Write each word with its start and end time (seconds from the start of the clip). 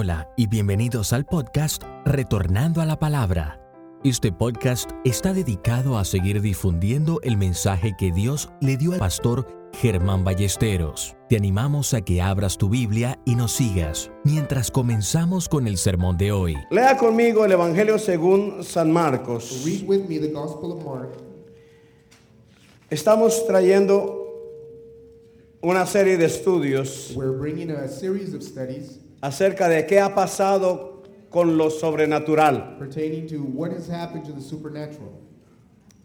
Hola 0.00 0.32
y 0.36 0.46
bienvenidos 0.46 1.12
al 1.12 1.26
podcast 1.26 1.82
Retornando 2.04 2.80
a 2.80 2.86
la 2.86 3.00
Palabra. 3.00 3.60
Este 4.04 4.30
podcast 4.30 4.92
está 5.04 5.32
dedicado 5.32 5.98
a 5.98 6.04
seguir 6.04 6.40
difundiendo 6.40 7.18
el 7.24 7.36
mensaje 7.36 7.96
que 7.98 8.12
Dios 8.12 8.48
le 8.60 8.76
dio 8.76 8.92
al 8.92 9.00
pastor 9.00 9.48
Germán 9.72 10.22
Ballesteros. 10.22 11.16
Te 11.28 11.36
animamos 11.36 11.94
a 11.94 12.02
que 12.02 12.22
abras 12.22 12.58
tu 12.58 12.68
Biblia 12.68 13.18
y 13.24 13.34
nos 13.34 13.50
sigas 13.50 14.12
mientras 14.22 14.70
comenzamos 14.70 15.48
con 15.48 15.66
el 15.66 15.76
sermón 15.76 16.16
de 16.16 16.30
hoy. 16.30 16.54
Lea 16.70 16.96
conmigo 16.96 17.44
el 17.44 17.50
Evangelio 17.50 17.98
según 17.98 18.62
San 18.62 18.92
Marcos. 18.92 19.64
Read 19.64 19.82
with 19.84 20.04
me 20.08 20.20
the 20.20 20.28
Gospel 20.28 20.70
of 20.74 20.84
Mark. 20.84 21.10
Estamos 22.88 23.44
trayendo 23.48 24.14
una 25.60 25.84
serie 25.86 26.16
de 26.16 26.26
estudios 26.26 27.14
We're 27.16 27.36
bringing 27.36 27.72
a 27.72 27.88
series 27.88 28.32
of 28.32 28.44
studies 28.44 29.00
acerca 29.20 29.68
de 29.68 29.86
qué 29.86 30.00
ha 30.00 30.14
pasado 30.14 31.02
con 31.30 31.56
lo 31.56 31.70
sobrenatural. 31.70 32.76
pertaining 32.78 33.26
to 33.26 33.36
what 33.42 33.70
has 33.72 33.88
happened 33.88 34.24
to 34.24 34.32
the 34.32 34.40
supernatural. 34.40 35.12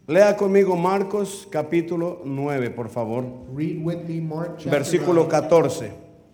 Lea 0.06 0.34
conmigo 0.36 0.76
Marcos 0.76 1.46
capítulo 1.50 2.20
9, 2.26 2.70
por 2.70 2.88
favor, 2.90 3.24
Read 3.52 3.82
with 3.82 4.06
me 4.06 4.20
Mark 4.20 4.58
chapter 4.58 4.70
versículo 4.70 5.24
9, 5.26 5.30
14. 5.30 5.90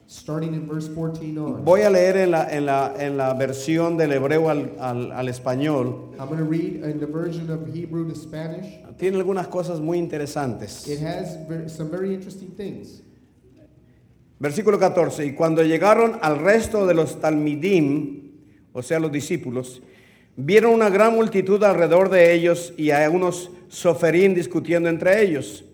starting 0.08 0.54
in 0.54 0.66
verse 0.66 0.88
14 0.88 1.38
on. 1.38 1.64
Voy 1.64 1.82
a 1.82 1.90
leer 1.90 2.16
en 2.16 2.32
la, 2.32 2.48
en 2.50 2.66
la, 2.66 2.92
en 2.98 3.16
la 3.16 3.32
versión 3.34 3.96
del 3.96 4.10
hebreo 4.10 4.48
al, 4.50 4.72
al- 4.80 5.12
al 5.12 5.28
español. 5.28 6.10
I'm 6.18 6.26
going 6.26 6.38
to 6.38 6.44
read 6.44 6.82
in 6.82 6.98
the 6.98 7.06
version 7.06 7.48
of 7.48 7.64
Hebrew 7.72 8.08
to 8.08 8.16
Spanish. 8.16 8.66
Tiene 8.98 9.18
algunas 9.18 9.46
cosas 9.46 9.78
muy 9.78 9.98
interesantes. 9.98 10.88
It 10.88 10.98
has 11.00 11.36
ver- 11.48 11.68
some 11.68 11.90
very 11.92 12.12
interesting 12.12 12.50
things. 12.56 13.02
Versículo 14.40 14.78
14. 14.78 15.26
Y 15.26 15.32
cuando 15.34 15.62
llegaron 15.62 16.18
al 16.22 16.38
resto 16.38 16.86
de 16.86 16.94
los 16.94 17.20
talmidim, 17.20 18.32
o 18.72 18.82
sea, 18.82 18.98
los 18.98 19.12
discípulos, 19.12 19.82
vieron 20.34 20.72
una 20.72 20.88
gran 20.88 21.14
multitud 21.14 21.62
alrededor 21.62 22.08
de 22.08 22.32
ellos 22.32 22.72
y 22.78 22.90
a 22.90 23.08
unos 23.10 23.50
soferín 23.68 24.34
discutiendo 24.34 24.88
entre 24.88 25.22
ellos. 25.22 25.66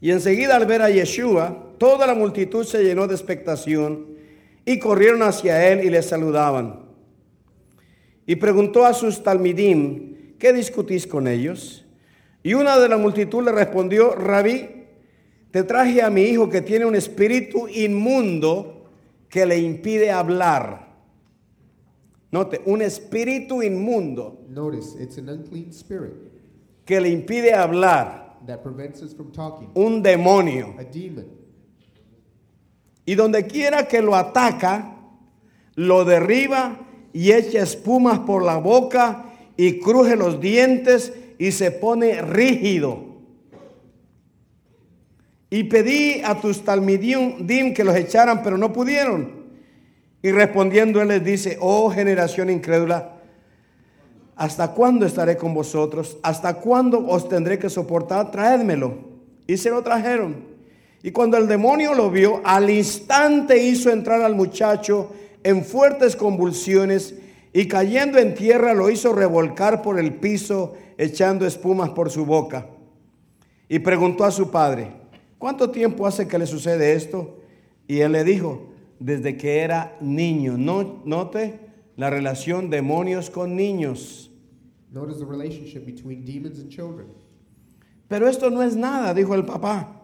Y 0.00 0.10
enseguida 0.10 0.56
al 0.56 0.66
ver 0.66 0.82
a 0.82 0.90
Yeshua, 0.90 1.74
toda 1.78 2.08
la 2.08 2.14
multitud 2.14 2.64
se 2.64 2.82
llenó 2.82 3.06
de 3.06 3.14
expectación 3.14 4.06
y 4.64 4.80
corrieron 4.80 5.22
hacia 5.22 5.70
él 5.70 5.84
y 5.84 5.90
le 5.90 6.02
saludaban. 6.02 6.80
Y 8.26 8.34
preguntó 8.34 8.84
a 8.84 8.94
sus 8.94 9.22
talmidim, 9.22 10.36
¿qué 10.40 10.52
discutís 10.52 11.06
con 11.06 11.28
ellos? 11.28 11.86
Y 12.42 12.54
una 12.54 12.78
de 12.80 12.88
la 12.88 12.96
multitud 12.96 13.44
le 13.44 13.52
respondió, 13.52 14.16
Rabí, 14.16 14.85
te 15.56 15.64
traje 15.64 16.02
a 16.02 16.10
mi 16.10 16.20
hijo 16.20 16.50
que 16.50 16.60
tiene 16.60 16.84
un 16.84 16.94
espíritu 16.94 17.66
inmundo 17.66 18.90
que 19.26 19.46
le 19.46 19.56
impide 19.56 20.10
hablar. 20.10 20.86
Note, 22.30 22.60
un 22.66 22.82
espíritu 22.82 23.62
inmundo 23.62 24.44
Notice, 24.50 24.94
it's 25.00 25.16
an 25.16 25.30
unclean 25.30 25.72
spirit 25.72 26.12
que 26.84 27.00
le 27.00 27.08
impide 27.08 27.54
hablar. 27.54 28.36
that 28.46 28.62
prevents 28.62 29.00
us 29.00 29.14
from 29.14 29.32
talking. 29.32 29.70
Un 29.74 30.02
demonio. 30.02 30.74
A 30.78 30.84
demon. 30.84 31.24
Y 33.06 33.14
donde 33.14 33.46
quiera 33.46 33.88
que 33.88 34.02
lo 34.02 34.14
ataca, 34.14 34.94
lo 35.74 36.04
derriba 36.04 36.80
y 37.14 37.32
echa 37.32 37.62
espumas 37.62 38.18
por 38.18 38.44
la 38.44 38.58
boca 38.58 39.24
y 39.56 39.80
cruje 39.80 40.16
los 40.16 40.38
dientes 40.38 41.14
y 41.38 41.50
se 41.52 41.70
pone 41.70 42.20
rígido. 42.20 43.05
Y 45.48 45.64
pedí 45.64 46.22
a 46.24 46.40
tus 46.40 46.64
talmidim 46.64 47.46
dim 47.46 47.72
que 47.72 47.84
los 47.84 47.96
echaran, 47.96 48.42
pero 48.42 48.58
no 48.58 48.72
pudieron. 48.72 49.46
Y 50.22 50.32
respondiendo 50.32 51.00
él 51.00 51.08
les 51.08 51.24
dice, 51.24 51.56
oh 51.60 51.90
generación 51.90 52.50
incrédula, 52.50 53.12
¿hasta 54.34 54.72
cuándo 54.72 55.06
estaré 55.06 55.36
con 55.36 55.54
vosotros? 55.54 56.18
¿Hasta 56.22 56.54
cuándo 56.54 57.06
os 57.06 57.28
tendré 57.28 57.58
que 57.58 57.70
soportar? 57.70 58.30
Traédmelo. 58.30 58.94
Y 59.46 59.56
se 59.56 59.70
lo 59.70 59.82
trajeron. 59.82 60.56
Y 61.02 61.12
cuando 61.12 61.36
el 61.36 61.46
demonio 61.46 61.94
lo 61.94 62.10
vio, 62.10 62.40
al 62.44 62.68
instante 62.68 63.62
hizo 63.62 63.90
entrar 63.90 64.22
al 64.22 64.34
muchacho 64.34 65.12
en 65.44 65.64
fuertes 65.64 66.16
convulsiones 66.16 67.14
y 67.52 67.68
cayendo 67.68 68.18
en 68.18 68.34
tierra 68.34 68.74
lo 68.74 68.90
hizo 68.90 69.12
revolcar 69.12 69.80
por 69.80 70.00
el 70.00 70.14
piso, 70.14 70.74
echando 70.98 71.46
espumas 71.46 71.90
por 71.90 72.10
su 72.10 72.26
boca. 72.26 72.66
Y 73.68 73.78
preguntó 73.78 74.24
a 74.24 74.32
su 74.32 74.50
padre, 74.50 74.90
¿cuánto 75.38 75.70
tiempo 75.70 76.06
hace 76.06 76.26
que 76.28 76.38
le 76.38 76.46
sucede 76.46 76.92
esto? 76.94 77.38
Y 77.88 78.00
él 78.00 78.12
le 78.12 78.24
dijo, 78.24 78.68
desde 78.98 79.36
que 79.36 79.60
era 79.60 79.96
niño. 80.00 80.56
No, 80.56 81.02
note 81.04 81.60
la 81.96 82.10
relación 82.10 82.70
demonios 82.70 83.30
con 83.30 83.56
niños. 83.56 84.30
Notice 84.90 85.18
the 85.18 85.26
relationship 85.26 85.84
between 85.84 86.24
demons 86.24 86.58
and 86.58 86.68
children. 86.68 87.06
Pero 88.08 88.28
esto 88.28 88.50
no 88.50 88.62
es 88.62 88.76
nada, 88.76 89.12
dijo 89.14 89.34
el 89.34 89.44
papá. 89.44 90.02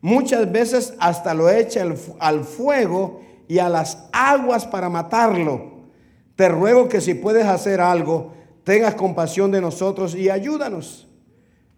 Muchas 0.00 0.50
veces 0.50 0.94
hasta 1.00 1.34
lo 1.34 1.48
echa 1.50 1.82
al 1.82 1.96
fu- 1.96 2.16
al 2.20 2.44
fuego 2.44 3.20
y 3.48 3.58
a 3.58 3.68
las 3.68 4.08
aguas 4.12 4.66
para 4.66 4.88
matarlo. 4.88 5.88
Te 6.36 6.48
ruego 6.48 6.88
que 6.88 7.00
si 7.00 7.14
puedes 7.14 7.46
hacer 7.46 7.80
algo, 7.80 8.32
tengas 8.64 8.94
compasión 8.94 9.50
de 9.50 9.60
nosotros 9.60 10.14
y 10.14 10.30
ayúdanos. 10.30 11.08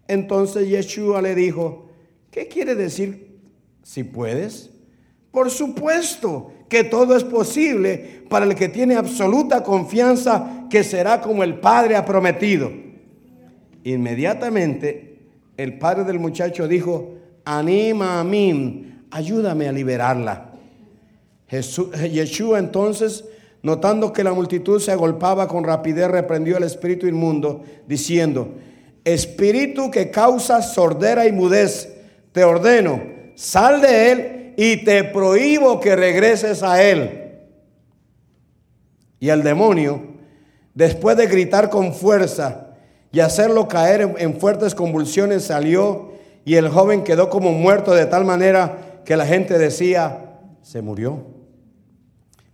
Entonces 0.07 0.67
Yeshua 0.67 1.21
le 1.21 1.33
dijo, 1.35 1.87
¿qué 2.31 2.47
quiere 2.47 2.75
decir 2.75 3.37
si 3.83 4.03
puedes? 4.03 4.71
Por 5.31 5.51
supuesto 5.51 6.51
que 6.67 6.83
todo 6.83 7.15
es 7.15 7.23
posible 7.23 8.23
para 8.29 8.45
el 8.45 8.55
que 8.55 8.69
tiene 8.69 8.95
absoluta 8.95 9.61
confianza 9.63 10.65
que 10.69 10.83
será 10.83 11.21
como 11.21 11.43
el 11.43 11.59
Padre 11.59 11.95
ha 11.95 12.05
prometido. 12.05 12.71
Inmediatamente 13.83 15.11
el 15.57 15.77
padre 15.77 16.03
del 16.03 16.19
muchacho 16.19 16.67
dijo, 16.67 17.15
anima 17.45 18.19
a 18.19 18.23
mí, 18.23 18.99
ayúdame 19.11 19.67
a 19.67 19.71
liberarla. 19.71 20.53
Jesús, 21.47 21.89
Yeshua 22.11 22.59
entonces, 22.59 23.25
notando 23.61 24.13
que 24.13 24.23
la 24.23 24.33
multitud 24.33 24.79
se 24.79 24.91
agolpaba 24.91 25.47
con 25.47 25.63
rapidez, 25.63 26.09
reprendió 26.09 26.57
al 26.57 26.63
espíritu 26.63 27.07
inmundo, 27.07 27.63
diciendo, 27.87 28.55
espíritu 29.03 29.91
que 29.91 30.09
causa 30.09 30.61
sordera 30.61 31.27
y 31.27 31.31
mudez, 31.31 31.93
te 32.31 32.43
ordeno, 32.43 33.01
sal 33.35 33.81
de 33.81 34.11
él 34.11 34.53
y 34.57 34.83
te 34.83 35.03
prohíbo 35.03 35.79
que 35.79 35.95
regreses 35.95 36.63
a 36.63 36.81
él. 36.83 37.21
Y 39.19 39.29
el 39.29 39.43
demonio, 39.43 40.01
después 40.73 41.17
de 41.17 41.27
gritar 41.27 41.69
con 41.69 41.93
fuerza 41.93 42.75
y 43.11 43.19
hacerlo 43.19 43.67
caer 43.67 44.15
en, 44.17 44.39
fuertes 44.39 44.73
convulsiones, 44.73 45.43
salió 45.43 46.11
y 46.45 46.55
el 46.55 46.69
joven 46.69 47.03
quedó 47.03 47.29
como 47.29 47.51
muerto 47.51 47.93
de 47.93 48.05
tal 48.05 48.25
manera 48.25 49.01
que 49.05 49.17
la 49.17 49.25
gente 49.25 49.57
decía, 49.57 50.39
se 50.61 50.81
murió. 50.81 51.23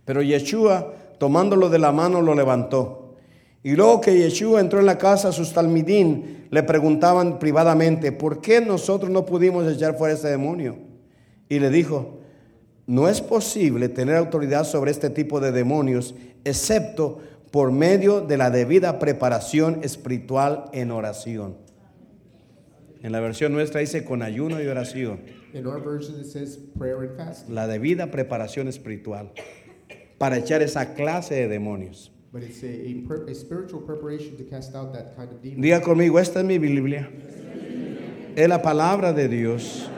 Pero 0.04 0.22
Yeshua, 0.22 0.92
tomándolo 1.18 1.68
de 1.68 1.78
la 1.78 1.92
mano, 1.92 2.20
lo 2.20 2.34
levantó. 2.34 3.07
Y 3.62 3.72
luego 3.72 4.00
que 4.00 4.16
Yeshua 4.16 4.60
entró 4.60 4.78
en 4.80 4.86
la 4.86 4.98
casa, 4.98 5.32
sus 5.32 5.52
talmidín 5.52 6.46
le 6.50 6.62
preguntaban 6.62 7.38
privadamente, 7.38 8.12
¿por 8.12 8.40
qué 8.40 8.60
nosotros 8.60 9.10
no 9.10 9.26
pudimos 9.26 9.70
echar 9.70 9.96
fuera 9.96 10.14
ese 10.14 10.28
demonio? 10.28 10.76
Y 11.48 11.58
le 11.58 11.70
dijo, 11.70 12.20
no 12.86 13.08
es 13.08 13.20
posible 13.20 13.88
tener 13.88 14.16
autoridad 14.16 14.64
sobre 14.64 14.90
este 14.90 15.10
tipo 15.10 15.40
de 15.40 15.52
demonios, 15.52 16.14
excepto 16.44 17.18
por 17.50 17.72
medio 17.72 18.20
de 18.20 18.36
la 18.36 18.50
debida 18.50 18.98
preparación 18.98 19.80
espiritual 19.82 20.66
en 20.72 20.90
oración. 20.90 21.56
En 23.02 23.12
la 23.12 23.20
versión 23.20 23.52
nuestra 23.52 23.80
dice 23.80 24.04
con 24.04 24.22
ayuno 24.22 24.62
y 24.62 24.66
oración, 24.66 25.20
In 25.54 25.66
our 25.66 25.82
version, 25.82 26.20
it 26.20 26.26
says 26.26 26.58
prayer 26.78 26.98
and 26.98 27.16
fasting. 27.16 27.54
la 27.54 27.66
debida 27.66 28.10
preparación 28.10 28.68
espiritual 28.68 29.32
para 30.18 30.36
echar 30.36 30.62
esa 30.62 30.94
clase 30.94 31.34
de 31.34 31.48
demonios. 31.48 32.12
But 32.30 32.42
it's 32.42 32.62
a, 32.62 32.68
a, 32.68 33.30
a 33.30 33.34
spiritual 33.34 33.80
preparation 33.80 34.36
to 34.36 34.44
cast 34.44 34.74
out 34.74 34.92
that 34.92 35.16
kind 35.16 35.30
of 35.30 35.42
demon. 35.42 35.62
Diga 35.62 35.80
conmigo, 35.82 36.18
esta 36.18 36.40
es 36.40 36.44
mi 36.44 36.58
Biblia. 36.58 37.08
Es 38.36 38.48
la 38.48 38.58
palabra 38.58 39.14
de 39.14 39.28
Dios 39.28 39.88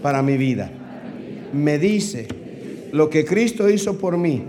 para 0.00 0.22
mi 0.22 0.36
vida. 0.36 0.70
Me 1.52 1.78
dice 1.78 2.28
lo 2.92 3.10
que 3.10 3.24
Cristo 3.24 3.68
hizo 3.68 3.98
por 3.98 4.16
mí 4.16 4.44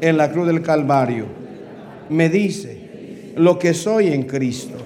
en 0.00 0.16
la 0.16 0.32
cruz 0.32 0.46
del 0.46 0.62
Calvario. 0.62 1.26
Me 2.08 2.30
dice 2.30 3.32
lo 3.36 3.58
que 3.58 3.74
soy 3.74 4.08
en 4.08 4.22
Cristo. 4.22 4.76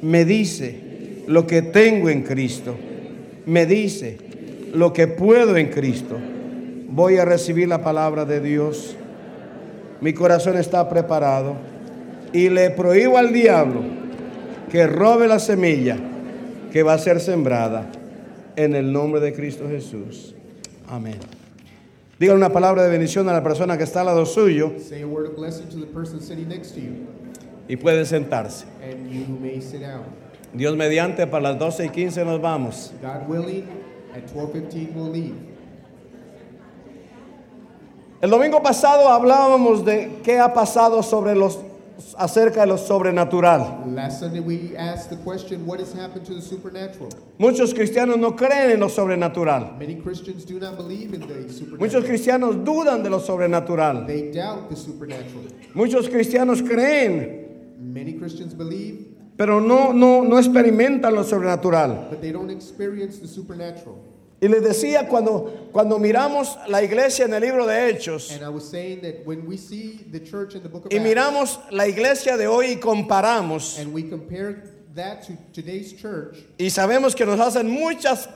Me 0.00 0.24
dice 0.24 1.24
lo 1.26 1.46
que 1.46 1.60
tengo 1.60 2.08
en 2.08 2.22
Cristo. 2.22 2.74
Me 3.44 3.66
dice 3.66 4.16
lo 4.72 4.94
que 4.94 5.08
puedo 5.08 5.58
en 5.58 5.68
Cristo. 5.68 6.16
Voy 6.88 7.18
a 7.18 7.26
recibir 7.26 7.68
la 7.68 7.82
palabra 7.82 8.24
de 8.24 8.40
Dios. 8.40 8.96
Mi 10.00 10.12
corazón 10.12 10.56
está 10.56 10.88
preparado. 10.88 11.56
Y 12.32 12.48
le 12.48 12.70
prohíbo 12.70 13.16
al 13.16 13.32
diablo 13.32 13.80
que 14.70 14.86
robe 14.86 15.28
la 15.28 15.38
semilla 15.38 15.96
que 16.72 16.82
va 16.82 16.94
a 16.94 16.98
ser 16.98 17.20
sembrada 17.20 17.86
en 18.56 18.74
el 18.74 18.92
nombre 18.92 19.20
de 19.20 19.32
Cristo 19.32 19.68
Jesús. 19.68 20.34
Amén. 20.88 21.18
Diga 22.18 22.34
una 22.34 22.50
palabra 22.50 22.82
de 22.82 22.90
bendición 22.90 23.28
a 23.28 23.32
la 23.32 23.42
persona 23.42 23.76
que 23.78 23.84
está 23.84 24.00
al 24.00 24.06
lado 24.06 24.24
suyo 24.26 24.72
Say 24.78 25.02
a 25.02 25.06
word 25.06 25.26
of 25.26 25.36
blessing 25.36 25.68
to 25.68 25.76
the 25.78 25.86
person 25.86 26.20
sitting 26.20 26.48
next 26.48 26.72
to 26.74 26.80
you, 26.80 27.06
y 27.68 27.76
puede 27.76 28.04
sentarse. 28.04 28.64
and 28.82 29.10
you 29.12 29.26
may 29.40 29.60
sit 29.60 29.80
down. 29.80 30.04
Dios 30.52 30.76
mediante, 30.76 31.26
para 31.26 31.42
las 31.52 31.58
12 31.58 31.86
y 31.86 31.88
15 31.90 32.24
nos 32.24 32.40
vamos. 32.40 32.92
God 33.02 33.28
willing, 33.28 33.64
at 34.14 34.26
12:15 34.32 34.94
we'll 34.94 35.10
leave. 35.10 35.34
El 38.24 38.30
domingo 38.30 38.62
pasado 38.62 39.10
hablábamos 39.10 39.84
de 39.84 40.10
qué 40.24 40.38
ha 40.38 40.54
pasado 40.54 41.02
sobre 41.02 41.34
los 41.34 41.58
acerca 42.16 42.62
de 42.62 42.68
lo 42.68 42.78
sobrenatural. 42.78 43.84
Last 43.94 44.20
Sunday 44.20 44.40
we 44.40 44.74
asked 44.78 45.10
the 45.10 45.22
question, 45.22 45.66
what 45.66 45.78
has 45.78 45.92
happened 45.92 46.24
to 46.24 46.32
the 46.32 46.40
supernatural? 46.40 47.10
Muchos 47.36 47.74
cristianos 47.74 48.16
no 48.16 48.34
creen 48.34 48.70
en 48.70 48.80
lo 48.80 48.88
sobrenatural. 48.88 49.76
Many 49.78 49.96
Christians 49.96 50.46
do 50.46 50.58
not 50.58 50.78
believe 50.78 51.12
in 51.12 51.20
the 51.20 51.76
Muchos 51.78 52.02
cristianos 52.06 52.64
dudan 52.64 53.02
de 53.02 53.10
lo 53.10 53.20
sobrenatural. 53.20 54.06
They 54.06 54.32
doubt 54.32 54.70
the 54.70 54.76
supernatural. 54.76 55.44
Muchos 55.74 56.08
cristianos 56.08 56.62
creen, 56.62 57.76
Many 57.78 58.14
Christians 58.14 58.54
believe, 58.54 59.04
pero 59.36 59.60
no, 59.60 59.92
no, 59.92 60.22
no 60.22 60.38
experimentan 60.38 61.14
lo 61.14 61.24
sobrenatural. 61.24 62.08
Y 64.44 64.48
les 64.48 64.62
decía 64.62 65.08
cuando, 65.08 65.70
cuando 65.72 65.98
miramos 65.98 66.58
la 66.68 66.82
iglesia 66.82 67.24
en 67.24 67.32
el 67.32 67.40
libro 67.40 67.66
de 67.66 67.88
Hechos 67.88 68.30
y 70.90 71.00
miramos 71.00 71.60
la 71.70 71.88
iglesia 71.88 72.36
de 72.36 72.46
hoy 72.46 72.72
y 72.72 72.76
comparamos 72.76 73.78
and 73.78 73.94
we 73.94 74.02
compare 74.02 74.64
that 74.94 75.22
to 75.22 75.32
today's 75.54 75.94
church, 75.94 76.44
y 76.58 76.68
sabemos 76.68 77.14
que 77.16 77.24
nos 77.24 77.40
hacen 77.40 77.70
muchas, 77.70 78.28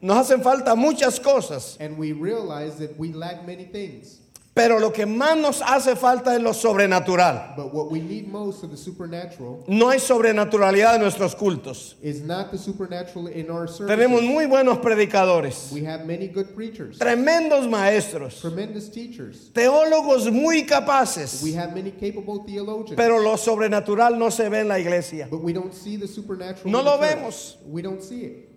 nos 0.00 0.16
hacen 0.16 0.40
falta 0.40 0.74
muchas 0.74 1.20
cosas, 1.20 1.76
and 1.80 1.98
we 1.98 2.12
realize 2.12 2.76
that 2.78 2.98
we 2.98 3.12
lack 3.12 3.46
many 3.46 3.66
things. 3.66 4.21
Pero 4.54 4.78
lo 4.78 4.92
que 4.92 5.06
más 5.06 5.34
nos 5.38 5.62
hace 5.62 5.96
falta 5.96 6.36
es 6.36 6.42
lo 6.42 6.52
sobrenatural. 6.52 7.54
But 7.56 7.72
what 7.72 7.90
we 7.90 8.00
need 8.00 8.28
most 8.28 8.62
of 8.62 8.70
the 8.70 8.76
supernatural 8.76 9.64
No 9.66 9.88
hay 9.88 9.98
sobrenaturalidad 9.98 10.96
en 10.96 11.00
nuestros 11.00 11.34
cultos. 11.34 11.96
is 12.02 12.20
not 12.22 12.50
the 12.50 12.58
supernatural 12.58 13.28
in 13.28 13.50
our 13.50 13.66
Tenemos 13.66 14.20
services. 14.20 14.22
muy 14.28 14.44
buenos 14.44 14.76
predicadores, 14.78 15.72
We 15.72 15.84
have 15.84 16.04
many 16.04 16.28
good 16.28 16.54
preachers, 16.54 16.98
tremendos 16.98 17.66
maestros, 17.66 18.40
tremendous 18.42 18.90
teachers. 18.90 19.50
teólogos 19.54 20.30
muy 20.30 20.64
capaces, 20.66 21.42
We 21.42 21.54
have 21.54 21.74
many 21.74 21.90
capable 21.90 22.44
theologians. 22.46 22.96
pero 22.96 23.20
lo 23.20 23.36
sobrenatural 23.38 24.18
no 24.18 24.28
se 24.30 24.50
ve 24.50 24.60
en 24.60 24.68
la 24.68 24.78
iglesia. 24.78 25.28
but 25.30 25.40
we 25.42 25.54
don't 25.54 25.72
see 25.72 25.96
the 25.96 26.06
supernatural. 26.06 26.70
No 26.70 26.80
in 26.80 26.84
the 26.84 26.90
lo 26.90 26.98
church. 26.98 27.08
vemos. 27.16 27.56
We 27.66 27.80
don't 27.80 28.02
see 28.02 28.24
it. 28.24 28.48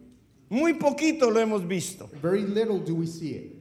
Muy 0.50 0.74
poquito 0.74 1.32
lo 1.32 1.40
hemos 1.40 1.66
visto. 1.66 2.10
Very 2.22 2.42
little 2.42 2.80
do 2.80 2.94
we 2.96 3.08
see 3.08 3.30
it. 3.32 3.55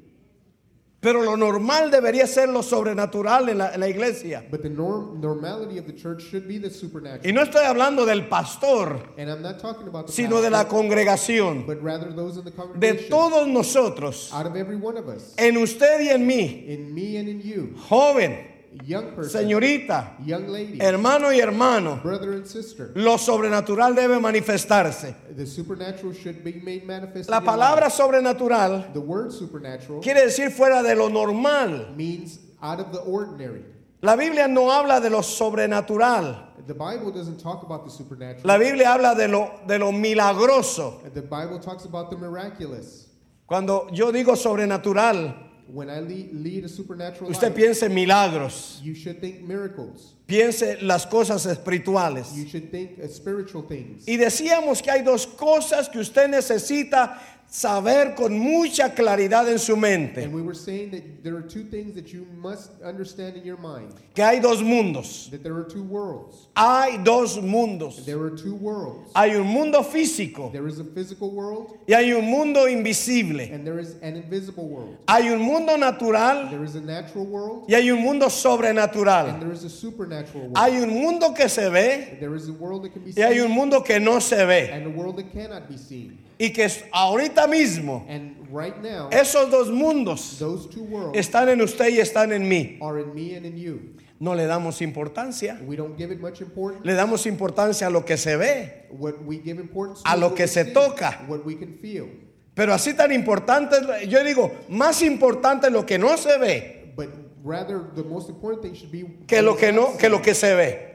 Pero 1.04 1.22
lo 1.22 1.36
normal 1.36 1.90
debería 1.90 2.26
ser 2.26 2.48
lo 2.48 2.62
sobrenatural 2.62 3.50
en 3.50 3.58
la, 3.58 3.74
en 3.74 3.80
la 3.80 3.88
iglesia. 3.88 4.42
But 4.50 4.62
the 4.62 4.70
norm, 4.70 5.20
normality 5.20 5.76
of 5.78 5.84
the 5.86 5.92
church 5.92 6.22
should 6.22 6.48
be 6.48 6.58
the 6.58 6.68
Y 6.68 6.72
supernatural. 6.72 7.34
no 7.34 7.42
estoy 7.42 7.64
hablando 7.66 8.06
del 8.06 8.26
pastor, 8.26 8.98
And 9.18 9.28
I'm 9.30 9.42
not 9.42 9.58
talking 9.60 9.86
about 9.86 10.06
the 10.06 10.12
sino 10.12 10.40
de 10.40 10.48
la 10.48 10.64
congregación, 10.66 11.66
but 11.66 11.82
rather 11.82 12.10
those 12.10 12.38
in 12.38 12.44
the 12.44 12.50
de 12.50 12.56
congregation. 12.56 13.10
todos 13.10 13.46
nosotros, 13.46 14.32
out 14.32 14.46
of 14.46 14.56
every 14.56 14.76
one 14.76 14.96
of 14.96 15.06
us. 15.08 15.34
en 15.36 15.58
usted 15.58 16.00
y 16.00 16.08
en 16.08 16.26
mí, 16.26 16.64
In 16.68 16.94
me 16.94 17.18
and 17.18 17.28
in 17.28 17.40
you. 17.42 17.74
joven, 17.86 18.38
Young 18.84 19.14
person. 19.14 19.40
señorita, 19.42 20.16
Young 20.24 20.48
lady. 20.48 20.78
hermano 20.80 21.32
y 21.32 21.38
hermano, 21.40 22.00
brother 22.02 22.32
and 22.32 22.46
sister. 22.46 22.90
lo 22.96 23.16
sobrenatural 23.18 23.94
debe 23.94 24.18
manifestarse. 24.20 25.14
The 25.36 25.46
supernatural 25.46 26.12
should 26.12 26.42
be 26.42 26.54
made 26.64 26.84
manifest. 26.86 27.30
La 27.30 27.40
palabra 27.40 27.88
sobrenatural 27.90 28.92
The 28.92 29.00
word 29.00 29.32
supernatural 29.32 30.00
quiere 30.00 30.22
decir 30.26 30.50
fuera 30.50 30.82
de 30.82 30.94
lo 30.96 31.08
normal. 31.08 31.94
means 31.96 32.38
out 32.62 32.80
of 32.80 32.92
the 32.92 32.98
ordinary. 33.00 33.64
La 34.02 34.16
Biblia 34.16 34.46
no 34.48 34.70
habla 34.70 35.00
de 35.00 35.08
lo 35.08 35.20
sobrenatural. 35.22 36.50
The 36.66 36.74
Bible 36.74 37.10
doesn't 37.12 37.38
talk 37.40 37.62
about 37.62 37.84
the 37.84 37.90
supernatural. 37.90 38.46
La 38.46 38.58
Biblia 38.58 38.92
habla 38.92 39.14
de 39.14 39.28
lo, 39.28 39.60
de 39.66 39.78
lo 39.78 39.92
milagroso. 39.92 41.00
the 41.14 41.22
Bible 41.22 41.58
talks 41.58 41.84
about 41.84 42.10
the 42.10 42.16
miraculous. 42.16 43.06
Cuando 43.46 43.86
yo 43.92 44.10
digo 44.10 44.34
sobrenatural, 44.36 45.43
When 45.66 45.88
I 45.88 46.00
lead, 46.00 46.32
lead 46.32 46.64
a 46.64 46.68
supernatural 46.68 47.30
usted 47.30 47.48
life, 47.48 47.56
piense 47.56 47.82
en 47.84 47.94
milagros, 47.94 48.80
you 48.82 48.94
should 48.94 49.20
think 49.20 49.40
miracles. 49.40 50.14
piense 50.26 50.78
las 50.82 51.06
cosas 51.06 51.46
espirituales. 51.46 52.34
You 52.34 52.46
should 52.46 52.70
think 52.70 52.98
uh, 52.98 53.08
spiritual 53.08 53.62
things. 53.66 54.06
Y 54.06 54.16
decíamos 54.16 54.82
que 54.82 54.90
hay 54.90 55.02
dos 55.02 55.26
cosas 55.26 55.88
que 55.88 55.98
usted 55.98 56.28
necesita 56.28 57.18
saber 57.54 58.16
con 58.16 58.36
mucha 58.36 58.94
claridad 58.94 59.48
en 59.48 59.60
su 59.60 59.76
mente. 59.76 60.24
And 60.24 60.34
we 60.34 60.42
were 60.42 60.54
saying 60.56 60.90
that 60.90 61.22
there 61.22 61.36
are 61.36 61.42
two 61.42 61.62
things 61.62 61.94
that 61.94 62.12
you 62.12 62.26
must 62.36 62.72
understand 62.82 63.36
in 63.36 63.44
your 63.44 63.56
mind. 63.58 63.94
Que 64.12 64.24
hay 64.24 64.40
dos 64.40 64.60
mundos. 64.60 65.30
That 65.30 65.44
there 65.44 65.54
are 65.54 65.62
two 65.62 65.84
worlds. 65.84 66.48
Hay 66.56 66.98
dos 67.04 67.38
mundos. 67.38 68.04
There 68.04 68.20
are 68.22 68.30
two 68.30 68.56
worlds. 68.56 69.12
Hay 69.14 69.36
un 69.36 69.46
mundo 69.46 69.82
físico 69.84 70.50
There 70.52 70.66
is 70.66 70.80
a 70.80 70.84
physical 70.84 71.30
world 71.30 71.78
y 71.86 71.94
hay 71.94 72.12
un 72.12 72.24
mundo 72.24 72.66
invisible. 72.66 73.40
and 73.52 73.64
there 73.64 73.78
is 73.78 73.94
an 74.02 74.16
invisible 74.16 74.66
world. 74.66 74.96
Hay 75.06 75.28
un 75.28 75.40
mundo 75.40 75.76
natural 75.76 76.50
There 76.50 76.64
is 76.64 76.74
a 76.74 76.80
natural 76.80 77.24
world 77.24 77.66
y 77.70 77.74
hay 77.76 77.88
un 77.90 78.02
mundo 78.02 78.24
and 78.26 78.32
sobrenatural. 78.32 79.38
there 79.38 79.52
is 79.52 79.62
a 79.62 79.70
supernatural 79.70 80.48
world. 80.48 80.56
Hay 80.58 80.76
un 80.82 80.90
mundo 80.90 81.32
que 81.32 81.48
se 81.48 81.68
ve 81.70 82.16
There 82.18 82.34
is 82.34 82.48
a 82.48 82.52
world 82.52 82.82
that 82.82 82.92
can 82.92 83.02
be 83.04 83.12
y 83.12 83.22
hay 83.22 83.34
seen 83.34 83.44
un 83.44 83.52
mundo 83.52 83.80
que 83.82 84.00
no 84.00 84.18
se 84.18 84.44
ve. 84.44 84.70
and 84.72 84.86
a 84.86 84.90
world 84.90 85.16
that 85.18 85.32
cannot 85.32 85.68
be 85.68 85.76
seen. 85.76 86.18
Y 86.38 86.50
que 86.50 86.68
ahorita 86.92 87.46
mismo 87.46 88.06
And 88.08 88.36
right 88.52 88.76
now, 88.82 89.08
esos 89.10 89.50
dos 89.50 89.70
mundos 89.70 90.36
those 90.38 90.68
two 90.68 90.82
worlds 90.82 91.16
están 91.16 91.48
en 91.48 91.60
usted 91.60 91.88
y 91.90 92.00
están 92.00 92.32
en 92.32 92.48
mí. 92.48 92.78
are 92.80 93.00
in 93.00 93.14
me 93.14 93.36
and 93.36 93.46
in 93.46 93.56
you. 93.56 93.94
No 94.20 94.34
le 94.34 94.46
damos 94.46 94.80
importancia. 94.80 95.60
We 95.66 95.76
don't 95.76 95.98
give 95.98 96.12
it 96.12 96.20
much 96.20 96.40
importance. 96.40 96.84
Le 96.84 96.94
damos 96.94 97.26
importancia 97.26 97.88
a 97.88 97.90
lo 97.90 98.04
que 98.04 98.16
se 98.16 98.36
ve. 98.36 98.86
What 98.90 99.14
we 99.24 99.38
give 99.38 99.60
importance 99.60 100.02
to 100.02 100.08
A 100.10 100.16
lo 100.16 100.34
que 100.34 100.46
se 100.46 100.64
toca. 100.66 101.24
what 101.28 101.44
we 101.44 101.56
can 101.56 101.78
feel. 101.80 102.08
Pero 102.54 102.72
así 102.72 102.94
tan 102.94 103.12
importante, 103.12 103.76
yo 104.08 104.22
digo, 104.22 104.52
más 104.68 105.02
importante 105.02 105.70
lo 105.70 105.84
que 105.84 105.98
no 105.98 106.16
se 106.16 106.38
ve 106.38 106.92
But 106.94 107.08
rather, 107.42 107.80
the 107.96 108.04
most 108.04 108.28
important 108.28 108.62
thing 108.62 108.74
should 108.74 108.92
be 108.92 109.04
que 109.26 109.42
lo 109.42 109.56
que 109.56 109.72
no, 109.72 109.96
que 109.98 110.08
lo 110.08 110.22
que 110.22 110.34
se 110.34 110.54
ve. 110.54 110.93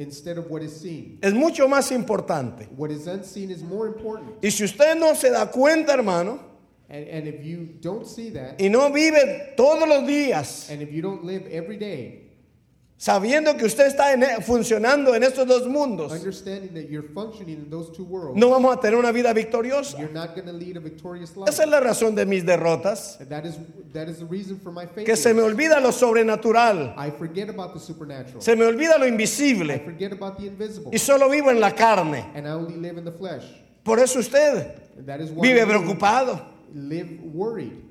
Instead 0.00 0.38
of 0.38 0.50
what 0.50 0.62
is 0.62 0.72
seen. 0.72 1.18
Es 1.22 1.32
mucho 1.34 1.68
más 1.68 1.92
importante. 1.92 2.68
What 2.76 2.90
is 2.90 3.06
unseen 3.06 3.50
is 3.50 3.62
more 3.62 3.86
important. 3.86 4.42
Y 4.42 4.50
si 4.50 4.64
usted 4.64 4.96
no 4.98 5.14
se 5.14 5.30
da 5.30 5.46
cuenta, 5.50 5.92
hermano, 5.92 6.50
And, 6.92 7.06
and 7.06 7.28
if 7.28 7.44
you 7.44 7.68
don't 7.80 8.04
see 8.04 8.30
that, 8.30 8.60
y 8.60 8.66
no 8.66 8.90
vive 8.90 9.54
todos 9.56 9.88
los 9.88 10.02
días 10.08 10.68
and 10.70 10.82
if 10.82 10.90
you 10.92 11.00
don't 11.00 11.22
live 11.22 11.46
every 11.46 11.76
day 11.76 12.19
sabiendo 13.00 13.56
que 13.56 13.64
usted 13.64 13.86
está 13.86 14.12
en- 14.12 14.22
e, 14.22 14.42
funcionando 14.42 15.14
en 15.14 15.22
estos 15.22 15.46
dos 15.46 15.66
mundos, 15.66 16.12
worlds, 17.98 18.36
no 18.36 18.50
vamos 18.50 18.76
a 18.76 18.78
tener 18.78 18.98
una 18.98 19.10
vida 19.10 19.32
victoriosa. 19.32 19.98
you're 19.98 20.12
not 20.12 20.34
going 20.34 20.44
to 20.44 20.52
lead 20.52 20.76
a 20.76 20.80
victorious 20.80 21.34
life. 21.34 21.48
Esa 21.48 21.62
es 21.64 21.70
la 21.70 21.80
razón 21.80 22.14
de 22.14 22.26
mis 22.26 22.44
derrotas, 22.44 23.16
that 23.30 23.46
is 23.46 23.54
that 23.94 24.06
is 24.06 24.18
the 24.18 24.26
reason 24.26 24.60
for 24.60 24.70
my 24.70 24.86
faith. 24.86 25.06
que 25.06 25.16
se 25.16 25.32
me 25.32 25.40
olvida 25.40 25.80
lo 25.80 25.92
sobrenatural, 25.92 26.94
I 26.98 27.10
forget 27.10 27.48
about 27.48 27.72
the 27.72 27.80
supernatural. 27.80 28.42
se 28.42 28.54
me 28.54 28.66
olvida 28.66 28.98
lo 28.98 29.06
I 29.06 29.08
invisible 29.08 29.78
forget 29.80 30.12
about 30.12 30.36
the 30.36 30.46
invisible. 30.46 30.90
y 30.92 30.98
solo 30.98 31.30
vivo 31.30 31.50
en 31.50 31.58
la 31.58 31.74
carne. 31.74 32.26
And 32.34 32.46
I 32.46 32.50
only 32.50 32.76
live 32.76 32.98
in 32.98 33.04
the 33.06 33.12
flesh. 33.12 33.44
Por 33.82 33.98
eso 33.98 34.18
usted 34.18 34.74
vive 35.40 35.66
preocupado, 35.66 36.38
live 36.74 37.18
worried. 37.32 37.89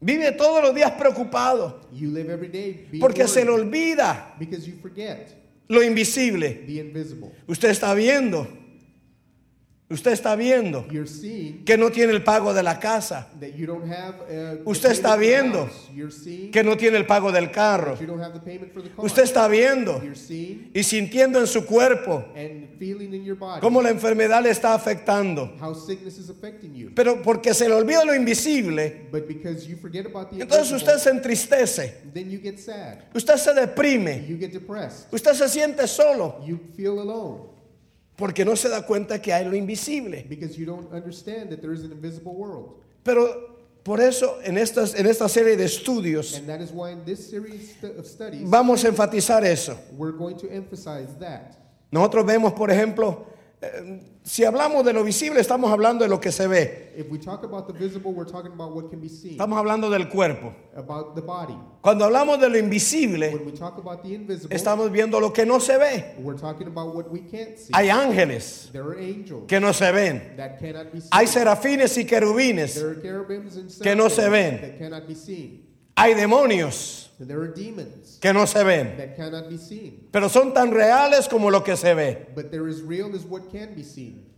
Vive 0.00 0.32
todos 0.32 0.62
los 0.62 0.74
días 0.74 0.92
preocupado, 0.92 1.80
You 1.92 2.10
live 2.10 2.32
every 2.32 2.48
day 2.48 2.88
porque 3.00 3.26
se 3.28 3.44
le 3.44 3.50
olvida 3.50 4.34
because 4.38 4.66
you 4.66 4.76
forget 4.82 5.28
lo 5.68 5.82
invisible. 5.82 6.64
the 6.66 6.80
invisible. 6.80 7.30
Usted 7.46 7.70
está 7.70 7.94
viendo, 7.94 8.46
usted 9.90 10.12
está 10.12 10.34
viendo 10.34 10.86
que 11.64 11.76
no 11.76 11.90
tiene 11.90 12.12
el 12.12 12.24
pago 12.24 12.54
de 12.54 12.62
la 12.62 12.78
casa, 12.78 13.28
uh, 13.34 14.70
Usted 14.70 14.90
está 14.90 15.16
viendo 15.16 15.68
que 16.50 16.64
no 16.64 16.76
tiene 16.76 16.96
el 16.96 17.06
pago 17.06 17.30
del 17.30 17.50
carro. 17.50 17.96
Usted 18.96 19.22
está 19.24 19.46
viendo 19.46 20.02
y 20.72 20.82
sintiendo 20.82 21.38
en 21.38 21.46
su 21.46 21.66
cuerpo 21.66 22.24
cómo 23.60 23.82
la 23.82 23.90
enfermedad 23.90 24.42
le 24.42 24.50
está 24.50 24.74
afectando. 24.74 25.54
Pero 26.94 27.22
porque 27.22 27.52
se 27.52 27.68
le 27.68 27.74
olvida 27.74 28.04
lo 28.04 28.14
invisible, 28.14 29.08
entonces 30.32 30.72
usted 30.72 30.96
se 30.96 31.10
entristece, 31.10 32.02
usted 33.14 33.36
se 33.36 33.54
deprime, 33.54 34.38
usted 35.10 35.32
se 35.34 35.48
siente 35.48 35.86
solo 35.86 36.40
porque 38.16 38.44
no 38.44 38.54
se 38.56 38.68
da 38.68 38.82
cuenta 38.86 39.20
que 39.20 39.32
hay 39.32 39.44
lo 39.44 39.54
invisible. 39.56 40.24
because 40.28 40.56
you 40.56 40.64
don't 40.66 40.92
understand 40.92 41.50
that 41.50 41.60
there 41.60 41.72
is 41.72 41.82
an 41.84 41.92
invisible 41.92 42.34
world. 42.34 42.74
Pero 43.02 43.50
por 43.82 44.00
eso 44.00 44.38
en, 44.42 44.56
estas, 44.56 44.94
en 44.94 45.06
esta 45.06 45.28
serie 45.28 45.56
de 45.56 45.64
estudios 45.64 46.38
And 46.38 46.48
that 46.48 46.60
is 46.60 46.70
why 46.70 46.90
in 46.92 47.04
this 47.04 47.28
series 47.28 47.74
of 47.98 48.06
studies, 48.06 48.48
vamos 48.48 48.84
a 48.84 48.88
enfatizar 48.88 49.44
eso. 49.44 49.76
we're 49.96 50.12
going 50.16 50.36
to 50.38 50.48
emphasize 50.50 51.08
that. 51.18 51.56
Nosotros 51.92 52.24
vemos, 52.26 52.52
por 52.54 52.70
ejemplo, 52.70 53.26
Si 54.22 54.42
hablamos 54.42 54.84
de 54.84 54.92
lo 54.94 55.04
visible, 55.04 55.40
estamos 55.40 55.70
hablando 55.70 56.04
de 56.04 56.08
lo 56.08 56.18
que 56.18 56.32
se 56.32 56.46
ve. 56.46 56.94
Visible, 58.96 59.32
Estamos 59.32 59.58
hablando 59.58 59.90
del 59.90 60.08
cuerpo. 60.08 60.54
Cuando 61.82 62.04
hablamos 62.06 62.40
de 62.40 62.48
lo 62.48 62.56
invisible, 62.56 63.38
estamos 64.48 64.90
viendo 64.90 65.20
lo 65.20 65.32
que 65.32 65.44
no 65.44 65.60
se 65.60 65.76
ve. 65.76 66.16
Hay 67.72 67.90
ángeles 67.90 68.70
que 69.46 69.60
no 69.60 69.72
se 69.74 69.92
ven. 69.92 70.36
Hay 71.10 71.26
serafines 71.26 71.98
y 71.98 72.06
querubines. 72.06 72.82
Que 73.82 73.94
no 73.94 74.08
se 74.08 74.28
ven. 74.30 74.78
Hay 75.96 76.14
demonios 76.14 77.03
there 77.18 77.40
are 77.40 77.48
demons 77.48 78.18
que 78.20 78.32
no 78.32 78.44
se 78.46 78.62
ven. 78.64 78.96
that 78.96 79.16
cannot 79.16 79.48
be 79.48 79.56
seen. 79.58 80.08
Pero 80.10 80.28
son 80.28 80.52
tan 80.52 80.70
reales 80.72 81.28
como 81.28 81.50
lo 81.50 81.62
que 81.62 81.76
se 81.76 81.94
ve. 81.94 82.26
But 82.34 82.50
there 82.50 82.68
is 82.68 82.82
real 82.82 83.14
as 83.14 83.24
what 83.24 83.50
can 83.50 83.74
be 83.74 83.82
seen. 83.82 84.30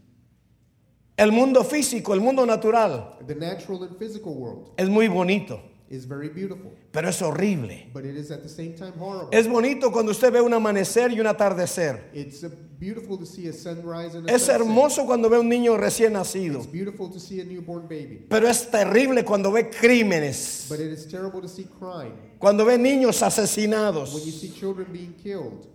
El 1.18 1.32
mundo 1.32 1.64
físico, 1.64 2.12
el 2.12 2.20
mundo 2.20 2.44
natural, 2.44 3.16
The 3.26 3.34
natural 3.34 3.82
and 3.84 3.96
physical 3.98 4.34
world 4.34 4.72
es 4.76 4.88
muy 4.88 5.08
bonito, 5.08 5.62
is 5.88 6.04
very 6.04 6.28
beautiful, 6.28 6.70
pero 6.92 7.08
es 7.08 7.22
horrible. 7.22 7.88
but 7.94 8.04
it 8.04 8.16
is 8.16 8.30
at 8.30 8.42
the 8.42 8.48
same 8.48 8.74
time 8.74 8.92
horrible. 8.98 9.30
Es 9.32 9.46
bonito 9.48 9.90
cuando 9.90 10.12
usted 10.12 10.30
ve 10.30 10.42
un 10.42 10.52
amanecer 10.52 11.12
y 11.12 11.20
un 11.20 11.26
atardecer. 11.26 12.10
It's 12.12 12.44
uh, 12.44 12.50
beautiful 12.78 13.16
to 13.18 13.24
see 13.26 13.48
a 13.48 13.52
sunrise 13.52 14.14
and 14.14 14.28
a 14.28 14.32
Es 14.34 14.42
sunset. 14.42 14.60
hermoso 14.60 15.06
cuando 15.06 15.28
ve 15.28 15.38
un 15.38 15.48
niño 15.48 15.76
recién 15.76 16.12
nacido. 16.12 16.58
It's 16.58 16.66
beautiful 16.70 17.10
to 17.10 17.18
see 17.20 17.40
a 17.40 17.44
newborn 17.44 17.88
baby. 17.88 18.26
Pero 18.28 18.46
es 18.48 18.70
terrible 18.70 19.24
cuando 19.24 19.50
ve 19.52 19.70
crímenes, 19.70 20.66
But 20.68 20.80
it 20.80 20.92
is 20.92 21.06
terrible 21.06 21.40
to 21.40 21.48
see 21.48 21.64
crime. 21.78 22.12
cuando 22.38 22.64
ve 22.64 22.76
niños 22.78 23.20
When 23.20 23.20
you 23.20 23.26
asesinados. 23.26 24.08
see 24.20 24.50
children 24.52 24.86
being 24.92 25.14
killed, 25.22 25.66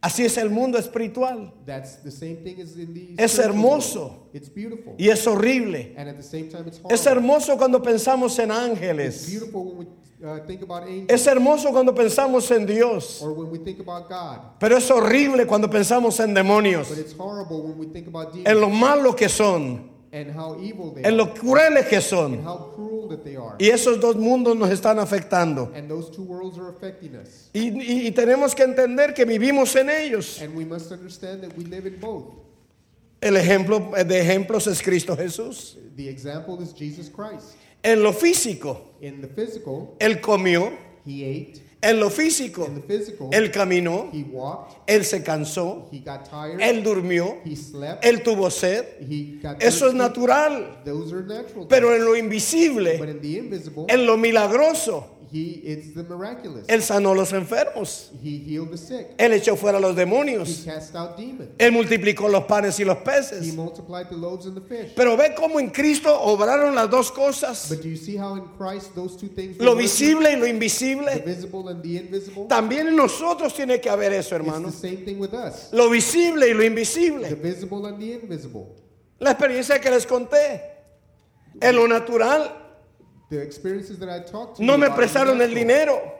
Así 0.00 0.24
es 0.24 0.36
el 0.38 0.48
mundo 0.50 0.78
espiritual. 0.78 1.52
that's 1.66 1.96
the 2.04 2.10
same 2.12 2.36
thing 2.44 2.60
as 2.62 2.76
in 2.76 2.94
the 2.94 3.20
Es 3.20 3.36
hermoso. 3.38 4.00
world. 4.00 4.28
It's 4.32 4.48
beautiful. 4.48 4.94
Y 4.96 5.08
es 5.08 5.26
horrible. 5.26 5.92
And 5.96 6.08
at 6.08 6.16
the 6.16 6.22
same 6.22 6.48
time, 6.48 6.68
it's 6.68 6.78
horrible. 6.78 6.94
Es 6.94 7.04
hermoso 7.06 7.56
cuando 7.58 7.82
pensamos 7.82 8.38
en 8.38 8.50
It's 8.52 8.58
ángeles. 8.60 9.26
beautiful 9.28 9.64
when 9.64 9.78
we 9.78 9.86
uh, 10.24 10.38
think 10.46 10.62
about 10.62 10.84
angels 10.88 11.08
Es 11.10 11.26
hermoso 11.26 11.70
cuando 11.70 11.94
pensamos 11.94 12.50
en 12.50 12.66
Dios. 12.66 13.20
or 13.22 13.32
when 13.32 13.50
we 13.50 13.58
think 13.58 13.80
about 13.80 14.08
God. 14.08 14.40
Pero 14.58 14.76
es 14.76 14.90
horrible 14.90 15.46
cuando 15.46 15.68
pensamos 15.68 16.18
en 16.20 16.34
demonios, 16.34 16.88
But 16.88 16.98
it's 16.98 17.14
horrible 17.16 17.62
when 17.62 17.78
we 17.78 17.86
think 17.86 18.06
about 18.08 18.32
demons 18.32 18.48
en 18.48 18.60
lo 18.60 18.68
malo 18.68 19.14
que 19.14 19.28
son, 19.28 19.90
and 20.12 20.30
how 20.34 20.56
evil 20.60 20.92
they 20.94 21.04
en 21.04 21.16
lo 21.16 21.34
crueles 21.34 21.86
que 21.88 21.96
and 21.96 22.04
son. 22.04 22.42
how 22.42 22.72
cruel 22.74 23.08
that 23.08 23.22
they 23.24 23.36
are. 23.36 23.56
Y 23.58 23.68
esos 23.70 24.00
dos 24.00 24.16
mundos 24.16 24.56
nos 24.56 24.70
están 24.70 24.98
afectando. 24.98 25.70
And 25.74 25.88
those 25.88 26.10
two 26.10 26.22
worlds 26.22 26.58
are 26.58 26.68
affecting 26.70 27.14
us. 27.16 27.48
Y, 27.54 27.68
y- 27.70 28.06
y 28.08 28.10
tenemos 28.12 28.54
que 28.54 28.64
entender 28.64 29.12
que 29.14 29.24
vivimos 29.24 29.76
en 29.76 29.88
ellos. 29.90 30.40
And 30.42 30.56
we 30.56 30.64
must 30.64 30.90
understand 30.92 31.42
that 31.42 31.56
we 31.56 31.64
live 31.64 31.86
in 31.86 31.98
both. 32.00 32.24
El 33.20 33.36
ejemplo 33.36 33.90
de 34.06 34.20
ejemplos 34.20 34.66
es 34.68 34.80
Cristo 34.80 35.16
Jesús. 35.16 35.76
The 35.96 36.08
example 36.08 36.60
is 36.62 36.72
Jesus 36.72 37.08
Christ. 37.08 37.56
En 37.82 38.02
lo 38.02 38.12
físico, 38.12 38.94
In 39.00 39.20
the 39.20 39.28
physical, 39.28 39.94
Él 40.00 40.20
comió. 40.20 40.72
he 41.06 41.24
ate. 41.52 41.62
En 41.80 42.00
lo 42.00 42.10
físico, 42.10 42.66
In 42.66 42.74
the 42.74 42.80
physical, 42.80 43.28
Él 43.32 43.52
caminó. 43.52 44.10
he 44.12 44.24
walked. 44.24 44.76
Él 44.88 45.04
se 45.04 45.22
cansó. 45.22 45.88
He 45.92 46.00
got 46.00 46.24
tired. 46.28 46.60
Él 46.60 46.82
durmió. 46.82 47.36
he 47.44 47.54
slept. 47.54 48.04
Él 48.04 48.22
tuvo 48.24 48.50
sed. 48.50 48.84
he 49.08 49.38
got 49.40 49.62
Eso 49.62 49.86
es 49.88 49.94
natural. 49.94 50.82
Those 50.84 51.12
are 51.14 51.22
natural. 51.22 51.68
Pero 51.68 51.94
en 51.94 52.04
lo 52.04 52.10
but 52.10 52.18
invisible, 52.18 52.94
in 52.96 53.20
the 53.20 53.38
invisible, 53.38 53.84
en 53.88 54.06
lo 54.06 54.16
milagroso, 54.16 55.17
he 55.32 55.60
it's 55.64 55.94
the 55.94 56.02
miraculous. 56.02 56.66
Él 56.68 56.82
sanó 56.82 57.10
a 57.12 57.14
los 57.14 57.32
enfermos. 57.32 58.10
he 58.22 58.38
healed 58.38 58.70
the 58.70 58.76
sick. 58.78 59.08
Él 59.18 59.32
echó 59.32 59.56
fuera 59.56 59.78
a 59.78 59.80
los 59.80 59.92
He 59.92 60.00
demonios. 60.04 60.64
cast 60.64 60.94
out 60.96 61.16
demons. 61.16 61.50
Él 61.58 61.72
multiplicó 61.72 62.28
los 62.28 62.44
panes 62.44 62.78
y 62.80 62.84
los 62.84 62.98
He 62.98 63.04
peces. 63.04 63.54
multiplied 63.54 64.08
the 64.08 64.16
loaves 64.16 64.46
and 64.46 64.54
the 64.56 64.60
fish. 64.60 64.92
Pero 64.96 65.16
ve 65.16 65.34
cómo 65.36 65.60
en 65.60 65.70
Cristo 65.70 66.08
obraron 66.22 66.74
las 66.74 66.88
dos 66.90 67.10
cosas. 67.12 67.68
But 67.68 67.82
do 67.82 67.88
you 67.88 67.96
see 67.96 68.16
how 68.16 68.34
in 68.36 68.44
Christ 68.56 68.94
those 68.94 69.16
two 69.16 69.28
things 69.28 69.58
Lo 69.58 69.74
visible 69.74 70.30
y 70.30 70.36
lo 70.36 70.44
the 70.44 70.50
invisible. 70.50 71.22
visible 71.24 71.68
and 71.68 71.82
the 71.82 71.96
invisible? 71.98 72.46
También 72.48 72.88
en 72.88 72.96
nosotros 72.96 73.54
tiene 73.54 73.80
que 73.80 73.90
haber 73.90 74.12
eso, 74.12 74.34
It's 74.36 74.46
hermano. 74.46 74.70
the 74.70 74.76
same 74.76 75.04
thing 75.04 75.18
with 75.18 75.34
us. 75.34 75.68
Lo 75.72 75.88
visible 75.90 76.48
y 76.48 76.52
lo 76.54 76.60
The 76.60 76.66
invisible. 76.66 77.34
visible 77.34 77.86
and 77.86 77.98
the 77.98 78.12
invisible. 78.14 78.66
La 79.20 79.32
experiencia 79.32 79.80
que 79.80 79.90
les 79.90 80.06
conté. 80.06 80.62
En 81.60 81.74
lo 81.74 81.88
natural 81.88 82.67
The 83.30 83.40
experiences 83.40 83.98
that 83.98 84.08
I 84.08 84.20
talked 84.20 84.56
to 84.56 84.64
no 84.64 84.78
me 84.78 84.88
prestaron 84.88 85.40
el 85.40 85.54
dinero. 85.54 86.14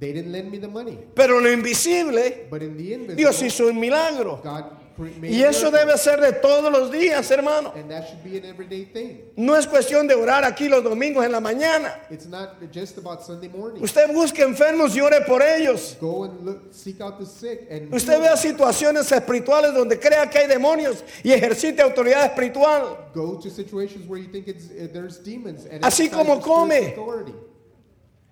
They 0.00 0.12
didn't 0.12 0.32
lend 0.32 0.50
me 0.50 0.58
the 0.58 0.68
money. 0.68 0.98
Pero 1.14 1.38
en 1.38 1.44
lo 1.44 1.50
invisible, 1.50 2.48
But 2.50 2.62
in 2.62 2.76
the 2.76 2.94
invisible, 2.94 3.16
Dios 3.16 3.40
hizo 3.42 3.68
un 3.68 3.78
milagro. 3.78 4.40
God 4.42 4.79
Y 5.22 5.42
eso 5.42 5.70
debe 5.70 5.96
ser 5.96 6.20
de 6.20 6.32
todos 6.32 6.70
los 6.70 6.90
días, 6.90 7.30
hermano. 7.30 7.72
And 7.74 7.90
that 7.90 8.06
should 8.08 8.22
be 8.22 8.36
an 8.36 8.44
everyday 8.44 8.84
thing. 8.84 9.22
No 9.36 9.56
es 9.56 9.66
cuestión 9.66 10.06
de 10.06 10.14
orar 10.14 10.44
aquí 10.44 10.68
los 10.68 10.82
domingos 10.84 11.24
en 11.24 11.32
la 11.32 11.40
mañana. 11.40 11.94
It's 12.10 12.26
not 12.26 12.56
just 12.72 12.98
about 12.98 13.22
Sunday 13.22 13.48
morning. 13.48 13.82
Usted 13.82 14.12
busque 14.12 14.42
enfermos 14.42 14.94
y 14.94 15.00
ore 15.00 15.22
por 15.26 15.42
ellos. 15.42 15.96
Go 16.00 16.24
and 16.24 16.44
look, 16.44 16.72
seek 16.72 17.00
out 17.00 17.18
the 17.18 17.26
sick 17.26 17.66
and 17.70 17.92
Usted 17.94 18.20
vea 18.20 18.36
situaciones 18.36 19.10
espirituales 19.10 19.72
donde 19.72 19.98
crea 19.98 20.28
que 20.28 20.38
hay 20.38 20.46
demonios 20.46 21.02
y 21.22 21.32
ejercite 21.32 21.80
autoridad 21.80 22.26
espiritual. 22.26 23.10
Go 23.14 23.38
to 23.38 23.48
situations 23.50 24.06
where 24.06 24.20
you 24.20 24.28
think 24.30 24.48
it's, 24.48 24.68
there's 24.92 25.18
demons 25.22 25.66
and 25.66 25.82
Así 25.84 26.10
como 26.10 26.40
come. 26.40 26.92
authority. 26.92 27.34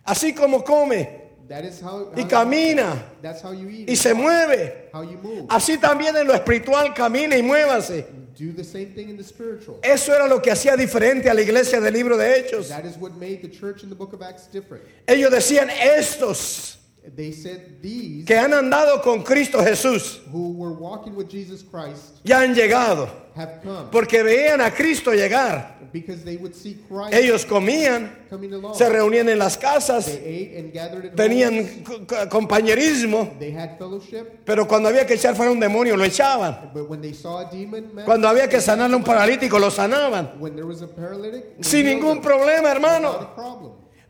Así 0.05 0.35
como 0.35 0.62
come 0.65 1.27
That 1.49 1.64
is 1.64 1.81
how, 1.81 2.12
y 2.14 2.23
how 2.23 2.28
camina 2.28 3.02
That's 3.23 3.43
how 3.43 3.52
you 3.52 3.69
eat. 3.71 3.88
y 3.88 3.97
se 3.97 4.12
mueve. 4.12 4.90
How 4.93 5.02
you 5.02 5.19
move. 5.23 5.47
Así 5.49 5.78
también 5.78 6.14
en 6.17 6.26
lo 6.26 6.35
espiritual 6.35 6.93
camine 6.95 7.38
y 7.38 7.43
muévase. 7.43 8.07
Do 8.38 8.52
the 8.52 8.62
same 8.62 8.95
thing 8.95 9.09
in 9.09 9.17
the 9.17 9.25
spiritual. 9.25 9.81
Eso 9.83 10.14
era 10.14 10.28
lo 10.28 10.40
que 10.40 10.50
hacía 10.50 10.76
diferente 10.76 11.28
a 11.28 11.35
la 11.35 11.40
iglesia 11.40 11.81
del 11.81 11.93
libro 11.93 12.17
de 12.17 12.38
Hechos. 12.38 12.69
That 12.69 12.85
is 12.85 12.97
what 12.97 13.12
made 13.19 13.43
the 13.43 13.49
church 13.49 13.83
in 13.83 13.88
the 13.88 13.97
book 13.97 14.12
of 14.12 14.23
Acts 14.23 14.47
different. 14.47 14.85
Ellos 15.07 15.31
decían, 15.31 15.71
estos 15.71 16.77
They 17.17 17.33
said 17.33 17.81
these 17.83 18.25
que 18.27 18.37
han 18.37 18.53
andado 18.53 19.00
con 19.03 19.23
Cristo 19.23 19.62
Jesús 19.65 20.21
who 20.33 20.53
were 20.53 20.75
walking 20.75 21.15
with 21.17 21.29
Jesus 21.29 21.62
Christ 21.62 22.17
ya 22.25 22.41
han 22.43 22.55
llegado. 22.55 23.09
have 23.35 23.61
come 23.62 23.88
Porque 23.91 24.23
veían 24.23 24.61
a 24.61 24.71
Cristo 24.73 25.12
llegar. 25.12 25.77
because 25.93 26.23
they 26.23 26.37
would 26.37 26.55
see 26.55 26.77
Christ 26.87 27.15
Ellos 27.15 27.47
comían, 27.47 28.11
coming 28.29 28.53
along. 28.53 28.75
se 28.75 28.88
reunían 28.91 29.29
en 29.31 29.38
las 29.38 29.57
casas, 29.57 30.05
They 30.05 30.19
ate 30.53 30.59
and 30.59 30.73
gathered 30.75 31.05
at 31.07 31.12
homes. 31.12 31.17
tenían 31.17 31.83
co- 31.85 32.07
co- 32.07 32.29
compañerismo, 32.29 33.37
They 33.38 33.53
had 33.53 33.79
fellowship, 33.79 34.45
pero 34.45 34.67
cuando 34.69 34.88
había 34.91 35.07
que 35.07 35.15
echar 35.15 35.35
fuera 35.35 35.50
un 35.50 35.61
demonio 35.61 35.97
lo 35.97 36.05
echaban. 36.05 36.71
but 36.75 36.91
when 36.91 37.00
they 37.00 37.15
saw 37.15 37.38
a 37.38 37.50
demon, 37.50 37.95
man, 37.95 38.05
Cuando 38.05 38.29
había 38.29 38.49
que 38.49 38.61
sanarle 38.61 38.95
a 38.95 38.99
un 38.99 39.05
paralítico 39.05 39.59
lo 39.59 39.71
sanaban. 39.71 40.33
when 40.38 40.55
there 40.55 40.67
was 40.67 40.83
a 40.83 40.88
paralytic, 40.88 41.45
Sin 41.62 41.87
ningún 41.87 42.21
them. 42.21 42.23
problema, 42.23 42.71
hermano. 42.71 43.31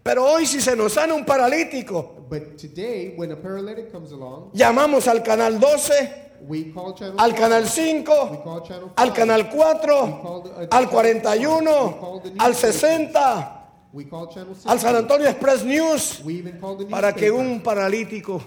Pero 0.09 0.25
hoy 0.25 0.47
si 0.47 0.63
se 0.63 0.75
nos 0.75 0.95
sana 0.95 1.13
un 1.13 1.23
paralítico, 1.27 2.25
But 2.31 2.57
today, 2.57 3.13
when 3.15 3.31
a 3.31 3.37
paralytic 3.37 3.93
comes 3.93 4.11
along, 4.11 4.53
llamamos 4.55 5.07
al 5.07 5.23
canal 5.23 5.61
12, 5.61 6.47
we 6.49 6.73
call 6.73 6.95
channel 6.95 7.21
al 7.21 7.33
5, 7.33 7.37
canal 7.39 7.63
we 7.63 7.69
5, 7.69 8.05
call 8.43 8.63
channel 8.63 8.93
al 8.97 9.09
5, 9.09 9.15
canal 9.15 9.51
4, 9.51 10.69
al 10.71 10.89
41, 10.89 12.23
al 12.39 12.55
60, 12.55 13.69
we 13.93 14.05
call 14.05 14.29
channel 14.33 14.55
6, 14.55 14.65
al 14.65 14.81
San 14.81 14.97
Antonio 14.97 15.29
Express 15.29 15.63
News, 15.65 16.23
we 16.25 16.39
even 16.39 16.59
call 16.59 16.79
the 16.79 16.87
para 16.87 17.13
que 17.13 17.31
un 17.31 17.61
paralítico, 17.61 18.41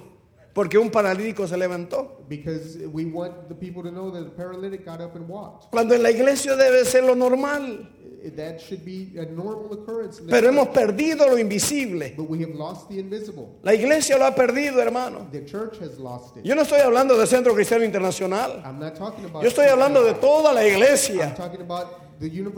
porque 0.56 0.80
un 0.80 0.90
paralítico 0.90 1.48
se 1.48 1.58
levantó. 1.58 2.24
because 2.28 2.78
we 2.92 3.06
want 3.06 3.50
the 3.50 3.56
people 3.56 3.84
to 3.84 3.92
know 3.92 4.10
that 4.10 4.24
the 4.24 4.32
paralytic 4.32 4.84
got 4.84 5.00
up 5.00 5.16
and 5.16 5.30
walked. 5.30 5.70
Cuando 5.70 5.94
en 5.94 6.02
la 6.02 6.10
iglesia 6.10 6.56
debe 6.56 6.86
ser 6.86 7.04
lo 7.04 7.14
normal, 7.14 7.88
That 8.36 8.62
should 8.62 8.86
be 8.86 9.12
a 9.18 9.26
normal 9.26 9.74
occurrence. 9.74 10.20
in 10.20 10.28
the 10.28 10.32
pero 10.32 10.48
hemos 10.52 10.68
perdido 10.70 11.28
lo 11.28 11.38
invisible. 11.38 12.14
But 12.16 12.30
we 12.30 12.40
have 12.42 12.54
lost 12.54 12.88
the 12.90 13.00
invisible. 13.00 13.58
La 13.64 13.74
iglesia 13.74 14.18
lo 14.18 14.26
ha 14.26 14.36
perdido, 14.36 14.80
hermano. 14.80 15.28
The 15.32 15.44
church 15.46 15.80
has 15.80 15.98
lost 15.98 16.38
it. 16.38 16.46
Yo 16.46 16.54
no 16.56 16.62
estoy 16.62 16.80
hablando 16.82 17.18
del 17.18 17.28
Centro 17.28 17.54
Cristiano 17.54 17.84
Internacional. 17.84 18.62
I'm 18.64 18.80
not 18.80 18.96
talking 18.96 19.26
about. 19.26 19.44
Yo 19.44 19.50
estoy 19.50 19.66
hablando 19.68 20.04
de 20.04 20.14
toda 20.14 20.54
la 20.54 20.62
I'm 20.62 20.74
iglesia. 20.74 21.34
talking 21.36 21.62
about. 21.62 22.11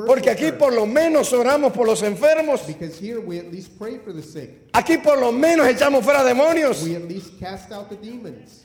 Porque 0.05 0.29
aquí 0.29 0.51
por 0.51 0.73
lo 0.73 0.85
menos 0.85 1.31
oramos 1.31 1.71
por 1.71 1.87
los 1.87 2.03
enfermos. 2.03 2.61
Aquí 4.73 4.97
por 4.97 5.19
lo 5.19 5.31
menos 5.31 5.67
echamos 5.67 6.03
fuera 6.03 6.23
demonios. 6.23 6.85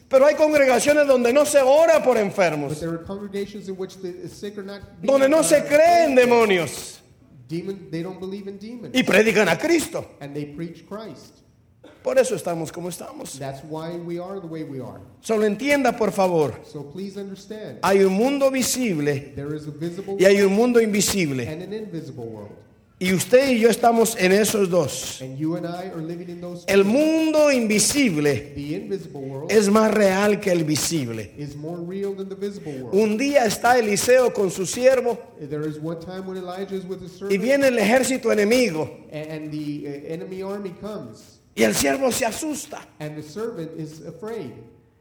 Pero 0.09 0.27
hay 0.27 0.35
congregaciones 0.35 1.07
donde 1.07 1.33
no 1.33 1.47
se 1.47 1.61
ora 1.61 2.03
por 2.03 2.17
enfermos. 2.17 2.81
Donde 5.03 5.29
no 5.29 5.45
se 5.45 5.65
creen 5.65 6.15
demonios. 6.15 7.01
Y 8.93 9.03
predican 9.05 9.49
a 9.49 9.57
Cristo. 9.57 10.05
Por 12.03 12.19
eso 12.19 12.35
estamos 12.35 12.73
como 12.73 12.89
estamos. 12.89 13.39
That's 13.39 13.63
why 13.69 13.91
we 13.97 14.19
are 14.19 14.41
the 14.41 14.47
way 14.47 14.63
we 14.65 14.81
are. 14.81 15.01
Solo 15.21 15.45
entienda, 15.45 15.97
por 15.97 16.11
favor. 16.13 16.55
So 16.65 16.85
please 16.85 17.19
understand. 17.19 17.79
Hay 17.83 18.03
un 18.03 18.13
mundo 18.15 18.51
visible 18.51 19.33
There 19.35 19.55
is 19.55 19.67
a 19.67 19.71
visible 19.73 20.17
y 20.19 20.25
hay 20.25 20.41
un 20.41 20.55
mundo 20.55 20.81
invisible. 20.81 21.47
and 21.47 21.63
an 21.63 21.73
invisible 21.73 22.25
world. 22.25 22.51
Y 23.01 23.13
usted 23.13 23.51
y 23.51 23.61
yo 23.61 23.69
estamos 23.69 24.17
en 24.19 24.33
esos 24.33 24.71
dos. 24.71 25.21
And 25.23 25.37
you 25.39 25.55
and 25.57 25.67
I 25.67 25.89
are 25.95 26.01
living 26.03 26.29
in 26.31 26.41
those 26.41 26.65
El 26.67 26.85
mundo 26.85 27.53
invisible 27.53 28.53
The 28.57 28.75
invisible 28.77 29.21
world 29.21 29.53
es 29.53 29.69
más 29.69 29.93
real 29.93 30.41
que 30.41 30.51
el 30.51 30.65
visible. 30.65 31.31
is 31.37 31.55
more 31.57 31.79
real 31.81 32.15
than 32.17 32.29
the 32.29 32.35
visible 32.35 32.73
world. 32.73 32.95
Un 32.95 33.17
día 33.17 33.45
está 33.45 33.79
Eliseo 33.79 34.33
con 34.33 34.51
su 34.51 34.67
siervo 34.67 35.17
There 35.49 35.69
is 35.69 35.79
one 35.79 36.01
time 36.01 36.27
when 36.27 36.39
Elijah 36.39 36.75
is 36.75 36.85
with 36.85 37.01
his 37.03 37.21
y 37.31 37.39
viene 37.39 37.69
el 37.69 37.79
ejército 37.79 38.33
enemigo 38.33 38.91
and, 39.13 39.31
and 39.31 39.53
the 39.53 39.87
uh, 39.87 40.13
enemy 40.15 40.43
army 40.43 40.71
comes 40.81 41.38
y 41.59 41.65
el 41.65 41.75
siervo 41.75 42.11
se 42.13 42.25
asusta. 42.25 42.81
and 43.01 43.17
the 43.17 43.23
servant 43.23 43.71
is 43.79 44.01
afraid. 44.07 44.53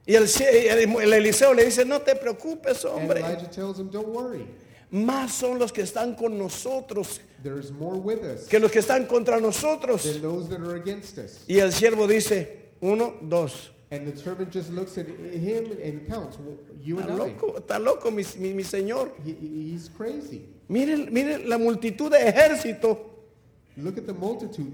Y 0.06 0.16
el, 0.16 0.24
el- 0.24 1.02
el 1.02 1.14
Eliseo 1.14 1.54
le 1.54 1.66
dice, 1.66 1.84
no 1.86 2.00
te 2.00 2.16
preocupes, 2.16 2.84
And 2.86 2.94
hombre. 3.02 3.20
Elijah 3.20 3.50
tells 3.50 3.78
him, 3.80 3.90
don't 3.90 4.08
worry. 4.08 4.48
Más 4.92 5.32
son 5.32 5.60
los 5.60 5.72
que 5.74 5.84
están 5.84 6.16
con 6.16 6.38
nosotros 6.38 7.20
There's 7.44 7.72
more 7.72 7.98
with 7.98 8.24
us 8.24 8.48
que 8.48 8.58
los 8.58 8.72
que 8.72 8.80
están 8.80 9.06
contra 9.06 9.38
nosotros. 9.40 10.04
than 10.04 10.22
those 10.22 10.48
that 10.50 10.62
are 10.62 10.76
against 10.78 11.18
us. 11.18 11.44
Y 11.48 11.60
el 11.60 11.72
siervo 11.74 12.08
dice, 12.08 12.70
uno, 12.82 13.16
dos. 13.22 13.72
And 13.92 14.06
the 14.08 14.18
servant 14.18 14.52
just 14.52 14.70
looks 14.72 14.98
at 14.98 15.08
him 15.08 15.72
and 15.84 16.08
counts. 16.08 16.38
"Well, 16.40 16.58
You 16.82 17.00
Está 17.00 17.16
loco, 17.18 17.56
está 17.58 17.80
loco 17.80 18.12
mi, 18.12 18.24
mi- 18.38 18.54
mi 18.54 18.64
señor. 18.64 19.12
He, 19.26 19.32
he- 19.32 19.72
he's 19.74 19.90
crazy. 19.90 20.46
Miren, 20.70 21.12
miren 21.14 21.48
la 21.50 21.58
multitud 21.58 22.10
de 22.12 22.18
ejército 22.28 22.88
Look 22.90 22.96
at 22.96 22.96
the 22.96 22.96
multitude 22.96 23.08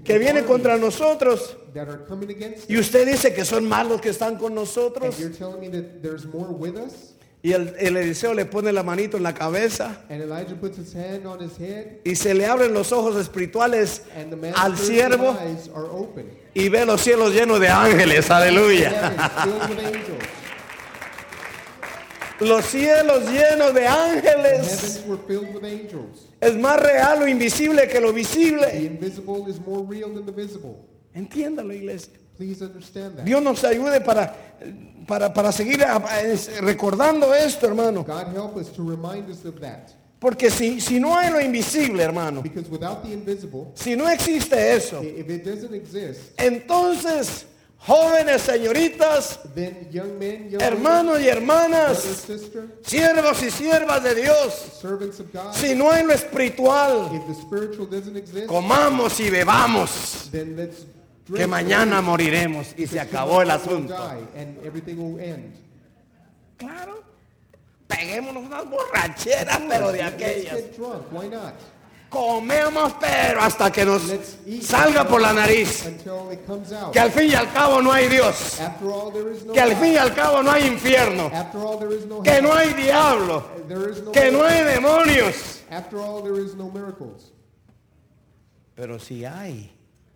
que 0.04 0.18
viene 0.18 0.44
contra 0.44 0.76
nosotros. 0.78 1.56
Y 2.68 2.76
us. 2.76 2.86
usted 2.86 3.06
dice 3.06 3.34
que 3.34 3.44
son 3.44 3.68
malos 3.68 4.00
que 4.00 4.08
están 4.10 4.38
con 4.38 4.54
nosotros. 4.54 5.18
you're 5.18 5.30
telling 5.30 5.60
me 5.60 5.68
that 5.68 6.02
there's 6.02 6.24
more 6.26 6.50
with 6.50 6.76
us? 6.76 7.14
Y 7.42 7.52
el, 7.52 7.74
el 7.78 7.98
Eliseo 7.98 8.32
le 8.32 8.46
pone 8.46 8.72
la 8.72 8.82
manito 8.82 9.18
en 9.18 9.22
la 9.22 9.34
cabeza 9.34 10.06
And 10.08 10.22
Elijah 10.22 10.54
puts 10.58 10.78
his 10.78 10.94
hand 10.94 11.26
on 11.26 11.42
his 11.42 11.58
head 11.58 11.98
y 12.02 12.14
se 12.14 12.32
le 12.32 12.46
abren 12.46 12.72
los 12.72 12.90
ojos 12.90 13.16
espirituales 13.16 14.00
al 14.56 14.78
siervo 14.78 15.36
y 16.54 16.70
ve 16.70 16.86
los 16.86 17.02
cielos 17.02 17.34
llenos 17.34 17.60
de 17.60 17.68
ángeles. 17.68 18.30
Aleluya. 18.30 19.12
Los 22.40 22.64
cielos 22.64 23.30
llenos 23.30 23.74
de 23.74 23.86
ángeles. 23.86 25.04
Es 26.44 26.56
más 26.56 26.80
real 26.80 27.20
lo 27.20 27.28
invisible 27.28 27.88
que 27.88 28.00
lo 28.00 28.08
The 28.08 28.14
visible. 28.14 28.68
invisible 28.86 29.44
is 29.50 29.58
more 29.64 29.84
real 29.88 30.12
than 30.14 30.26
the 30.26 30.32
visible. 30.32 30.76
Entiéndalo, 31.14 31.72
iglesia. 31.72 32.12
Please 32.36 32.62
understand 32.64 33.16
that. 33.16 33.24
Dios 33.24 33.40
nos 33.42 33.62
ayude 33.62 34.00
para, 34.00 34.34
para, 35.06 35.32
para 35.32 35.52
seguir 35.52 35.84
a- 35.84 35.96
a- 35.98 36.20
es- 36.22 36.50
recordando 36.60 37.32
esto, 37.34 37.66
hermano. 37.68 38.02
God 38.04 38.34
help 38.34 38.56
us 38.56 38.72
to 38.72 38.82
remind 38.82 39.30
us 39.30 39.44
of 39.44 39.60
that. 39.60 39.90
Porque 40.18 40.50
si, 40.50 40.80
si 40.80 40.98
no 40.98 41.16
hay 41.16 41.30
lo 41.30 41.40
invisible, 41.40 42.02
hermano, 42.02 42.42
Because 42.42 42.68
without 42.70 43.02
the 43.04 43.12
invisible, 43.12 43.70
si 43.74 43.94
no 43.94 44.08
existe 44.08 44.74
eso, 44.74 45.00
if 45.02 45.28
it 45.30 45.44
doesn't 45.44 45.74
exist, 45.74 46.32
entonces, 46.38 47.44
jóvenes, 47.86 48.42
señoritas, 48.42 49.40
then 49.54 49.88
young 49.90 50.18
men, 50.18 50.50
young 50.50 50.62
hermanos 50.62 51.20
y 51.20 51.28
hermanas, 51.28 52.26
siervos 52.82 53.42
y 53.42 53.50
siervas 53.50 54.02
de 54.02 54.14
Dios, 54.14 54.82
si 55.52 55.74
no 55.74 55.90
hay 55.90 56.04
lo 56.04 56.12
espiritual, 56.12 57.10
exist, 58.16 58.46
comamos 58.46 59.20
y 59.20 59.28
bebamos, 59.30 60.30
que 61.34 61.46
mañana 61.46 62.00
moriremos 62.00 62.68
y 62.76 62.86
se 62.86 63.00
acabó 63.00 63.42
el 63.42 63.50
asunto. 63.50 63.94
Claro, 66.56 67.02
peguémonos 67.86 68.44
unas 68.44 68.64
borracheras, 68.68 69.60
pero 69.68 69.92
de 69.92 70.02
aquellas. 70.02 70.58
Comemos, 72.14 72.94
pero 73.00 73.40
hasta 73.40 73.72
que 73.72 73.84
nos 73.84 74.02
salga 74.62 75.04
por 75.04 75.20
la 75.20 75.32
nariz. 75.32 75.84
Que 76.92 77.00
al 77.00 77.10
fin 77.10 77.30
y 77.30 77.34
al 77.34 77.52
cabo 77.52 77.82
no 77.82 77.90
hay 77.90 78.06
Dios. 78.06 78.60
Que 79.52 79.60
al 79.60 79.74
fin 79.74 79.94
y 79.94 79.96
al 79.96 80.14
cabo 80.14 80.40
no 80.40 80.52
hay 80.52 80.68
infierno. 80.68 81.28
Que 82.22 82.40
no 82.40 82.54
hay 82.54 82.72
diablo. 82.74 83.44
Que 84.12 84.30
no 84.30 84.44
hay 84.44 84.62
demonios. 84.62 85.64
Pero 88.76 88.98
si 89.00 89.24
hay, 89.24 89.72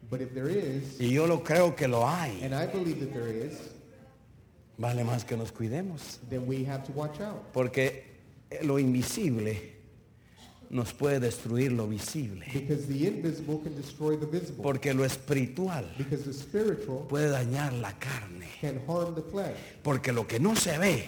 But 0.08 0.20
if 0.20 0.32
there 0.32 0.48
is, 0.48 1.00
y 1.00 1.10
yo 1.10 1.26
lo 1.26 1.42
creo 1.42 1.74
que 1.74 1.86
lo 1.86 2.08
hay, 2.08 2.42
and 2.42 2.54
I 2.54 2.66
believe 2.66 2.98
that 3.00 3.12
there 3.12 3.28
is, 3.28 3.58
vale 4.78 5.04
más 5.04 5.24
que 5.24 5.36
nos 5.36 5.52
cuidemos. 5.52 6.18
then 6.30 6.46
we 6.46 6.64
have 6.64 6.82
to 6.84 6.92
watch 6.92 7.20
out. 7.20 7.52
Porque 7.52 8.04
lo 8.62 8.78
invisible 8.78 9.77
nos 10.70 10.92
puede 10.92 11.20
destruir 11.20 11.72
lo 11.72 11.86
visible. 11.86 12.46
Porque 14.62 14.94
lo 14.94 15.04
espiritual 15.04 15.94
puede 17.08 17.28
dañar 17.28 17.72
la 17.72 17.98
carne. 17.98 18.48
Porque 19.82 20.12
lo 20.12 20.26
que 20.26 20.40
no 20.40 20.56
se 20.56 20.78
ve 20.78 21.04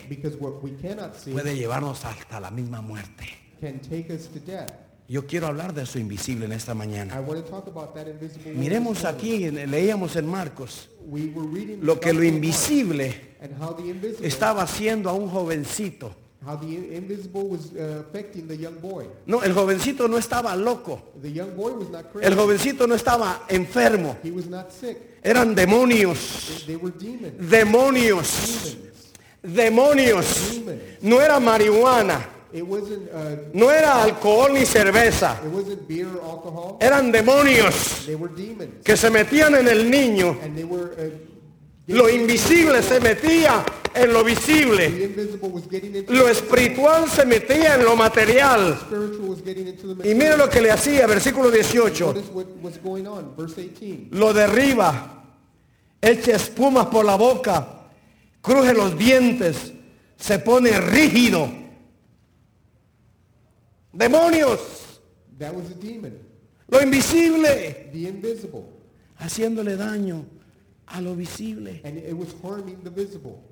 puede 1.32 1.56
llevarnos 1.56 2.04
hasta 2.04 2.40
la 2.40 2.50
misma 2.50 2.80
muerte. 2.80 3.26
Yo 5.08 5.26
quiero 5.26 5.48
hablar 5.48 5.74
de 5.74 5.82
eso 5.82 5.98
invisible 5.98 6.46
en 6.46 6.52
esta 6.52 6.72
mañana. 6.72 7.20
Miremos 8.54 9.04
aquí, 9.04 9.50
leíamos 9.50 10.14
en 10.14 10.26
Marcos, 10.26 10.88
lo 11.80 11.98
que 11.98 12.12
lo 12.12 12.22
invisible 12.22 13.34
estaba 14.22 14.62
haciendo 14.62 15.10
a 15.10 15.12
un 15.12 15.28
jovencito. 15.28 16.14
How 16.44 16.56
the 16.56 16.66
in- 16.66 16.92
invisible 16.92 17.48
was 17.48 17.70
uh, 17.74 18.02
affecting 18.08 18.46
the 18.48 18.56
young 18.56 18.78
boy. 18.80 19.06
No, 19.26 19.42
el 19.42 19.52
jovencito 19.52 20.08
no 20.08 20.16
estaba 20.18 20.56
loco. 20.56 21.02
The 21.20 21.30
young 21.30 21.54
boy 21.56 21.72
was 21.72 21.90
not 21.90 22.06
El 22.06 22.10
crazy. 22.12 22.34
jovencito 22.34 22.86
no 22.86 22.94
estaba 22.94 23.40
enfermo. 23.48 24.16
He 24.22 24.30
was 24.30 24.46
not 24.48 24.72
sick. 24.72 24.96
Eran 25.22 25.54
demonios. 25.54 26.64
They, 26.66 26.72
they 26.72 26.76
were 26.76 26.90
demons. 26.92 27.50
Demonios. 27.50 28.76
Demons. 29.42 29.56
Demonios. 29.56 30.54
Demons. 30.54 30.80
No 31.02 31.20
era 31.20 31.38
marihuana. 31.40 32.26
It 32.52 32.66
wasn't 32.66 33.08
uh, 33.12 33.36
No 33.54 33.70
era 33.70 34.02
alcohol 34.02 34.52
ni 34.54 34.64
cerveza. 34.66 35.38
it 35.44 35.50
wasn't 35.52 35.86
beer 35.86 36.08
or 36.08 36.22
alcohol. 36.24 36.78
Eran 36.80 37.12
demonios 37.12 38.06
They 38.06 38.16
were 38.16 38.28
demons. 38.34 38.82
que 38.84 38.96
se 38.96 39.08
metían 39.10 39.54
en 39.54 39.68
el 39.68 39.88
niño. 39.90 40.36
And 40.42 40.56
they 40.56 40.64
were 40.64 40.92
uh, 40.98 41.10
Lo 41.86 42.08
invisible 42.08 42.82
se 42.82 43.00
metía 43.00 43.64
en 43.94 44.12
lo 44.12 44.22
visible. 44.22 45.10
Lo 46.08 46.28
espiritual 46.28 47.08
se 47.10 47.24
metía 47.26 47.74
en 47.74 47.84
lo 47.84 47.96
material. 47.96 48.78
Y 50.04 50.14
mire 50.14 50.36
material. 50.36 50.38
lo 50.38 50.48
que 50.48 50.60
le 50.60 50.70
hacía, 50.70 51.06
versículo 51.06 51.50
18. 51.50 52.06
Notice 52.06 52.30
what 52.32 52.46
was 52.62 52.80
going 52.82 53.06
on. 53.06 53.34
Verse 53.36 53.56
18. 53.60 54.08
Lo 54.16 54.32
derriba, 54.32 55.24
echa 56.00 56.36
espumas 56.36 56.86
por 56.86 57.04
la 57.04 57.16
boca, 57.16 57.88
cruje 58.40 58.72
los 58.72 58.96
dientes, 58.96 59.72
se 60.16 60.38
pone 60.38 60.80
rígido. 60.80 61.50
Demonios, 63.92 64.60
That 65.38 65.54
was 65.54 65.70
a 65.70 65.74
demon. 65.74 66.12
lo 66.68 66.80
invisible, 66.80 67.88
The 67.92 67.98
invisible. 68.08 68.62
haciéndole 69.18 69.76
daño 69.76 70.24
a 70.94 71.00
lo 71.00 71.14
visible. 71.14 71.80
And 71.84 71.98
it 71.98 72.16
was 72.16 72.34
harming 72.42 72.82
the 72.82 72.90
visible. 72.90 73.49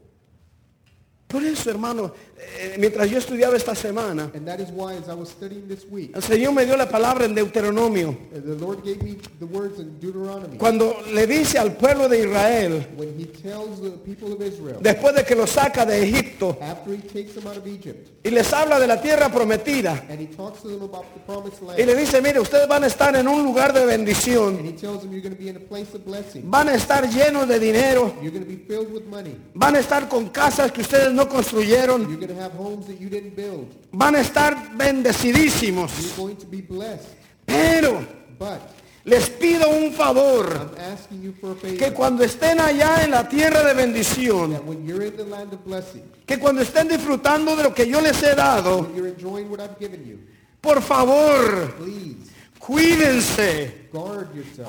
Por 1.28 1.44
eso, 1.44 1.68
hermano, 1.68 2.10
eh, 2.38 2.76
mientras 2.78 3.10
yo 3.10 3.18
estudiaba 3.18 3.54
esta 3.54 3.74
semana, 3.74 4.30
And 4.34 4.46
that 4.46 4.60
is 4.60 4.70
why 4.70 4.94
as 4.96 5.10
I 5.10 5.14
was 5.14 5.28
studying 5.28 5.68
this 5.68 5.84
week, 5.90 6.12
el 6.16 6.22
Señor 6.22 6.54
me 6.54 6.64
dio 6.64 6.74
la 6.74 6.88
palabra 6.88 7.26
en 7.26 7.34
Deuteronomio, 7.34 8.16
the 8.32 8.54
Lord 8.54 8.82
gave 8.82 9.02
me 9.02 9.18
the 9.38 9.44
words 9.44 9.78
in 9.78 10.00
Deuteronomy. 10.00 10.56
cuando 10.56 10.96
le 11.12 11.26
dice 11.26 11.58
al 11.58 11.76
pueblo 11.76 12.08
de 12.08 12.20
Israel, 12.20 12.86
When 12.96 13.14
he 13.18 13.26
tells 13.26 13.78
the 13.82 13.90
people 13.90 14.32
of 14.32 14.40
Israel, 14.40 14.78
después 14.80 15.14
de 15.16 15.24
que 15.24 15.34
lo 15.36 15.46
saca 15.46 15.84
de 15.84 16.02
Egipto, 16.02 16.56
after 16.62 16.94
he 16.94 17.02
takes 17.02 17.34
them 17.34 17.46
out 17.46 17.58
of 17.58 17.66
Egypt, 17.66 18.08
y 18.24 18.30
les 18.30 18.50
habla 18.54 18.80
de 18.80 18.86
la 18.86 18.98
tierra 19.02 19.28
prometida, 19.30 20.06
and 20.08 20.18
he 20.20 20.28
talks 20.34 20.62
to 20.62 20.68
them 20.68 20.82
about 20.82 21.04
the 21.12 21.20
promised 21.26 21.60
y 21.78 21.84
le 21.84 21.94
dice, 21.94 22.22
mire, 22.22 22.40
ustedes 22.40 22.66
van 22.66 22.84
a 22.84 22.86
estar 22.86 23.14
en 23.16 23.28
un 23.28 23.44
lugar 23.44 23.74
de 23.74 23.84
bendición, 23.84 24.56
and 24.58 24.66
he 24.66 24.72
tells 24.72 25.02
them 25.02 25.12
you're 25.12 25.20
going 25.20 25.36
to 25.36 25.38
be 25.38 25.50
in 25.50 25.56
a 25.56 25.60
place 25.60 25.92
of 25.94 26.02
blessing. 26.06 26.42
van 26.50 26.68
a 26.70 26.74
estar 26.74 27.06
llenos 27.06 27.46
de 27.46 27.58
dinero, 27.58 28.14
You're 28.22 28.30
going 28.30 28.46
to 28.46 28.50
be 28.50 28.64
filled 28.66 28.90
with 28.90 29.04
money. 29.04 29.36
van 29.54 29.76
a 29.76 29.80
estar 29.80 30.08
con 30.08 30.30
casas 30.30 30.72
que 30.72 30.80
ustedes 30.80 31.17
no 31.18 31.28
construyeron, 31.28 32.08
You're 32.08 32.16
going 32.16 32.28
to 32.34 32.40
have 32.40 32.52
homes 32.52 32.86
that 32.86 32.98
you 33.00 33.08
didn't 33.10 33.34
build. 33.34 33.66
van 33.92 34.14
a 34.14 34.20
estar 34.20 34.54
bendecidísimos. 34.76 35.90
You're 36.00 36.16
going 36.16 36.36
to 36.36 36.46
be 36.46 36.60
blessed. 36.62 37.08
Pero 37.44 38.00
But 38.38 38.60
les 39.04 39.28
pido 39.30 39.68
un 39.70 39.92
favor, 39.92 40.46
I'm 40.54 40.92
asking 40.92 41.22
you 41.22 41.32
for 41.40 41.52
a 41.52 41.76
que 41.76 41.92
cuando 41.92 42.22
estén 42.24 42.60
allá 42.60 43.02
en 43.04 43.10
la 43.10 43.28
tierra 43.28 43.64
de 43.64 43.74
bendición, 43.74 44.52
That 44.52 44.64
when 44.64 44.86
you're 44.86 45.04
in 45.04 45.16
the 45.16 45.24
land 45.24 45.52
of 45.52 45.64
blessing, 45.64 46.02
que 46.26 46.38
cuando 46.38 46.62
estén 46.62 46.88
disfrutando 46.88 47.56
de 47.56 47.64
lo 47.64 47.74
que 47.74 47.88
yo 47.88 48.00
les 48.00 48.22
he 48.22 48.34
dado, 48.34 48.82
when 48.82 48.94
you're 48.94 49.08
enjoying 49.08 49.50
what 49.50 49.60
I've 49.60 49.78
given 49.80 50.06
you, 50.06 50.18
por 50.60 50.80
favor, 50.82 51.74
please 51.78 52.30
cuídense. 52.60 53.77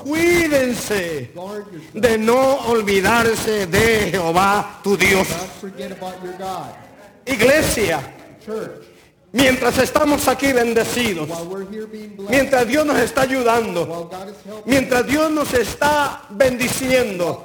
Cuídense 0.04 1.32
de 1.94 2.18
no 2.18 2.56
olvidarse 2.68 3.68
de 3.68 4.12
Jehová 4.12 4.80
tu 4.84 4.98
Dios. 4.98 5.28
Iglesia, 7.26 8.02
Mientras 9.32 9.78
estamos 9.78 10.28
aquí 10.28 10.52
bendecidos. 10.52 11.30
Mientras 12.30 12.68
Dios 12.68 12.86
nos 12.86 12.98
está 12.98 13.22
ayudando. 13.22 14.10
Mientras 14.66 15.06
Dios 15.06 15.30
nos 15.32 15.54
está 15.54 16.24
bendiciendo. 16.32 17.44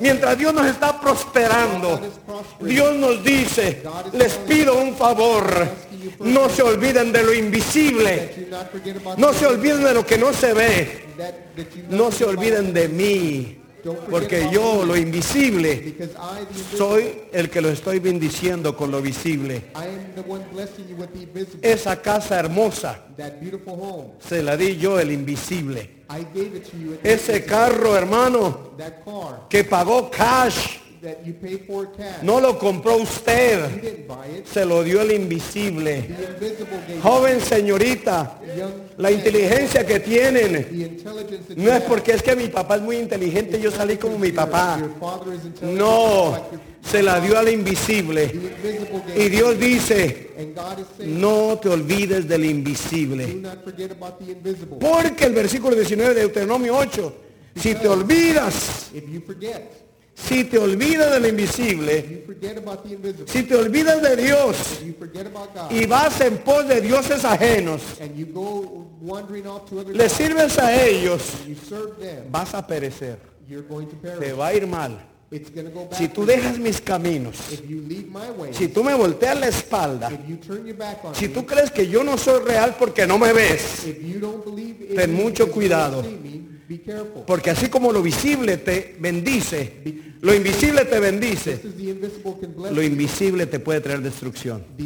Mientras 0.00 0.36
Dios 0.36 0.52
nos 0.52 0.66
está 0.66 1.00
prosperando. 1.00 1.98
Dios 2.60 2.94
nos 2.96 3.24
dice, 3.24 3.82
les 4.12 4.34
pido 4.34 4.76
un 4.76 4.94
favor. 4.94 5.66
No 6.20 6.48
se 6.48 6.62
olviden 6.62 7.12
de 7.12 7.22
lo 7.22 7.34
invisible. 7.34 8.48
No 9.16 9.32
se 9.32 9.46
olviden 9.46 9.84
de 9.84 9.94
lo 9.94 10.06
que 10.06 10.18
no 10.18 10.32
se 10.32 10.52
ve. 10.52 11.04
No 11.90 12.10
se 12.10 12.24
olviden 12.24 12.72
de 12.72 12.88
mí. 12.88 13.64
Porque 14.10 14.48
yo, 14.50 14.84
lo 14.84 14.96
invisible, 14.96 15.94
soy 16.76 17.24
el 17.32 17.50
que 17.50 17.60
lo 17.60 17.68
estoy 17.68 17.98
bendiciendo 17.98 18.74
con 18.74 18.90
lo 18.90 19.02
visible. 19.02 19.64
Esa 21.60 22.00
casa 22.00 22.38
hermosa 22.38 23.04
se 24.26 24.42
la 24.42 24.56
di 24.56 24.78
yo 24.78 24.98
el 24.98 25.12
invisible. 25.12 26.04
Ese 27.02 27.44
carro, 27.44 27.96
hermano, 27.96 28.70
que 29.50 29.64
pagó 29.64 30.10
cash, 30.10 30.78
that 31.04 31.24
you 31.24 31.34
paid 31.34 31.64
for 31.66 31.86
cash. 31.92 32.22
no 32.22 32.40
lo 32.40 32.58
compró 32.58 32.96
You 32.96 33.02
usted, 33.04 33.80
didn't 33.80 34.08
buy 34.08 34.26
it. 34.38 34.46
se 34.46 34.64
lo 34.64 34.82
dio 34.82 35.00
el 35.02 35.12
invisible. 35.12 36.02
The 36.02 36.24
invisible 36.46 36.78
gave 36.88 37.00
Joven 37.00 37.40
señorita. 37.40 38.40
Young 38.56 38.72
la 38.96 39.10
man, 39.10 39.18
inteligencia 39.18 39.84
que 39.86 40.00
tienen 40.00 40.52
the 40.52 40.86
intelligence 40.86 41.48
that 41.48 41.56
no 41.56 41.70
es 41.70 41.76
have. 41.80 41.88
porque 41.88 42.12
es 42.12 42.22
que 42.22 42.34
mi 42.36 42.48
papá 42.48 42.76
es 42.76 42.82
muy 42.82 42.96
inteligente, 42.96 43.60
yo 43.60 43.70
salí 43.70 43.96
como 43.96 44.18
mi 44.18 44.32
papá. 44.32 44.78
Your 44.80 44.90
father 45.00 45.34
is 45.34 45.44
intelligent, 45.44 45.78
No, 45.78 46.30
like 46.32 46.50
your- 46.52 46.60
se 46.90 47.02
la 47.02 47.20
dio 47.20 47.38
al 47.38 47.48
invisible. 47.48 48.26
The 48.28 48.34
invisible 48.36 49.02
gave 49.06 49.24
Y. 49.24 49.28
Dios 49.30 49.58
dice, 49.58 50.30
And 50.38 50.54
God 50.54 50.78
is 50.80 50.86
saying, 50.98 51.20
no 51.20 51.58
te 51.60 51.68
olvides 51.68 52.28
del 52.28 52.42
do 52.42 52.48
invisible. 52.50 53.26
not 53.42 53.64
forget 53.64 53.90
about 53.92 54.18
the 54.18 54.32
invisible. 54.32 54.78
Porque 54.78 55.24
el 55.26 55.32
versículo 55.32 55.74
19 55.74 56.14
de 56.14 56.20
Deuteronomio 56.22 56.76
8, 56.76 57.12
si 57.56 57.74
te 57.74 57.88
olvidas, 57.88 58.90
If 58.94 59.08
you 59.08 59.20
forget, 59.26 59.83
si 60.14 60.44
te 60.44 60.58
olvidas 60.58 61.12
del 61.12 61.26
invisible, 61.26 62.24
si 63.26 63.42
te 63.42 63.56
olvidas 63.56 64.00
de 64.00 64.16
Dios 64.16 64.56
y 65.70 65.86
vas 65.86 66.20
en 66.20 66.38
pos 66.38 66.66
de 66.68 66.80
dioses 66.80 67.24
ajenos, 67.24 67.82
le 69.92 70.08
sirves 70.08 70.58
a 70.58 70.84
ellos, 70.84 71.22
vas 72.30 72.54
a 72.54 72.66
perecer. 72.66 73.18
Te 74.18 74.32
va 74.32 74.48
a 74.48 74.54
ir 74.54 74.66
mal. 74.66 75.14
Si 75.92 76.08
tú 76.08 76.24
dejas 76.24 76.58
mis 76.58 76.80
caminos, 76.80 77.36
si 78.52 78.68
tú 78.68 78.84
me 78.84 78.94
volteas 78.94 79.38
la 79.38 79.48
espalda, 79.48 80.10
si 81.12 81.28
tú 81.28 81.44
crees 81.44 81.70
que 81.70 81.88
yo 81.88 82.04
no 82.04 82.16
soy 82.16 82.42
real 82.44 82.76
porque 82.78 83.06
no 83.06 83.18
me 83.18 83.32
ves, 83.32 83.84
Ten 84.94 85.12
mucho 85.12 85.50
cuidado. 85.50 86.04
Porque 87.26 87.50
así 87.50 87.68
como 87.68 87.92
lo 87.92 88.02
visible 88.02 88.56
te 88.56 88.96
bendice, 88.98 89.82
lo 90.20 90.34
invisible 90.34 90.84
te 90.84 91.00
bendice, 91.00 91.60
lo 92.70 92.82
invisible 92.82 93.46
te 93.46 93.60
puede 93.60 93.80
traer 93.80 94.00
destrucción. 94.00 94.64
Mm. 94.78 94.84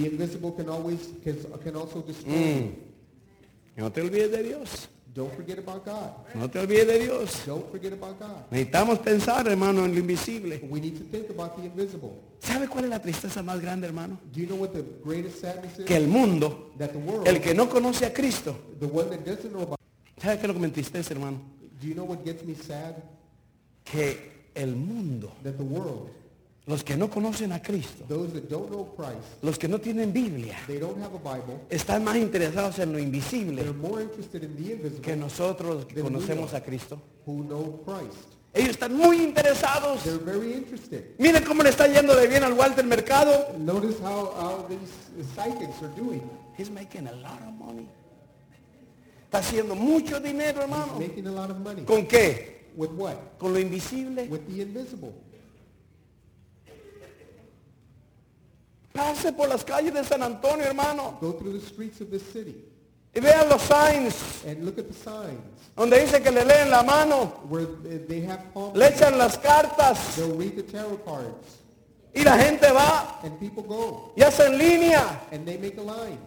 No 3.77 3.93
te 3.93 4.01
olvides 4.01 4.31
de 4.33 4.43
Dios. 4.43 4.89
Don't 5.15 5.35
forget 5.35 5.59
about 5.59 5.85
God. 5.85 6.13
No 6.35 6.49
te 6.49 6.61
olvides 6.61 6.87
de 6.87 6.99
Dios. 7.01 7.43
Don't 7.45 7.69
forget 7.73 7.93
about 7.93 8.21
God. 8.21 8.51
Necesitamos 8.53 9.01
pensar, 9.01 9.49
hermano, 9.49 9.85
en 9.85 9.93
lo 9.93 9.99
invisible. 9.99 10.61
We 10.71 10.81
need 10.81 10.97
to 10.97 11.05
think 11.11 11.29
about 11.31 11.57
the 11.57 11.67
invisible. 11.67 12.13
¿Sabe 12.39 12.69
cuál 12.69 12.85
es 12.85 12.91
la 12.91 13.03
tristeza 13.03 13.43
más 13.43 13.61
grande, 13.61 13.89
hermano? 13.89 14.21
Do 14.33 14.41
you 14.41 14.47
know 14.47 14.57
what 14.57 14.71
the 14.71 14.85
greatest 15.05 15.41
sadness 15.41 15.77
is? 15.77 15.85
Que 15.87 15.97
el 15.97 16.07
mundo, 16.07 16.71
that 16.79 16.91
the 16.91 16.99
world, 16.99 17.27
el 17.27 17.41
que 17.41 17.53
no 17.53 17.69
conoce 17.69 18.07
a 18.07 18.13
Cristo, 18.13 18.57
the 18.79 18.87
one 18.87 19.11
that 19.11 19.25
doesn't 19.25 19.51
know 19.51 19.63
about, 19.63 19.81
¿sabe 20.19 20.37
qué 20.37 20.43
es 20.43 20.49
lo 20.49 20.55
que 20.55 20.61
me 20.61 20.67
entristece, 20.67 21.13
hermano? 21.13 21.58
Do 21.81 21.87
you 21.87 21.95
know 21.95 22.05
what 22.05 22.25
gets 22.25 22.45
me 22.45 22.55
sad? 22.55 22.97
Que 23.85 24.51
el 24.55 24.75
mundo, 24.77 25.33
That 25.43 25.57
the 25.57 25.63
world, 25.63 26.11
los 26.67 26.85
que 26.85 26.97
no 26.97 27.09
conocen 27.09 27.53
a 27.53 27.63
Cristo, 27.63 28.05
those 28.09 28.33
that 28.35 28.49
don't 28.51 28.71
know 28.71 28.95
Christ, 28.95 29.43
los 29.43 29.59
que 29.59 29.69
no 29.69 29.79
tienen 29.79 30.13
Biblia, 30.13 30.57
they 30.67 30.79
don't 30.79 31.01
have 31.03 31.15
a 31.15 31.19
Bible, 31.19 31.61
están 31.71 32.05
más 32.05 32.17
interesados 32.17 32.79
en 32.79 32.93
lo 32.93 32.99
they're 32.99 33.07
invisible 33.07 33.73
more 33.75 34.03
interested 34.03 34.43
in 34.43 34.55
the 34.57 34.63
que 34.63 34.73
invisible 34.73 35.17
nosotros 35.17 35.87
que 35.87 36.03
conocemos 36.03 36.53
a 36.55 36.63
Cristo. 36.63 37.01
who 37.25 37.45
know 37.45 37.81
Christ. 37.85 38.35
Ellos 38.55 38.71
están 38.71 38.97
muy 38.97 39.23
interesados. 39.23 40.03
They're 40.03 40.19
very 40.19 40.55
interested. 40.55 41.15
Miren 41.19 41.45
cómo 41.45 41.63
le 41.63 41.71
está 41.71 41.87
yendo 41.87 42.17
de 42.17 42.27
bien 42.27 42.43
al 42.43 42.55
Walter 42.55 42.85
Mercado. 42.85 43.55
Notice 43.59 44.01
how, 44.03 44.35
how 44.37 44.67
these 44.69 44.91
psychics 45.35 45.83
are 45.83 45.95
doing. 45.95 46.23
He's 46.57 46.71
making 46.71 47.07
a 47.07 47.13
lot 47.13 47.41
of 47.43 47.55
money. 47.55 47.89
Está 49.29 49.39
haciendo 49.41 49.75
mucho 49.75 50.19
dinero, 50.21 50.63
hermano. 50.63 50.99
Making 50.99 51.27
a 51.27 51.33
lot 51.33 51.51
of 51.51 51.59
money. 51.59 51.85
¿Con 51.85 52.07
qué? 52.07 52.71
With 52.75 52.93
what? 52.93 53.17
Con 53.39 53.53
lo 53.53 53.59
invisible. 53.59 54.27
With 54.27 54.47
the 54.47 54.63
invisible. 54.63 55.13
Pase 58.95 59.31
por 59.35 59.49
las 59.51 59.63
calles 59.63 59.93
de 59.93 60.03
San 60.03 60.23
Antonio, 60.23 60.65
hermano. 60.65 61.19
Go 61.21 61.33
through 61.33 61.53
the 61.53 61.67
streets 61.67 62.01
of 62.01 62.11
this 62.11 62.23
city 62.33 62.55
Y 63.15 63.21
vean 63.21 63.51
los 63.51 63.61
signs 63.63 64.45
and 64.47 64.65
look 64.65 64.79
at 64.79 64.87
the 64.89 64.95
signs 64.95 65.41
donde 65.77 66.01
dice 66.01 66.23
que 66.23 66.31
le 66.31 66.45
leen 66.45 66.71
la 66.71 66.83
mano, 66.83 67.27
where 67.49 67.67
they 68.09 68.21
have 68.21 68.41
le 68.75 68.87
echan 68.87 69.19
las 69.19 69.37
cartas 69.39 70.17
They'll 70.17 70.35
read 70.37 70.57
the 70.57 70.63
tarot 70.63 71.05
cards 71.05 71.59
y 72.15 72.23
la 72.25 72.37
gente 72.39 72.71
va 72.73 73.21
and 73.23 73.39
people 73.39 73.63
go 73.63 74.13
y 74.17 74.23
hace 74.23 74.47
en 74.47 74.59
línea. 74.59 75.21
and 75.33 75.47
they 75.47 75.59
make 75.59 75.77
a 75.77 75.83
line. 75.83 76.19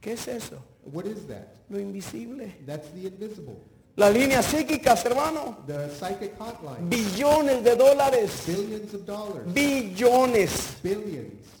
¿Qué 0.00 0.12
es 0.14 0.26
eso? 0.26 0.58
What 0.92 1.06
is 1.06 1.26
that? 1.26 1.56
Lo 1.70 1.78
invisible. 1.78 2.46
That's 2.66 2.88
the 2.90 3.06
invisible. 3.06 3.56
Las 3.96 4.12
líneas 4.12 4.46
psíquicas, 4.46 5.04
hermano. 5.04 5.58
The 5.66 5.88
psychic 5.88 6.36
hotline. 6.38 6.88
Billones 6.88 7.62
de 7.62 7.76
dólares. 7.76 8.44
Billions 8.46 8.92
of 8.94 9.06
dollars. 9.06 9.46
Billones. 9.54 10.76
Billions. 10.82 11.53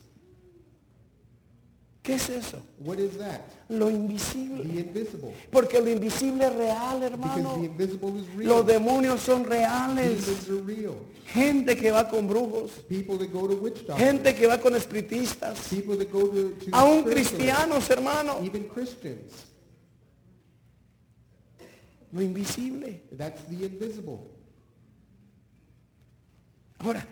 ¿Qué 2.04 2.16
es 2.16 2.28
eso? 2.28 2.58
What 2.80 2.98
is 2.98 3.16
that? 3.16 3.40
Lo 3.70 3.88
invisible. 3.88 4.62
The 4.62 4.80
invisible. 4.80 5.32
Porque 5.50 5.80
lo 5.80 5.88
invisible 5.88 6.44
es 6.44 6.54
real, 6.54 7.00
Because 7.00 7.00
the 7.00 7.06
hermano. 7.06 7.64
invisible 7.64 8.20
is 8.20 8.26
Los 8.46 8.66
real. 8.66 8.66
demonios 8.66 9.20
son 9.22 9.44
reales. 9.44 10.28
Are 10.50 10.60
real. 10.60 10.96
Gente 11.28 11.74
que 11.74 11.90
va 11.90 12.06
con 12.10 12.28
brujos. 12.28 12.72
People 12.90 13.16
that 13.16 13.32
go 13.32 13.48
to 13.48 13.54
witch. 13.56 13.86
Gente 13.96 14.34
que 14.34 14.46
va 14.46 14.58
con 14.60 14.76
espiritistas. 14.76 15.58
People 15.70 15.96
that 15.96 16.12
go 16.12 16.26
to, 16.28 16.50
to 16.62 16.70
Aún 16.72 17.04
cristianos, 17.04 17.88
hermano. 17.88 18.38
Even 18.44 18.64
Christians. 18.68 19.32
Lo 22.12 22.20
invisible. 22.20 23.00
That's 23.16 23.40
the 23.48 23.64
invisible. 23.64 24.20
Ahora, 26.80 27.06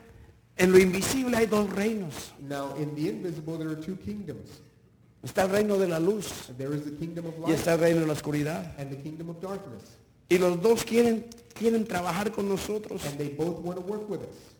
en 0.59 0.70
lo 0.70 0.78
invisible 0.78 1.35
hay 1.35 1.46
dos 1.46 1.70
reinos. 1.70 2.35
Now, 2.46 2.74
in 2.76 2.94
the 2.94 3.09
invisible, 3.09 3.57
there 3.57 3.70
are 3.70 3.81
two 3.81 3.96
kingdoms. 3.96 4.61
Está 5.22 5.42
el 5.42 5.50
reino 5.50 5.78
de 5.78 5.87
la 5.87 6.00
luz 6.00 6.50
There 6.58 6.74
is 6.74 6.85
the 6.85 6.96
kingdom 6.96 7.26
of 7.26 7.48
y 7.48 7.52
está 7.52 7.74
el 7.74 7.80
reino 7.80 8.00
de 8.00 8.06
la 8.06 8.12
oscuridad. 8.12 8.74
Y 10.28 10.38
los 10.38 10.61
dos 10.61 10.85
quieren, 10.85 11.26
quieren 11.54 11.85
trabajar 11.87 12.32
con 12.32 12.48
nosotros. 12.48 13.04
And 13.04 13.18
they 13.18 13.28
both 13.28 13.58
want 13.61 13.78
to 13.78 13.85
work 13.87 14.08
with 14.08 14.20
us. 14.20 14.52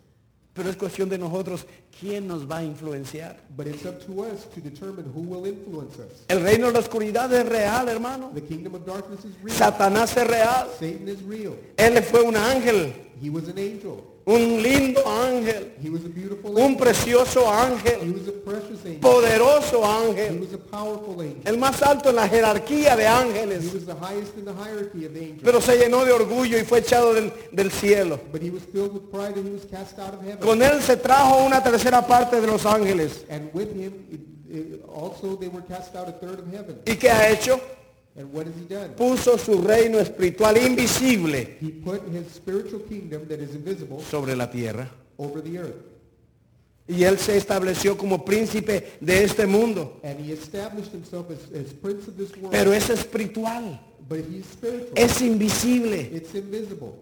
Pero 0.53 0.69
es 0.69 0.77
cuestión 0.77 1.09
de 1.09 1.17
nosotros 1.17 1.67
quién 1.99 2.27
nos 2.27 2.49
va 2.49 2.59
a 2.59 2.65
influenciar. 2.65 3.41
But 3.57 3.69
it's 3.69 3.87
up 3.87 4.05
to 4.05 4.23
us 4.23 4.47
to 4.55 4.61
determine 4.61 5.07
who 5.07 5.23
will 5.23 5.47
influence 5.47 5.99
us. 5.99 6.25
El 6.29 6.43
reino 6.43 6.67
de 6.67 6.75
la 6.75 6.79
oscuridad 6.81 7.33
es 7.33 7.49
real, 7.49 7.89
hermano. 7.89 8.31
The 8.35 8.43
kingdom 8.43 8.75
of 8.75 8.85
darkness 8.85 9.25
is 9.25 9.35
real. 9.43 9.57
Satanás 9.57 10.15
es 10.17 10.27
real. 10.27 10.69
Satan 10.79 11.09
is 11.09 11.23
real. 11.23 11.57
Él 11.79 12.03
fue 12.03 12.21
un 12.23 12.37
ángel, 12.37 12.93
He 13.21 13.31
was 13.31 13.49
an 13.49 13.59
angel. 13.59 14.12
Un 14.25 14.63
lindo 14.63 15.03
ángel, 15.09 15.73
He 15.83 15.91
was 15.91 16.05
a 16.05 16.09
beautiful 16.09 16.57
un 16.57 16.77
precioso 16.77 17.41
He 17.43 17.67
ángel, 17.67 18.13
was 18.15 18.29
a 18.29 18.33
precious 18.33 18.85
angel. 18.87 19.01
poderoso 19.01 19.83
He 19.83 20.07
ángel, 20.09 20.41
was 20.41 20.53
a 20.55 20.59
powerful 20.59 21.21
angel. 21.21 21.43
el 21.45 21.59
más 21.59 21.83
alto 21.83 22.11
en 22.11 22.17
la 22.17 22.29
jerarquía 22.29 22.95
de 22.97 23.03
He 23.03 23.07
ángeles. 23.09 23.73
was 23.75 23.85
the 23.85 23.95
highest 23.95 24.37
in 24.37 24.45
the 24.45 24.53
hierarchy 24.55 25.07
of 25.07 25.17
angels. 25.17 25.41
Pero 25.43 25.61
se 25.61 25.77
llenó 25.77 26.05
de 26.05 26.13
orgullo 26.13 26.57
y 26.59 26.65
fue 26.65 26.79
echado 26.79 27.15
del, 27.15 27.33
del 27.51 27.71
cielo. 27.73 28.21
But 28.31 28.43
he 28.43 28.51
was 28.51 28.63
filled 28.73 28.93
with 28.95 29.11
pride 29.11 29.37
and 29.37 29.47
he 29.49 29.53
was 29.55 29.65
cast 29.67 29.99
out 29.99 30.15
of 30.15 30.21
heaven. 30.23 30.39
Con 30.39 30.63
él 30.63 30.81
se 30.83 30.97
trajo 30.97 31.45
una 31.45 31.63
tercera 31.63 32.07
parte 32.07 32.41
de 32.41 32.47
los 32.47 32.65
ángeles. 32.65 33.25
And 33.29 33.51
with 33.53 33.71
him, 33.75 33.93
it, 34.11 34.21
it, 34.49 34.85
also 34.95 35.37
they 35.37 35.49
were 35.49 35.63
cast 35.67 35.97
out 35.97 36.09
a 36.09 36.13
third 36.13 36.39
of 36.39 36.47
heaven. 36.53 36.81
¿Y 36.87 36.95
qué 36.97 37.11
ha 37.11 37.29
hecho? 37.29 37.61
And 38.15 38.31
what 38.33 38.47
has 38.47 38.55
he 38.57 38.67
done? 38.67 38.95
Puso 38.95 39.39
su 39.39 39.63
reino 39.63 39.99
espiritual 39.99 40.57
invisible 40.59 41.57
He 41.61 41.71
put 41.71 42.03
his 42.13 42.31
spiritual 42.31 42.81
kingdom 42.81 43.27
that 43.29 43.41
is 43.41 43.55
invisible 43.55 44.01
sobre 44.03 44.37
la 44.37 44.51
tierra. 44.51 44.91
over 45.17 45.43
the 45.43 45.59
earth. 45.59 45.93
Y 46.89 47.05
él 47.05 47.19
se 47.19 47.37
estableció 47.37 47.97
como 47.97 48.25
príncipe 48.25 48.99
de 49.01 49.25
este 49.25 49.47
mundo. 49.47 50.01
And 50.03 50.19
he 50.21 50.33
established 50.33 50.93
himself 50.93 51.31
as, 51.31 51.39
as 51.55 51.73
prince 51.73 52.09
of 52.09 52.17
this 52.17 52.37
world. 52.37 52.51
Pero 52.51 52.73
es 52.73 52.91
espiritual, 52.91 53.81
es 54.95 55.23
invisible. 55.23 56.01
it's 56.15 56.35
invisible. 56.35 56.93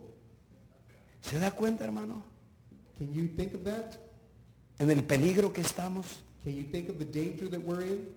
¿Se 1.23 1.38
da 1.38 1.51
cuenta, 1.51 1.85
hermano? 1.85 2.23
Can 2.99 3.12
you 3.12 3.29
think 3.37 3.55
of 3.55 3.64
that? 3.64 3.99
En 4.79 4.90
el 4.90 5.03
peligro 5.03 5.53
que 5.53 5.62
estamos. 5.62 6.07
Can 6.44 6.55
you 6.55 6.64
think 6.70 6.88
of 6.88 6.99
the 6.99 7.05
danger 7.05 7.49
that 7.51 7.61
we're 7.61 7.83
in? 7.83 8.09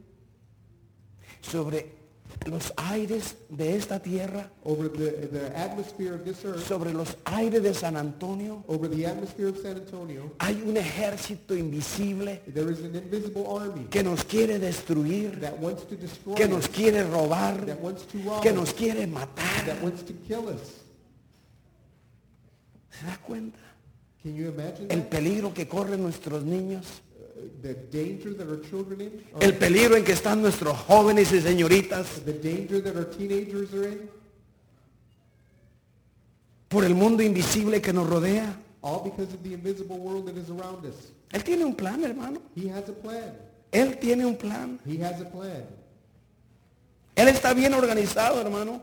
Sobre 1.41 2.02
los 2.45 2.73
aires 2.77 3.35
de 3.49 3.75
esta 3.75 3.99
tierra, 4.01 4.49
Over 4.63 4.89
the, 4.91 5.11
the 5.31 5.57
atmosphere 5.57 6.13
of 6.13 6.23
this 6.25 6.43
earth, 6.45 6.65
sobre 6.67 6.91
los 6.93 7.15
aires 7.25 7.63
de 7.63 7.73
San 7.73 7.95
Antonio, 7.95 8.63
over 8.67 8.89
the 8.89 9.05
atmosphere 9.05 9.47
of 9.49 9.57
San 9.61 9.77
Antonio, 9.77 10.31
hay 10.39 10.61
un 10.65 10.75
ejército 10.77 11.55
invisible 11.55 12.41
there 12.53 12.69
is 12.71 12.79
an 12.79 12.95
invisible 12.95 13.45
army 13.47 13.85
que 13.89 14.03
nos 14.03 14.23
quiere 14.23 14.59
destruir, 14.59 15.39
that 15.39 15.57
wants 15.59 15.83
to 15.87 15.95
destroy 15.95 16.35
que 16.35 16.47
nos 16.47 16.67
quiere 16.67 17.03
robar, 17.03 17.65
that 17.65 17.79
wants 17.79 18.05
to 18.07 18.17
rob 18.19 18.41
que 18.41 18.49
us, 18.51 18.55
nos 18.55 18.73
quiere 18.73 19.07
matar. 19.07 19.65
that 19.65 19.81
wants 19.81 20.03
to 20.03 20.13
kill 20.27 20.49
us. 20.49 20.81
¿Se 22.91 23.05
da 23.05 23.17
cuenta? 23.25 23.57
Can 24.21 24.35
you 24.35 24.47
imagine 24.47 24.87
El 24.89 25.01
that? 25.01 25.09
peligro 25.09 25.53
que 25.53 25.67
corren 25.67 26.01
nuestros 26.01 26.43
niños, 26.43 27.01
the 27.61 27.73
danger 27.91 28.33
that 28.35 28.47
our 28.47 28.61
children 28.69 29.01
in? 29.01 29.23
el 29.39 29.55
peligro 29.55 29.95
en 29.95 30.03
que 30.03 30.13
están 30.13 30.41
nuestros 30.41 30.77
jóvenes 30.77 31.31
y 31.31 31.41
señoritas 31.41 32.23
the 32.25 32.33
danger 32.33 32.81
that 32.81 32.95
our 32.95 33.09
teenagers 33.09 33.73
are 33.73 33.87
in? 33.87 34.09
por 36.73 36.83
el 36.83 36.95
mundo 36.95 37.21
invisible 37.21 37.81
que 37.81 37.93
nos 37.93 38.09
rodea. 38.09 38.57
All 38.81 39.01
because 39.03 39.33
of 39.33 39.41
the 39.43 39.53
invisible 39.53 39.97
world 39.97 40.25
that 40.25 40.35
is 40.35 40.49
around 40.49 40.83
us. 40.85 41.13
Él 41.31 41.43
tiene 41.43 41.63
un 41.63 41.75
plan, 41.75 42.03
hermano. 42.03 42.41
He 42.55 42.69
has 42.69 42.89
a 42.89 42.93
plan. 42.93 43.37
Él 43.71 43.97
tiene 43.99 44.25
un 44.25 44.35
plan. 44.35 44.79
He 44.85 45.01
has 45.03 45.21
a 45.21 45.29
plan. 45.29 45.65
Él 47.15 47.27
está 47.27 47.53
bien 47.53 47.73
organizado, 47.73 48.41
hermano. 48.41 48.81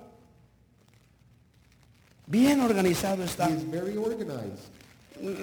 Bien 2.26 2.60
organizado 2.60 3.24
está. 3.24 3.48
He 3.48 3.56
is 3.56 3.70
very 3.70 3.96
organized. 3.96 4.70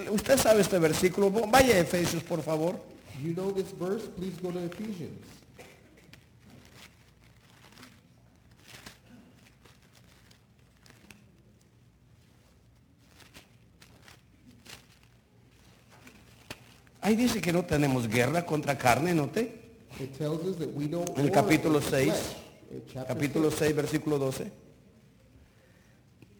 Usted 0.09 0.37
sabe 0.39 0.61
este 0.61 0.79
versículo. 0.79 1.29
Vaya 1.29 1.75
a 1.75 1.79
Efesios, 1.79 2.23
por 2.23 2.41
favor. 2.41 2.79
You 3.21 3.33
know 3.33 3.51
this 3.51 3.71
verse? 3.71 4.07
Please 4.07 4.37
go 4.41 4.51
to 4.51 4.59
Ephesians. 4.59 5.25
Ahí 17.01 17.15
dice 17.15 17.39
que 17.39 17.53
no 17.53 17.63
tenemos 17.63 18.07
guerra 18.07 18.45
contra 18.45 18.77
carne, 18.77 19.13
note. 19.13 19.39
It 19.99 20.17
tells 20.17 20.43
us 20.45 20.57
that 20.57 20.69
we 20.75 20.87
don't 20.87 21.09
En 21.17 21.25
el 21.25 21.31
capítulo 21.31 21.77
against 21.77 21.91
the 21.91 22.05
6, 22.05 22.13
flesh. 22.13 22.35
In 22.69 22.83
chapter 22.85 23.15
capítulo 23.15 23.49
6, 23.49 23.59
6, 23.59 23.75
versículo 23.75 24.19
12. 24.19 24.51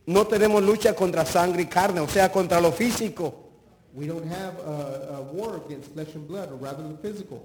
No 0.07 0.27
tenemos 0.27 0.61
lucha 0.61 0.93
contra 0.93 1.25
sangre 1.25 1.63
y 1.63 1.65
carne, 1.67 2.01
o 2.01 2.07
sea, 2.07 2.31
contra 2.31 2.59
lo 2.59 2.71
físico. 2.71 3.46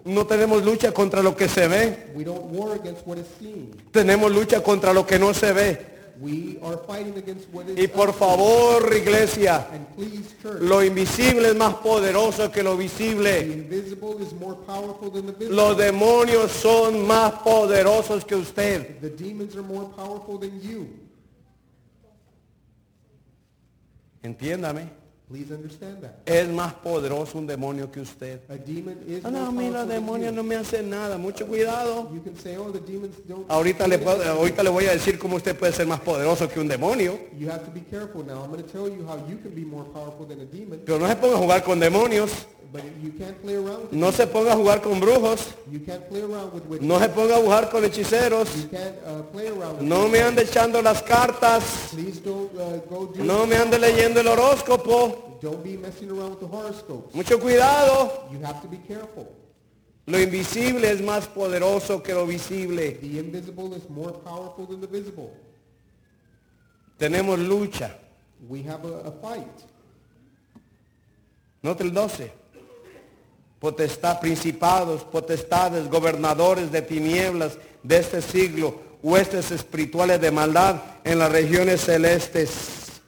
No 0.05 0.27
tenemos 0.27 0.63
lucha 0.65 0.93
contra 0.93 1.23
lo 1.23 1.35
que 1.35 1.49
se 1.49 1.67
ve. 1.67 2.13
We 2.15 2.25
don't 2.25 2.45
war 2.53 2.75
against 2.75 3.07
what 3.07 3.19
is 3.19 3.27
seen. 3.39 3.71
Tenemos 3.91 4.31
lucha 4.31 4.63
contra 4.63 4.93
lo 4.93 5.07
que 5.07 5.19
no 5.19 5.33
se 5.33 5.53
ve. 5.53 5.93
We 6.21 6.59
are 6.63 6.77
fighting 6.87 7.17
against 7.17 7.49
what 7.53 7.67
is 7.69 7.79
Y 7.79 7.89
por 7.89 8.13
favor, 8.13 8.95
iglesia, 8.95 9.67
And 9.73 9.87
please, 9.97 10.35
church, 10.43 10.61
lo 10.61 10.83
invisible 10.83 11.49
es 11.49 11.55
más 11.57 11.75
poderoso 11.77 12.51
que 12.53 12.63
lo 12.63 12.77
the 12.77 12.83
visible. 12.83 13.41
invisible 13.41 14.21
is 14.21 14.33
more 14.35 14.55
powerful 14.67 15.11
than 15.11 15.27
the 15.27 15.33
visible. 15.33 15.57
Los 15.57 15.77
demonios 15.79 16.53
son 16.53 17.07
más 17.07 17.33
poderosos 17.43 18.25
que 18.27 18.37
usted. 18.37 19.01
The 19.01 19.09
demons 19.09 19.57
are 19.57 19.63
more 19.63 19.87
powerful 19.97 20.39
than 20.39 20.61
you. 20.61 20.87
Entiéndame. 24.23 25.02
Please 25.33 25.51
understand 25.51 26.03
that. 26.03 26.21
Es 26.27 26.47
más 26.47 26.75
poderoso 26.75 27.39
un 27.39 27.47
demonio 27.47 27.91
que 27.91 28.01
usted. 28.01 28.41
A 28.51 28.57
demon 28.57 28.99
is 29.09 29.25
Ah, 29.25 29.31
no, 29.31 29.51
me 29.51 30.57
hacen 30.57 30.91
nada. 30.91 31.17
Mucho 31.17 31.47
cuidado. 31.47 32.11
You 32.13 32.21
can 32.23 32.37
say, 32.37 32.59
oh, 32.59 32.71
the 32.71 32.81
demons 32.81 33.17
don't. 33.27 33.51
Ahorita 33.51 33.87
le, 33.89 33.99
puedo- 33.99 34.23
ahorita 34.23 34.63
le 34.63 34.69
voy 34.69 34.85
a 34.89 34.93
decir 34.93 35.19
cómo 35.19 35.37
usted 35.37 35.57
puede 35.57 35.73
ser 35.73 35.87
más 35.87 36.01
poderoso 36.01 36.47
que 36.51 36.61
un 36.61 36.69
demonio. 36.69 37.19
You 37.39 37.49
have 37.51 37.65
to 37.65 37.71
be 37.73 37.81
careful 37.81 38.23
now. 38.23 38.43
I'm 38.45 38.51
going 38.51 38.63
to 38.63 38.71
tell 38.71 38.91
you 38.91 39.07
how 39.07 39.17
you 39.27 39.39
can 39.39 39.55
be 39.55 39.65
more 39.65 39.85
powerful 39.85 40.27
than 40.27 40.41
a 40.41 40.45
demon, 40.45 40.83
Pero 40.85 40.99
no 40.99 41.09
se 41.09 41.17
ponga 41.17 41.37
a 41.37 41.39
jugar 41.39 41.63
con 41.65 41.81
demonios. 41.81 42.31
but 42.73 42.83
you 43.03 43.11
can't 43.19 43.39
play 43.43 43.55
around 43.55 43.83
with 43.83 43.93
No 43.93 44.11
se 44.13 44.27
ponga 44.27 44.53
a 44.53 44.57
jugar 44.57 44.81
con 44.81 44.99
brujos. 44.99 45.53
You 45.71 45.81
can't 45.81 46.09
play 46.09 46.23
around 46.23 46.55
with. 46.69 46.81
No 46.81 46.99
se 46.99 47.09
ponga 47.11 47.37
a 47.37 47.41
jugar 47.41 47.71
con 47.71 47.85
hechiceros. 47.85 48.49
You 48.57 48.69
can't 48.71 48.97
uh, 49.07 49.23
play 49.31 49.49
around 49.49 49.81
with 49.81 49.83
No 49.89 50.09
me 50.09 50.21
ande 50.21 50.43
echando 50.43 50.81
las 50.81 51.03
cartas. 51.03 51.91
Please 51.93 52.19
don't 52.23 52.51
uh, 52.55 52.81
go 52.89 53.07
do 53.07 53.23
No 53.23 53.47
me 53.47 53.57
ande 53.57 53.79
leyendo 53.79 54.21
el 54.21 54.29
horóscopo. 54.29 55.22
Don't 55.41 55.63
be 55.63 55.77
messing 55.77 56.11
around 56.11 56.31
with 56.31 56.41
the 56.41 56.47
horoscopes. 56.47 57.15
Mucho 57.15 57.39
cuidado. 57.39 58.29
You 58.31 58.41
have 58.41 58.61
to 58.63 58.69
be 58.69 58.79
careful. 58.79 59.27
Lo 60.07 60.19
invisible 60.19 60.91
es 60.91 61.01
más 61.01 61.27
poderoso 61.29 62.03
que 62.03 62.13
lo 62.13 62.27
visible. 62.27 62.99
The 63.01 63.19
invisible 63.19 63.75
is 63.75 63.89
more 63.89 64.13
powerful 64.13 64.67
than 64.67 64.81
the 64.81 64.87
visible. 64.87 65.31
Tenemos 66.99 67.39
lucha. 67.39 67.91
We 68.49 68.63
have 68.63 68.85
a, 68.85 69.09
a 69.09 69.13
fight. 69.13 69.65
Note 71.63 71.85
el 71.85 71.93
12. 71.93 72.33
Potestad, 73.61 74.21
principados, 74.21 75.05
potestades, 75.05 75.89
gobernadores 75.89 76.73
de 76.73 76.83
tinieblas 76.83 77.57
de 77.85 77.99
este 77.99 78.21
siglo, 78.21 78.81
huestes 79.03 79.53
espirituales 79.53 80.21
de 80.21 80.33
maldad 80.33 80.83
en 81.05 81.21
las 81.21 81.31
regiones 81.31 81.81
celestes, 81.83 83.01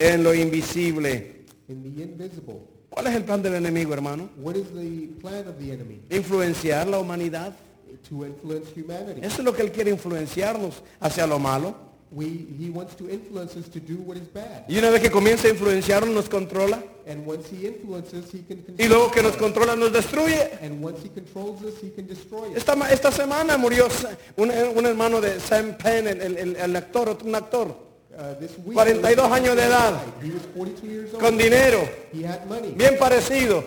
en 0.00 0.24
lo 0.24 0.34
invisible. 0.34 1.35
In 1.68 1.82
the 1.82 2.02
invisible. 2.02 2.60
¿Cuál 2.88 3.08
es 3.08 3.14
el 3.16 3.24
plan 3.24 3.42
del 3.42 3.54
enemigo, 3.54 3.92
hermano? 3.92 4.28
What 4.38 4.54
is 4.56 4.66
the 4.72 5.08
plan 5.20 5.46
of 5.48 5.58
the 5.58 5.72
enemy? 5.72 6.00
Influenciar 6.10 6.86
la 6.86 6.98
humanidad. 6.98 7.52
To 8.08 8.24
influence 8.24 8.70
humanity. 8.76 9.20
Eso 9.24 9.38
es 9.38 9.44
lo 9.44 9.52
que 9.52 9.62
él 9.62 9.72
quiere 9.72 9.90
influenciarnos 9.90 10.82
hacia 11.00 11.26
lo 11.26 11.38
malo. 11.40 11.74
We, 12.12 12.24
he 12.26 12.70
wants 12.70 12.94
to 12.98 13.10
influence 13.10 13.56
us 13.58 13.68
to 13.70 13.80
do 13.80 13.96
what 14.04 14.16
is 14.16 14.28
bad. 14.32 14.64
Y 14.68 14.78
una 14.78 14.90
vez 14.90 15.00
que 15.02 15.10
comienza 15.10 15.48
a 15.48 15.50
influenciarnos, 15.50 16.14
nos 16.14 16.28
controla. 16.28 16.80
And 17.08 17.26
once 17.26 17.48
he 17.50 17.66
influences, 17.66 18.32
he 18.32 18.44
can 18.46 18.62
Y 18.78 18.86
luego 18.86 19.10
que 19.10 19.22
nos 19.22 19.32
us. 19.32 19.38
controla, 19.38 19.74
nos 19.74 19.92
destruye. 19.92 20.50
And 20.62 20.80
once 20.84 21.00
he 21.04 21.08
controls 21.10 21.62
us, 21.62 21.74
he 21.82 21.90
can 21.90 22.06
destroy 22.06 22.50
us. 22.50 22.56
Esta, 22.58 22.74
esta 22.92 23.10
semana 23.10 23.56
murió 23.58 23.90
Sa- 23.90 24.16
un, 24.36 24.50
un 24.52 24.86
hermano 24.86 25.20
de 25.20 25.40
Sam 25.40 25.76
Penn, 25.76 26.06
el, 26.06 26.20
el- 26.20 26.56
el 26.56 26.76
actor, 26.76 27.18
un 27.24 27.34
actor, 27.34 27.76
42 28.16 29.30
años 29.32 29.56
de 29.56 29.62
edad. 29.64 30.00
He 30.22 30.30
was 30.30 30.42
42 30.54 30.86
years 30.88 31.12
old. 31.14 31.22
con 31.22 31.36
dinero, 31.36 31.86
He 32.12 32.24
had 32.26 32.46
money. 32.46 32.72
bien 32.72 32.96
parecido. 32.98 33.64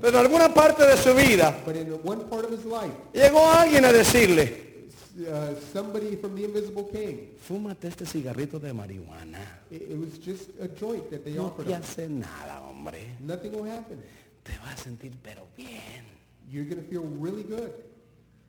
Pero 0.00 0.08
en 0.08 0.16
alguna 0.16 0.52
parte 0.52 0.84
de 0.86 0.96
su 0.96 1.14
vida 1.14 1.56
But 1.64 1.76
in 1.76 1.92
one 2.04 2.24
part 2.24 2.44
of 2.44 2.50
his 2.52 2.64
life, 2.64 2.92
llegó 3.12 3.46
alguien 3.46 3.84
a 3.84 3.92
decirle, 3.92 4.88
uh, 5.20 5.54
somebody 5.72 6.16
from 6.16 6.34
the 6.34 6.44
invisible 6.44 6.88
came. 6.90 7.34
fúmate 7.46 7.88
este 7.88 8.04
cigarrito 8.06 8.58
de 8.58 8.72
marihuana. 8.72 9.38
It, 9.70 9.82
it 9.82 9.98
was 9.98 10.18
just 10.18 10.50
a 10.60 10.66
joint 10.68 11.08
that 11.10 11.24
they 11.24 11.34
No 11.34 11.46
offered 11.46 11.66
te 11.66 11.72
him. 11.72 11.80
hace 11.82 12.08
nada, 12.08 12.60
hombre. 12.66 13.16
Nothing 13.20 13.52
will 13.54 13.70
happen. 13.70 14.02
Te 14.42 14.52
vas 14.64 14.80
a 14.80 14.84
sentir 14.84 15.12
pero 15.22 15.46
bien. 15.56 16.04
You're 16.50 16.64
going 16.68 16.82
to 16.82 16.88
feel 16.88 17.02
really 17.20 17.42
good. 17.44 17.70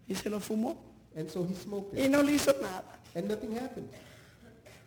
Y 0.07 0.15
se 0.15 0.29
lo 0.29 0.39
fumó. 0.39 0.75
And 1.15 1.29
so 1.29 1.45
he 1.45 1.55
smoked 1.55 1.93
Y 1.97 2.05
it. 2.05 2.11
no 2.11 2.21
le 2.21 2.33
hizo 2.33 2.53
nada. 2.61 2.83
And 3.15 3.29
nothing 3.29 3.55
happened. 3.57 3.87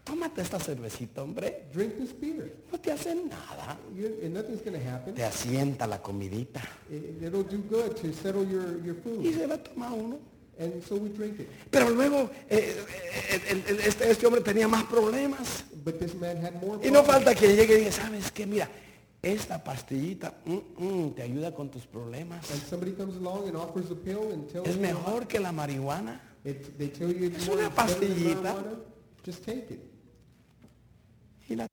Tómate 0.08 0.40
esta 0.40 0.58
cervecita, 0.58 1.22
hombre. 1.22 1.66
Drink 1.72 1.96
this 1.98 2.18
beer. 2.18 2.50
No 2.72 2.80
te 2.80 2.90
hace 2.92 3.14
nada. 3.14 3.76
You, 3.94 4.06
and 4.24 4.32
nothing's 4.34 4.62
to 4.62 4.88
happen. 4.88 5.14
Te 5.14 5.22
asienta 5.22 5.86
la 5.86 6.00
comidita. 6.00 6.62
It, 6.90 7.22
it'll 7.22 7.42
do 7.44 7.58
good 7.68 7.94
to 7.96 8.12
settle 8.14 8.44
your, 8.48 8.82
your 8.82 8.96
Y 8.96 9.00
food. 9.02 9.34
se 9.34 9.46
la 9.46 9.58
toma 9.58 9.92
uno. 9.92 10.18
And 10.58 10.82
so 10.82 10.96
we 10.96 11.10
drink 11.10 11.38
it. 11.40 11.48
Pero 11.70 11.90
luego 11.90 12.30
eh, 12.48 12.74
eh, 13.30 13.62
el- 13.68 13.80
este, 13.80 14.10
este 14.10 14.26
hombre 14.26 14.40
tenía 14.40 14.66
más 14.66 14.84
problemas. 14.84 15.64
But 15.84 15.98
this 16.00 16.14
man 16.14 16.38
had 16.38 16.54
more 16.54 16.78
Y 16.84 16.90
no 16.90 17.02
problems. 17.04 17.06
falta 17.06 17.34
quien 17.34 17.54
llegue 17.54 17.74
y 17.74 17.78
diga, 17.80 17.92
¿sabes 17.92 18.32
qué? 18.32 18.46
Mira, 18.46 18.68
esta 19.22 19.62
pastillita 19.62 20.34
mm, 20.46 20.56
mm, 20.84 21.14
te 21.14 21.22
ayuda 21.22 21.54
con 21.54 21.70
tus 21.70 21.86
problemas. 21.86 22.50
And 22.50 22.96
comes 22.96 23.16
along 23.16 23.46
and 23.48 23.56
offers 23.56 23.90
a 23.90 23.94
pill 23.94 24.32
and 24.32 24.48
tells 24.50 24.66
Es 24.66 24.74
you 24.76 24.80
mejor 24.80 25.26
que 25.28 25.38
la 25.38 25.52
marihuana. 25.52 26.20
it, 26.44 26.76
they 26.78 26.88
tell 26.88 27.12
you 27.14 27.26
it's 27.26 27.42
Es 27.42 27.48
una 27.48 27.68
pastillita. 27.68 28.56
Just 29.24 29.44
take 29.44 29.66
it. 29.74 29.97
Y 31.48 31.56
la- 31.56 31.66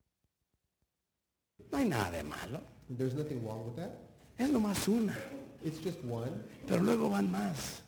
No 1.72 1.78
hay 1.78 1.88
nada 1.88 2.10
de 2.10 2.22
malo. 2.22 2.60
There's 2.96 3.14
nothing 3.14 3.42
wrong 3.44 3.64
with 3.66 3.76
that. 3.76 3.90
Es 4.38 4.48
nomás 4.50 4.86
una. 4.88 5.16
It's 5.64 5.78
just 5.82 5.98
one. 6.04 6.30
Pero 6.68 6.82
luego 6.82 7.10
van 7.10 7.30
más. 7.30 7.82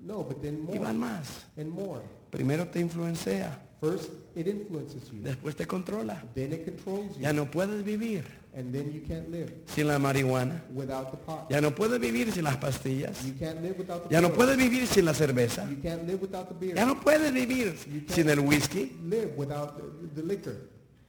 No, 0.00 0.22
but 0.24 0.40
then 0.42 0.66
Y 0.72 0.78
van 0.78 0.98
more 0.98 1.12
más. 1.12 1.44
and 1.56 1.70
more. 1.70 2.00
Primero 2.30 2.66
te 2.68 2.80
influencia. 2.80 3.58
First, 3.80 4.10
it 4.34 4.46
influences 4.46 5.10
you. 5.10 5.22
Después 5.22 5.54
te 5.56 5.66
controla. 5.66 6.22
Then 6.34 6.52
it 6.52 6.64
controls 6.64 7.16
you. 7.16 7.22
Ya 7.22 7.32
no 7.32 7.50
puedes 7.50 7.82
vivir 7.84 8.24
And 8.54 8.72
then 8.74 8.92
you 8.92 9.00
can't 9.06 9.28
live 9.30 9.52
sin 9.66 9.86
la 9.86 9.98
marihuana. 9.98 10.62
without 10.74 11.10
the 11.12 11.16
pot. 11.18 11.48
Ya 11.50 11.60
no 11.60 11.70
puedes 11.74 12.00
vivir 12.00 12.32
sin 12.32 12.44
las 12.44 12.56
pastillas. 12.56 13.24
You 13.24 13.34
can't 13.38 13.62
live 13.62 13.76
without 13.78 14.02
the 14.08 14.12
Ya 14.14 14.20
no 14.20 14.32
puedes 14.32 14.56
vivir 14.56 14.86
sin 14.86 15.04
la 15.04 15.14
cerveza. 15.14 15.68
You 15.70 15.80
can't 15.80 16.04
live 16.06 16.20
without 16.20 16.48
the 16.48 16.54
beer. 16.54 16.74
Ya 16.76 16.84
no 16.84 17.00
puedes 17.00 17.32
vivir 17.32 17.76
sin 18.08 18.28
el 18.28 18.40
whisky. 18.40 18.96
live 19.04 19.32
without 19.36 19.76
the, 19.76 20.20
the 20.20 20.26
liquor. 20.26 20.56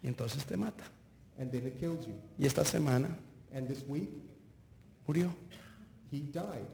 Y 0.03 0.07
entonces 0.07 0.45
te 0.45 0.57
mata. 0.57 0.83
And 1.39 1.51
then 1.51 1.65
it 1.67 1.79
kills 1.79 2.05
you. 2.05 2.13
Y 2.37 2.45
esta 2.45 2.63
semana 2.65 3.09
And 3.53 3.67
this 3.67 3.83
week, 3.87 4.09
murió. 5.07 5.29
he 6.11 6.19
died. 6.21 6.65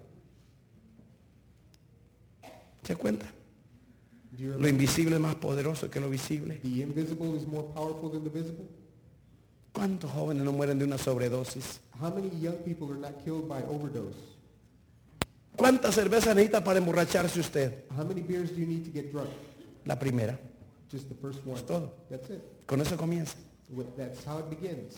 ¿Se 2.83 2.95
cuenta? 2.95 3.25
Lo 4.37 4.67
invisible 4.67 5.15
es 5.15 5.21
más 5.21 5.35
poderoso 5.35 5.89
que 5.89 5.99
lo 5.99 6.09
visible. 6.09 6.55
The 6.61 6.81
invisible 6.83 7.35
is 7.35 7.47
more 7.47 7.67
powerful 7.73 8.11
than 8.11 8.23
the 8.23 8.29
visible. 8.29 8.65
¿Cuántos 9.73 10.11
jóvenes 10.11 10.43
no 10.43 10.51
mueren 10.51 10.77
de 10.79 10.85
una 10.85 10.97
sobredosis? 10.97 11.79
How 11.99 12.13
many 12.13 12.29
young 12.39 12.57
people 12.63 12.87
are 12.91 12.99
not 12.99 13.23
killed 13.23 13.47
by 13.47 13.63
overdose? 13.63 14.17
¿Cuántas 15.55 15.95
cervezas 15.95 16.35
necesita 16.35 16.63
para 16.63 16.77
emborracharse 16.79 17.39
usted? 17.39 17.83
How 17.97 18.05
many 18.05 18.21
beers 18.21 18.51
do 18.51 18.59
you 18.61 18.67
need 18.67 18.85
to 18.85 18.91
get 18.91 19.11
drunk? 19.11 19.29
La 19.85 19.97
primera. 19.97 20.37
Just 20.91 21.09
the 21.09 21.15
first 21.15 21.39
one. 21.45 21.59
todo. 21.65 21.91
That's 22.09 22.29
it. 22.29 22.41
Con 22.67 22.81
eso 22.81 22.95
comienza. 22.97 23.35
That's 23.97 24.23
how 24.25 24.39
it 24.39 24.49
begins. 24.49 24.95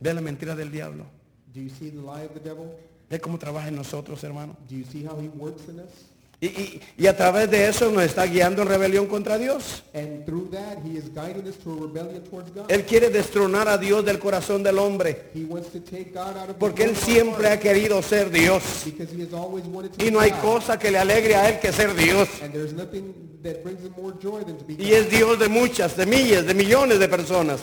Ve 0.00 0.12
la 0.12 0.20
mentira 0.20 0.54
del 0.54 0.70
diablo. 0.70 1.06
Do 1.54 1.60
you 1.60 1.70
see 1.70 1.90
the 1.90 2.02
lie 2.02 2.24
of 2.24 2.34
the 2.34 2.40
devil? 2.40 2.76
Ve 3.08 3.20
cómo 3.20 3.38
trabaja 3.38 3.68
en 3.68 3.76
nosotros, 3.76 4.22
hermano. 4.22 4.56
Do 4.68 4.74
you 4.74 4.84
see 4.84 5.04
how 5.04 5.16
he 5.18 5.28
works 5.28 5.68
in 5.68 5.78
us? 5.78 6.11
Y, 6.42 6.46
y- 6.46 6.80
y 6.98 7.06
a 7.06 7.16
través 7.16 7.48
de 7.52 7.68
eso 7.68 7.88
nos 7.92 8.02
está 8.02 8.26
guiando 8.26 8.62
en 8.62 8.68
rebelión 8.68 9.06
contra 9.06 9.38
Dios. 9.38 9.84
And 9.94 10.24
through 10.26 10.50
that, 10.50 10.78
he 10.84 10.98
is 10.98 11.04
guiding 11.14 11.46
us 11.46 11.56
to 11.62 11.70
a 11.72 11.76
rebellion 11.86 12.20
towards 12.24 12.52
God. 12.52 12.64
Él 12.68 12.84
quiere 12.84 13.10
destronar 13.10 13.68
a 13.68 13.78
Dios 13.78 14.04
del 14.04 14.18
corazón 14.18 14.60
del 14.64 14.76
hombre. 14.80 15.30
Porque 16.58 16.82
Él 16.82 16.96
siempre 16.96 17.48
ha 17.48 17.60
querido 17.60 18.02
ser 18.02 18.28
Dios. 18.32 18.60
Y 19.98 20.10
no 20.10 20.18
hay 20.18 20.32
cosa 20.32 20.76
que 20.76 20.90
le 20.90 20.98
alegre 20.98 21.36
a 21.36 21.48
Él 21.48 21.60
que 21.60 21.70
ser 21.70 21.94
Dios. 21.94 22.28
Y 24.78 24.92
es 24.94 25.10
Dios 25.10 25.38
de 25.38 25.48
muchas, 25.48 25.96
de 25.96 26.06
miles, 26.06 26.44
de 26.44 26.54
millones 26.54 26.98
de 26.98 27.08
personas. 27.08 27.60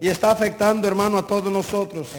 Y 0.00 0.06
está 0.08 0.30
afectando, 0.30 0.86
hermano, 0.86 1.18
a 1.18 1.26
todos 1.26 1.50
nosotros. 1.52 2.10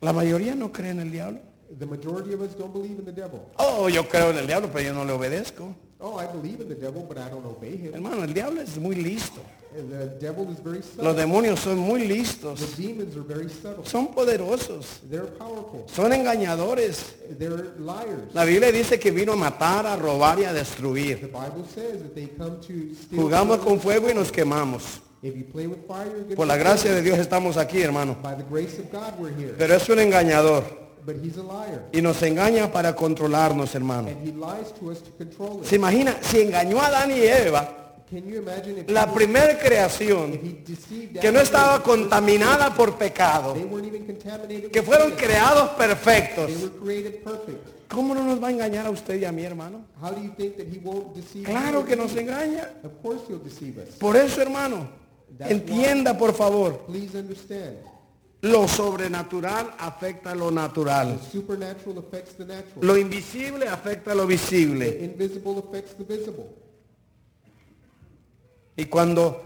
La 0.00 0.12
mayoría 0.12 0.56
no 0.56 0.72
cree 0.72 0.90
en 0.90 0.98
el 1.00 1.12
diablo. 1.12 1.40
The 1.78 1.86
majority 1.86 2.32
of 2.32 2.40
us 2.42 2.54
don't 2.54 2.72
believe 2.72 2.98
in 2.98 3.04
the 3.04 3.12
devil. 3.12 3.48
Oh, 3.58 3.88
yo 3.88 4.02
creo 4.08 4.30
en 4.30 4.38
el 4.38 4.46
diablo, 4.46 4.68
pero 4.72 4.84
yo 4.84 4.92
no 4.92 5.04
le 5.04 5.12
obedezco. 5.12 5.72
Oh, 6.00 6.18
I 6.18 6.26
believe 6.26 6.60
in 6.60 6.68
the 6.68 6.74
devil, 6.74 7.04
but 7.06 7.16
I 7.18 7.28
don't 7.28 7.44
obey 7.46 7.76
him. 7.76 7.92
Hermano, 7.94 8.24
el 8.24 8.32
diablo 8.32 8.60
es 8.60 8.76
muy 8.78 8.96
listo. 8.96 9.40
The 9.72 10.16
devil 10.18 10.50
is 10.50 10.58
very 10.58 10.82
subtle. 10.82 11.04
Los 11.04 11.16
demonios 11.16 11.60
son 11.60 11.78
muy 11.78 12.08
listos. 12.08 12.58
The 12.58 12.82
demons 12.82 13.14
are 13.16 13.22
very 13.22 13.48
subtle. 13.48 13.84
Son 13.84 14.08
poderosos. 14.08 14.98
They're 15.08 15.26
powerful. 15.38 15.84
Son 15.86 16.12
engañadores. 16.12 17.14
They're 17.38 17.74
liars. 17.78 18.34
La 18.34 18.44
Biblia 18.44 18.72
dice 18.72 18.98
que 18.98 19.12
vino 19.12 19.34
a 19.34 19.36
matar, 19.36 19.86
a 19.86 19.94
robar 19.94 20.40
y 20.40 20.44
a 20.44 20.52
The 20.52 20.58
destruir. 20.60 21.30
Bible 21.30 21.64
says 21.72 22.02
that 22.02 22.14
they 22.16 22.26
come 22.36 22.56
to 22.62 22.94
steal. 22.96 23.20
Jugamos 23.22 23.58
con 23.58 23.78
fuego 23.78 24.10
y 24.10 24.14
nos 24.14 24.32
quemamos. 24.32 25.00
If 25.22 25.36
you 25.36 25.44
play 25.44 25.66
with 25.68 25.86
fire, 25.86 26.24
you're 26.26 26.34
Por 26.34 26.46
la 26.46 26.56
gracia 26.56 26.92
de. 26.94 27.02
Dios 27.02 27.18
estamos 27.18 27.56
aquí, 27.58 27.80
hermano. 27.82 28.16
By 28.22 28.34
the 28.34 28.42
grace 28.42 28.80
of 28.80 28.90
God, 28.90 29.20
we're 29.20 29.32
here. 29.36 29.54
Pero 29.56 29.74
es 29.74 29.88
un 29.88 30.00
engañador. 30.00 30.79
But 31.04 31.16
he's 31.22 31.36
a 31.36 31.42
liar. 31.42 31.88
Y 31.92 32.02
nos 32.02 32.22
engaña 32.22 32.70
para 32.70 32.94
controlarnos, 32.94 33.74
hermano. 33.74 34.08
And 34.08 34.26
he 34.26 34.32
lies 34.32 34.72
to 34.78 34.90
us 34.90 35.02
to 35.02 35.10
control 35.16 35.64
Se 35.64 35.76
imagina, 35.76 36.16
si 36.20 36.40
engañó 36.40 36.80
a 36.80 36.86
Adán 36.86 37.10
y 37.10 37.22
Eva, 37.22 37.76
Can 38.10 38.26
you 38.26 38.38
imagine 38.38 38.80
if, 38.80 38.90
la 38.90 39.12
primera 39.12 39.56
creación, 39.56 40.32
que 41.20 41.30
no 41.30 41.38
estaba 41.38 41.80
contaminada 41.80 42.74
por 42.74 42.96
pecado, 42.96 43.54
que 44.72 44.82
fueron 44.82 45.12
creados 45.12 45.70
perfectos. 45.70 46.50
¿cómo 47.90 48.14
no 48.14 48.24
nos 48.24 48.42
va 48.42 48.48
a 48.48 48.50
engañar 48.50 48.86
a 48.86 48.90
usted 48.90 49.20
y 49.20 49.24
a 49.24 49.32
mí, 49.32 49.44
hermano? 49.44 49.84
Claro 51.44 51.84
que 51.84 51.96
nos 51.96 52.16
engaña. 52.16 52.72
Por 53.98 54.16
eso, 54.16 54.40
hermano, 54.42 54.88
entienda, 55.40 56.16
por 56.16 56.34
favor. 56.34 56.86
Lo 58.42 58.66
sobrenatural 58.66 59.74
afecta 59.78 60.30
a 60.32 60.34
lo 60.34 60.48
The 60.48 60.54
natural. 60.54 61.20
supernatural 61.30 61.98
affects 61.98 62.34
the 62.36 62.44
natural. 62.46 62.80
Lo 62.86 62.96
invisible 62.96 63.68
afecta 63.68 64.12
a 64.12 64.14
lo 64.14 64.22
The 64.22 64.28
visible. 64.28 65.04
invisible 65.04 65.58
affects 65.58 65.94
the 65.96 66.04
visible. 66.04 66.46
Y 68.76 68.86
cuando 68.86 69.42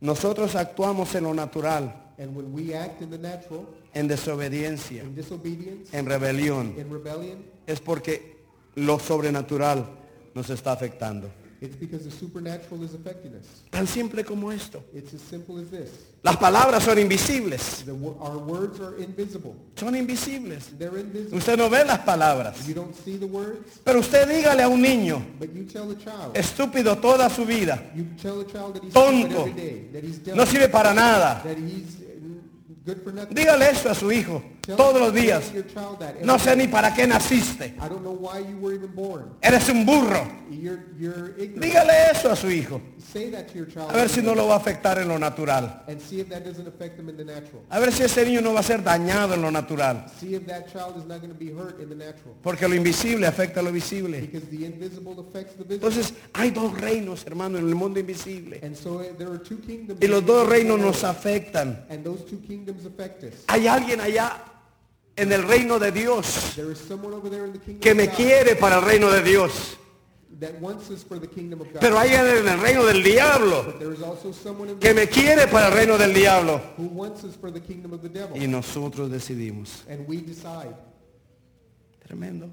nosotros 0.00 0.54
actuamos 0.56 1.14
en 1.14 1.24
lo 1.24 1.34
natural, 1.34 2.04
And 2.18 2.34
when 2.36 2.52
we 2.52 2.74
act 2.74 3.00
in 3.00 3.10
the 3.10 3.18
natural, 3.18 3.64
en 3.94 4.08
desobediencia, 4.08 5.04
in 5.04 5.14
disobedience, 5.14 5.96
en 5.96 6.04
rebelión, 6.04 6.74
in 6.76 6.90
rebellion, 6.90 7.44
es 7.66 7.80
porque 7.80 8.36
lo 8.74 8.98
sobrenatural 8.98 9.86
nos 10.34 10.50
está 10.50 10.72
afectando. 10.72 11.30
It's 11.60 11.74
because 11.76 12.04
the 12.04 12.10
supernatural 12.10 12.82
is 12.84 12.94
affecting 12.94 13.34
us. 13.34 13.46
Tan 13.70 13.86
simple 13.86 14.22
como 14.24 14.50
esto. 14.50 14.82
It's 14.94 15.12
as 15.14 15.20
simple 15.20 15.58
as 15.58 15.70
this. 15.70 15.90
Las 16.22 16.36
palabras 16.36 16.82
son 16.84 16.98
invisibles. 16.98 17.84
The, 17.84 17.92
our 18.20 18.38
words 18.38 18.80
are 18.80 18.96
invisible. 18.98 19.54
Son 19.76 19.94
invisibles. 19.94 20.70
They're 20.78 20.98
invisible. 20.98 21.38
Usted 21.38 21.56
no 21.58 21.68
ve 21.68 21.84
las 21.84 21.98
palabras. 22.00 22.66
You 22.66 22.74
don't 22.74 22.94
see 22.94 23.16
the 23.16 23.26
words, 23.26 23.80
Pero 23.84 24.00
usted 24.00 24.28
dígale 24.28 24.62
a 24.62 24.68
un 24.68 24.80
niño, 24.82 25.20
but 25.38 25.52
you 25.54 25.64
tell 25.64 25.86
the 25.88 25.96
child. 25.96 26.36
estúpido 26.36 26.96
toda 26.98 27.28
su 27.30 27.44
vida, 27.44 27.82
You 27.94 28.04
tell 28.20 28.38
the 28.44 28.50
child 28.52 28.74
that 28.74 28.82
he's 28.84 28.92
Tonto. 28.92 29.28
stupid 29.28 29.48
every 29.48 29.52
day, 29.52 29.88
that 29.92 30.04
he's 30.04 30.18
dumb, 30.24 30.36
no 30.36 30.46
sirve 30.46 30.68
para 30.68 30.92
nada. 30.94 31.42
that 31.44 31.56
he's 31.56 31.96
uh, 32.00 32.84
good 32.86 33.02
for 33.02 33.12
nothing. 33.12 33.34
Dígale 33.34 33.70
eso 33.70 33.90
a 33.90 33.94
su 33.94 34.10
hijo 34.12 34.42
todos 34.76 35.00
los 35.00 35.14
días. 35.14 35.52
No 36.22 36.38
sé 36.38 36.56
ni 36.56 36.68
para 36.68 36.92
qué 36.94 37.06
naciste. 37.06 37.74
Eres 39.40 39.68
un 39.68 39.86
burro. 39.86 40.28
Dígale 40.50 41.92
eso 42.12 42.30
a 42.30 42.36
su 42.36 42.50
hijo. 42.50 42.80
A 43.88 43.92
ver 43.92 44.08
si 44.08 44.22
no 44.22 44.34
lo 44.34 44.48
va 44.48 44.54
a 44.54 44.58
afectar 44.58 44.98
en 44.98 45.08
lo 45.08 45.18
natural. 45.18 45.84
A 47.70 47.78
ver 47.78 47.92
si 47.92 48.02
ese 48.02 48.24
niño 48.26 48.40
no 48.40 48.52
va 48.52 48.60
a 48.60 48.62
ser 48.62 48.82
dañado 48.82 49.34
en 49.34 49.42
lo 49.42 49.50
natural. 49.50 50.06
Porque 52.42 52.68
lo 52.68 52.74
invisible 52.74 53.26
afecta 53.26 53.60
a 53.60 53.62
lo 53.62 53.72
visible. 53.72 54.30
Entonces 55.70 56.14
hay 56.32 56.50
dos 56.50 56.78
reinos, 56.78 57.26
hermano, 57.26 57.58
en 57.58 57.68
el 57.68 57.74
mundo 57.74 58.00
invisible. 58.00 58.60
Kingdoms. 59.66 60.02
Y 60.02 60.06
los 60.06 60.24
dos 60.24 60.48
reinos 60.48 60.78
nos 60.78 61.04
afectan. 61.04 61.86
Hay 63.46 63.66
alguien 63.66 64.00
allá 64.00 64.42
en 65.18 65.32
el 65.32 65.42
reino 65.42 65.78
de 65.78 65.92
Dios 65.92 66.54
que 67.80 67.94
me 67.94 68.08
quiere 68.08 68.56
para 68.56 68.78
el 68.78 68.84
reino 68.84 69.10
de 69.10 69.22
Dios. 69.22 69.76
Pero 71.80 71.98
hay 71.98 72.14
alguien 72.14 72.46
en 72.46 72.48
el 72.48 72.60
reino 72.60 72.84
del 72.84 73.02
diablo 73.02 73.74
que 74.78 74.94
me 74.94 75.08
quiere 75.08 75.48
para 75.48 75.68
el 75.68 75.74
reino 75.74 75.98
del 75.98 76.14
diablo. 76.14 76.60
Y 78.36 78.46
nosotros 78.46 79.10
decidimos. 79.10 79.84
Tremendo. 82.06 82.48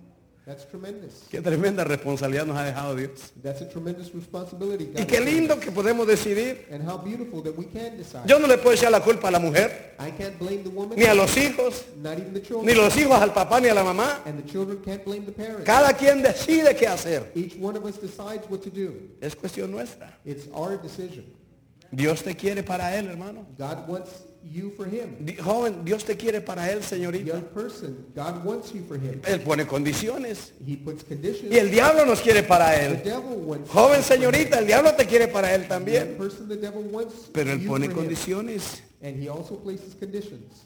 That's 0.45 0.63
tremendous. 0.67 1.23
Qué 1.31 1.41
tremenda 1.41 1.83
responsabilidad 1.83 2.45
nos 2.45 2.55
ha 2.55 2.65
dejado 2.65 2.95
Dios. 2.95 3.33
That's 3.41 3.61
a 3.61 3.67
tremendous 3.67 4.13
responsibility. 4.13 4.91
Y 4.95 5.05
qué 5.05 5.19
lindo 5.19 5.59
que 5.59 5.71
podemos 5.71 6.05
decidir. 6.05 6.67
And 6.71 6.87
how 6.87 6.97
beautiful 6.97 7.41
that 7.41 7.57
we 7.57 7.65
can 7.65 7.97
decide. 7.97 8.27
Yo 8.27 8.37
no 8.37 8.45
le 8.45 8.59
puedo 8.59 8.75
echar 8.75 8.91
la 8.91 9.01
culpa 9.01 9.29
a 9.29 9.31
la 9.31 9.39
mujer, 9.39 9.95
I 9.99 10.11
can't 10.11 10.37
blame 10.37 10.63
the 10.63 10.69
woman, 10.69 10.99
ni 10.99 11.05
a 11.05 11.15
los 11.15 11.35
hijos, 11.35 11.85
not 11.97 12.19
even 12.19 12.33
the 12.33 12.41
children. 12.43 12.67
ni 12.67 12.75
los 12.75 12.95
hijos 12.95 13.19
al 13.19 13.33
papá 13.33 13.59
ni 13.59 13.69
a 13.69 13.73
la 13.73 13.83
mamá. 13.83 14.21
And 14.25 14.37
the 14.37 14.47
children 14.47 14.79
can't 14.85 15.03
blame 15.03 15.25
the 15.25 15.31
parents. 15.31 15.65
Cada 15.65 15.93
quien 15.93 16.21
decide 16.21 16.75
qué 16.75 16.87
hacer. 16.87 17.31
Each 17.33 17.55
one 17.59 17.75
of 17.75 17.83
us 17.83 17.97
decides 17.97 18.47
what 18.47 18.61
to 18.61 18.69
do. 18.69 18.93
Es 19.21 19.35
cuestión 19.35 19.71
nuestra. 19.71 20.15
It's 20.23 20.47
our 20.53 20.77
decision. 20.79 21.25
Dios 21.91 22.21
te 22.21 22.35
quiere 22.35 22.61
para 22.61 22.95
Él, 22.95 23.07
hermano. 23.07 23.47
God 23.57 23.87
wants 23.87 24.11
you 24.51 24.71
for 24.77 24.85
him. 24.87 25.15
Di- 25.25 25.35
Joven, 25.37 25.83
Dios 25.83 26.03
te 26.05 26.15
quiere 26.15 26.41
para 26.41 26.71
Él, 26.71 26.83
señorita. 26.83 27.33
Young 27.33 27.43
person, 27.53 28.05
God 28.15 28.43
wants 28.45 28.71
you 28.73 28.83
for 28.87 28.95
him. 28.97 29.21
Él 29.25 29.41
pone 29.41 29.65
condiciones. 29.65 30.53
He 30.65 30.75
puts 30.77 31.03
conditions. 31.03 31.51
Y 31.53 31.57
el 31.57 31.69
diablo 31.71 32.05
nos 32.05 32.21
quiere 32.21 32.43
para 32.43 32.71
The 32.71 32.85
Él. 32.85 33.03
devil 33.03 33.37
wants 33.45 33.69
Joven 33.69 34.03
señorita, 34.03 34.59
el 34.59 34.67
diablo 34.67 34.93
te 34.95 35.05
quiere 35.05 35.27
para 35.27 35.53
Él 35.53 35.61
Young 35.61 35.69
también. 35.69 36.17
person, 36.17 36.47
the 36.47 36.55
devil 36.57 36.83
wants 36.91 37.29
Pero 37.33 37.51
Él 37.51 37.61
you 37.61 37.67
pone 37.69 37.89
condiciones. 37.91 38.81
And 39.01 39.21
he 39.21 39.27
also 39.29 39.55
places 39.57 39.95
conditions. 39.99 40.63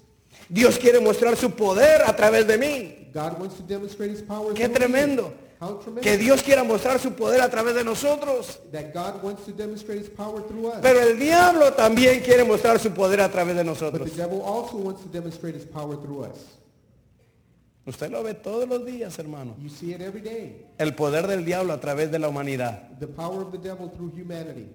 Dios 0.48 0.78
quiere 0.78 1.00
mostrar 1.00 1.36
su 1.36 1.52
poder 1.52 2.02
a 2.06 2.16
través 2.16 2.48
de 2.48 2.58
mí. 2.58 3.12
God 3.14 3.40
wants 3.40 3.56
to 3.58 3.64
demonstrate 3.64 4.12
his 4.12 4.22
power 4.22 4.54
Qué 4.54 4.70
tremendo. 4.70 5.34
Que 6.02 6.18
Dios 6.18 6.42
quiera 6.42 6.64
mostrar 6.64 7.00
su 7.00 7.14
poder 7.14 7.42
a 7.42 7.50
través 7.50 7.76
de 7.76 7.84
nosotros. 7.84 8.62
Pero 10.82 11.00
el 11.02 11.20
diablo 11.20 11.74
también 11.74 12.22
quiere 12.22 12.46
mostrar 12.46 12.80
su 12.80 12.92
poder 12.92 13.20
a 13.20 13.30
través 13.30 13.58
de 13.58 13.64
nosotros. 13.66 14.10
Usted 17.86 18.12
lo 18.12 18.24
ve 18.24 18.36
todos 18.36 18.70
los 18.70 18.86
días, 18.86 19.18
hermano. 19.20 19.56
You 19.60 19.70
see 19.70 19.94
it 19.94 20.02
every 20.02 20.22
day. 20.22 20.66
El 20.78 20.96
poder 20.96 21.28
del 21.28 21.44
diablo 21.44 21.74
a 21.74 21.80
través 21.80 22.12
de 22.12 22.20
la 22.20 22.30
humanidad. 22.30 22.98
The 23.00 23.08
power 23.08 23.42
of 23.42 23.52
the 23.52 23.58
devil 23.58 23.90
through 23.90 24.14
humanity. 24.14 24.70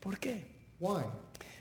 ¿Por 0.00 0.18
qué? 0.18 0.46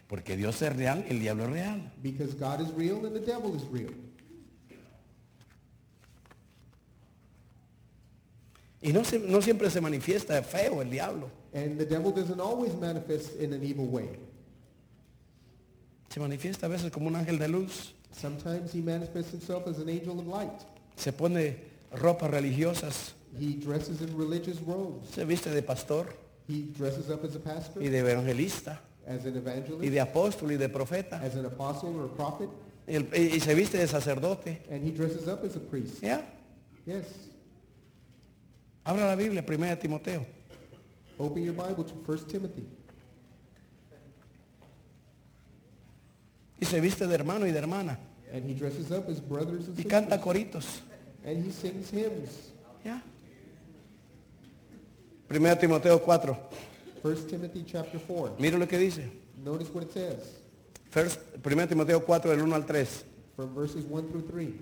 Porque 0.08 0.36
Dios 0.36 0.62
es 0.62 0.76
real 0.76 1.06
y 1.08 1.12
el 1.12 1.20
diablo 1.20 1.44
es 1.44 1.52
real. 1.52 1.94
Because 2.02 2.34
God 2.34 2.62
is 2.62 2.74
real 2.76 3.06
and 3.06 3.14
the 3.14 3.20
devil 3.20 3.56
is 3.56 3.64
real. 3.72 3.94
Y 8.82 8.92
no, 8.94 9.04
se- 9.04 9.20
no 9.20 9.42
siempre 9.42 9.70
se 9.70 9.80
manifiesta 9.80 10.42
feo 10.44 10.82
el 10.82 10.90
diablo. 10.90 11.30
And 11.54 11.78
the 11.78 11.86
devil 11.86 12.12
doesn't 12.12 12.40
always 12.40 12.74
manifest 12.76 13.40
in 13.40 13.54
an 13.54 13.64
evil 13.64 13.86
way. 13.86 14.10
Se 16.10 16.20
manifiesta 16.20 16.66
a 16.66 16.70
veces 16.70 16.92
como 16.92 17.08
un 17.08 17.16
ángel 17.16 17.38
de 17.40 17.48
luz. 17.48 17.94
Sometimes 18.12 18.74
he 18.74 18.82
manifests 18.82 19.32
himself 19.32 19.68
as 19.68 19.78
an 19.80 19.88
angel 19.90 20.20
of 20.20 20.28
light. 20.28 20.52
Se 20.96 21.12
pone 21.14 21.58
ropas 21.94 22.30
religiosas, 22.30 23.14
He 23.40 23.54
dresses 23.54 24.02
in 24.02 24.18
religious 24.18 24.60
robes. 24.62 25.08
se 25.14 25.24
viste 25.24 25.50
de 25.52 25.62
pastor 25.64 26.14
He 26.50 26.64
dresses 26.78 27.10
up 27.10 27.24
as 27.24 27.36
a 27.36 27.40
pastor, 27.40 27.82
y 27.82 27.88
de 27.88 28.00
evangelista 28.00 28.82
as 29.08 29.24
an 29.26 29.36
y 29.36 29.38
evangelist, 29.38 29.82
de 29.94 30.00
apóstol 30.02 30.52
y 30.52 30.58
de 30.58 30.68
profeta 30.68 31.22
as 31.24 31.36
an 31.36 31.46
apostle 31.46 31.96
or 31.98 32.06
a 32.08 32.14
prophet, 32.14 32.50
y, 32.88 32.96
el- 32.96 33.08
y- 33.14 33.36
y 33.38 33.40
se 33.40 33.54
viste 33.56 33.78
de 33.78 33.88
sacerdote. 33.88 34.64
and 34.70 34.84
he 34.84 34.92
dresses 34.92 35.28
up 35.30 35.46
as 35.46 35.56
a 35.56 35.60
priest. 35.62 36.02
¿Ya? 36.02 36.22
Yes. 36.86 37.06
Abra 38.84 39.06
la 39.08 39.16
Biblia, 39.16 39.44
1 39.44 39.76
Timoteo. 39.80 40.26
Open 41.20 41.44
your 41.44 41.54
Bible 41.54 41.84
to 41.84 41.94
1 42.06 42.28
Timothy. 42.28 42.66
Y 46.60 46.66
se 46.66 46.80
viste 46.80 47.08
de 47.08 47.16
hermano 47.16 47.46
y 47.48 47.52
de 47.52 47.60
hermana. 47.60 47.98
And 48.34 48.46
he 48.46 48.54
dresses 48.54 48.92
up 48.92 49.10
as 49.10 49.20
brothers 49.20 49.68
and 49.68 49.78
Y 49.78 49.84
canta 49.84 50.20
coritos. 50.20 50.82
And 51.26 51.46
he 51.46 51.52
sings 51.52 51.92
hymns. 51.92 52.52
¿Ya? 52.84 53.02
1 55.30 55.60
Timoteo 55.60 56.00
4. 56.00 56.38
1 57.04 57.16
Timothy 57.28 57.64
chapter 57.66 58.00
4. 58.00 58.36
Mira 58.40 58.58
lo 58.58 58.68
que 58.68 58.78
dice. 58.78 59.12
Notice 59.44 59.70
what 59.74 59.84
it 59.84 59.92
says 59.92 60.38
First, 60.92 61.20
1 61.44 61.68
Timoteo 61.68 62.00
4, 62.00 62.32
del 62.32 62.42
1 62.44 62.56
al 62.56 62.66
3. 62.66 63.06
from 63.36 63.56
verses 63.56 63.86
1 63.86 64.10
through 64.10 64.28
3. 64.28 64.54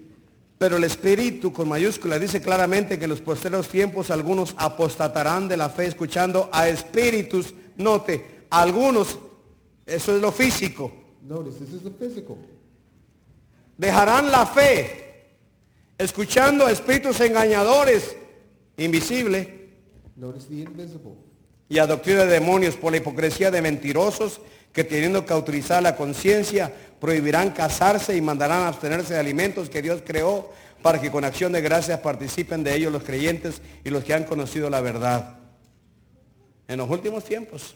Pero 0.59 0.75
el 0.77 0.83
Espíritu 0.83 1.51
con 1.53 1.69
mayúscula 1.69 2.19
dice 2.19 2.41
claramente 2.41 2.99
que 2.99 3.05
en 3.05 3.11
los 3.11 3.21
posteriores 3.21 3.69
tiempos 3.69 4.11
algunos 4.11 4.53
apostatarán 4.57 5.47
de 5.47 5.55
la 5.57 5.69
fe 5.69 5.85
escuchando 5.85 6.49
a 6.51 6.67
espíritus. 6.67 7.53
Note, 7.77 8.43
algunos, 8.49 9.17
eso 9.85 10.15
es 10.15 10.21
lo 10.21 10.31
físico, 10.33 10.91
Notice, 11.21 11.59
this 11.59 11.73
is 11.75 11.83
the 11.83 11.91
physical. 11.91 12.35
dejarán 13.77 14.29
la 14.31 14.45
fe 14.45 15.27
escuchando 15.97 16.65
a 16.65 16.71
espíritus 16.71 17.21
engañadores, 17.21 18.15
Notice 18.77 18.77
the 18.77 18.83
invisible. 18.83 19.69
y 21.69 21.79
a 21.79 21.87
doctrina 21.87 22.25
de 22.25 22.33
demonios 22.33 22.75
por 22.75 22.91
la 22.91 22.97
hipocresía 22.97 23.49
de 23.49 23.61
mentirosos 23.61 24.41
que 24.73 24.83
teniendo 24.83 25.25
cauterizar 25.25 25.81
la 25.83 25.95
conciencia 25.95 26.71
prohibirán 26.99 27.51
casarse 27.51 28.15
y 28.15 28.21
mandarán 28.21 28.63
abstenerse 28.67 29.13
de 29.13 29.19
alimentos 29.19 29.69
que 29.69 29.81
Dios 29.81 30.01
creó 30.05 30.51
para 30.81 30.99
que 31.01 31.11
con 31.11 31.23
acción 31.25 31.51
de 31.51 31.61
gracias 31.61 31.99
participen 31.99 32.63
de 32.63 32.75
ellos 32.75 32.91
los 32.91 33.03
creyentes 33.03 33.61
y 33.83 33.89
los 33.89 34.03
que 34.03 34.13
han 34.13 34.23
conocido 34.25 34.69
la 34.69 34.81
verdad. 34.81 35.37
En 36.67 36.77
los 36.77 36.89
últimos 36.89 37.23
tiempos, 37.23 37.75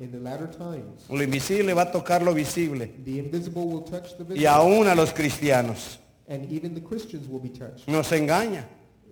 In 0.00 0.12
the 0.12 0.18
latter 0.20 0.48
times, 0.48 1.08
lo 1.10 1.20
invisible 1.22 1.74
va 1.74 1.82
a 1.82 1.90
tocar 1.90 2.22
lo 2.22 2.32
visible 2.32 2.86
the 3.04 3.18
invisible 3.18 3.62
will 3.64 3.82
touch 3.82 4.14
the 4.16 4.38
y 4.38 4.46
aún 4.46 4.86
a 4.86 4.94
los 4.94 5.12
cristianos. 5.12 5.98
and 6.28 6.44
even 6.52 6.72
the 6.72 6.80
Christians 6.80 7.26
will 7.28 7.40
be 7.40 7.48
touched. 7.48 7.88
Nos 7.88 8.12
engaña 8.12 8.64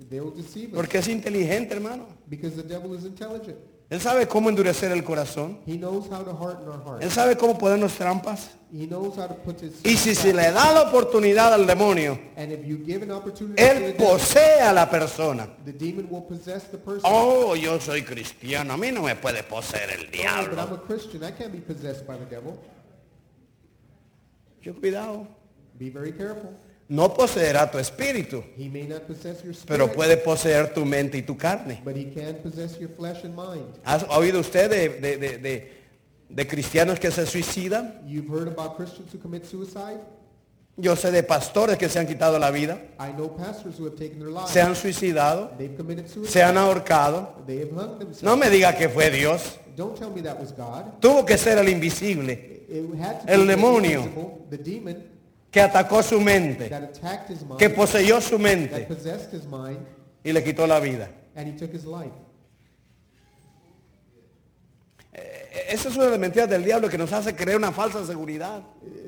They 0.08 0.20
will 0.20 0.30
deceive 0.36 0.68
us 0.68 0.74
porque 0.76 0.98
es 0.98 1.08
inteligente, 1.08 1.74
hermano. 1.74 2.06
because 2.28 2.54
the 2.54 2.62
devil 2.62 2.94
is 2.96 3.04
intelligent. 3.04 3.56
Él 3.88 4.00
sabe 4.00 4.26
cómo 4.26 4.48
endurecer 4.48 4.90
el 4.90 5.04
corazón. 5.04 5.60
He 5.64 5.76
knows 5.78 6.08
how 6.10 6.24
to 6.24 6.34
harden 6.34 6.66
our 6.68 6.74
Él 6.74 7.02
hearts. 7.02 7.14
sabe 7.14 7.36
cómo 7.36 7.56
ponernos 7.56 7.92
trampas. 7.94 8.50
He 8.72 8.84
knows 8.88 9.16
how 9.16 9.28
to 9.28 9.34
put 9.44 9.60
his 9.60 9.74
Y 9.84 9.96
si 9.96 10.12
se 10.16 10.32
le 10.34 10.50
da 10.50 10.72
la 10.72 10.82
oportunidad 10.90 11.54
al 11.54 11.66
demonio, 11.68 12.18
and 12.36 12.50
if 12.50 12.66
you 12.66 12.78
give 12.84 13.04
an 13.04 13.12
opportunity 13.12 13.62
Él 13.62 13.94
posee 13.94 14.60
a 14.60 14.72
la 14.72 14.90
persona. 14.90 15.48
the 15.64 15.72
demon 15.72 16.08
will 16.10 16.22
possess 16.22 16.64
the 16.72 16.78
person. 16.78 17.02
Oh, 17.04 17.54
yo 17.54 17.78
soy 17.78 18.02
cristiano, 18.02 18.74
a 18.74 18.76
mí 18.76 18.90
no 18.92 19.02
me 19.02 19.14
puede 19.14 19.44
poseer 19.44 19.88
el 19.90 20.00
Oh, 20.00 20.10
but 20.10 20.18
I'm 20.18 20.46
diablo. 20.50 20.74
a 20.74 20.78
Christian. 20.84 21.22
I 21.22 21.30
can't 21.30 21.52
be 21.52 21.60
possessed 21.60 22.04
by 22.08 22.16
the 22.16 22.24
devil. 22.26 22.58
Yo 24.62 24.74
cuidado. 24.74 25.28
Be 25.78 25.90
very 25.90 26.10
careful. 26.12 26.50
No 26.88 27.12
poseerá 27.14 27.68
tu 27.70 27.78
espíritu, 27.78 28.44
He 28.56 28.68
may 28.68 28.84
not 28.86 29.02
possess 29.08 29.42
your 29.42 29.52
spirit, 29.54 29.66
pero 29.66 29.92
puede 29.92 30.16
poseer 30.18 30.72
tu 30.72 30.84
mente 30.84 31.18
y 31.18 31.22
tu 31.22 31.36
carne. 31.36 31.80
but 31.84 31.96
he 31.96 32.04
can 32.14 32.36
possess 32.42 32.78
your 32.78 32.90
flesh 32.90 33.24
and 33.24 33.34
mind. 33.34 33.64
¿Has 33.84 34.04
oído 34.08 34.38
usted 34.38 34.70
de, 34.70 34.88
de- 35.00 35.16
de- 35.16 35.38
de- 35.38 35.72
de 36.28 36.46
cristianos 36.46 37.00
que 37.00 37.10
se 37.10 37.26
suicidan? 37.26 38.02
You've 38.06 38.28
heard 38.28 38.46
about 38.46 38.76
Christians 38.76 39.12
who 39.12 39.18
commit 39.18 39.44
suicide. 39.44 39.98
Yo 40.78 40.94
sé 40.94 41.10
de 41.10 41.22
pastores 41.24 41.76
que 41.78 41.88
se 41.88 41.98
han 41.98 42.06
quitado 42.06 42.38
la 42.38 42.50
vida, 42.50 42.78
I 43.00 43.10
know 43.14 43.34
pastors 43.34 43.78
who 43.80 43.86
have 43.86 43.96
taken 43.96 44.18
their 44.20 44.28
lives. 44.30 44.50
se 44.50 44.60
han 44.60 44.76
suicidado, 44.76 45.50
They've 45.58 45.74
committed 45.76 46.06
suicide. 46.06 46.30
se 46.32 46.42
han 46.44 46.56
ahorcado. 46.56 47.34
They 47.46 47.62
have 47.62 47.70
hung 47.72 47.98
themselves. 47.98 48.22
No 48.22 48.36
me 48.36 48.48
diga 48.50 48.76
que 48.76 48.88
fue 48.88 49.10
Dios. 49.10 49.58
Don't 49.74 49.98
tell 49.98 50.10
me 50.10 50.22
that 50.22 50.38
was 50.38 50.52
God. 50.54 51.00
Tuvo 51.00 51.24
que 51.26 51.36
ser 51.36 51.58
el 51.58 51.68
invisible 51.68 52.64
It 52.68 52.84
had 53.00 53.22
to 53.26 53.32
El 53.32 53.40
be 53.46 53.46
demonio. 53.56 54.00
invisible, 54.02 54.46
the 54.50 54.58
demon 54.58 55.02
que 55.56 55.62
atacó 55.62 56.02
su 56.02 56.20
mente, 56.20 56.68
that 56.68 56.82
attacked 56.82 57.30
his 57.30 57.40
mind, 57.42 57.58
que 57.58 57.70
poseyó 57.70 58.20
su 58.20 58.32
that 58.36 58.38
mente 58.42 58.80
possessed 58.86 59.32
his 59.32 59.46
mind, 59.46 59.78
y 60.22 60.30
le 60.32 60.42
quitó 60.44 60.66
la 60.66 60.78
vida. 60.80 61.08
and 61.34 61.48
he 61.48 61.52
took 61.58 61.72
his 61.72 61.86
life. 61.86 62.12
E- 65.14 65.72
Esa 65.72 65.88
es 65.88 65.96
una 65.96 66.04
de 66.04 66.10
las 66.10 66.20
mentiras 66.20 66.48
del 66.50 66.62
diablo 66.62 66.88
que 66.90 66.98
nos 66.98 67.10
hace 67.12 67.34
creer 67.34 67.56
una 67.56 67.72
falsa 67.72 68.04
seguridad. 68.04 68.62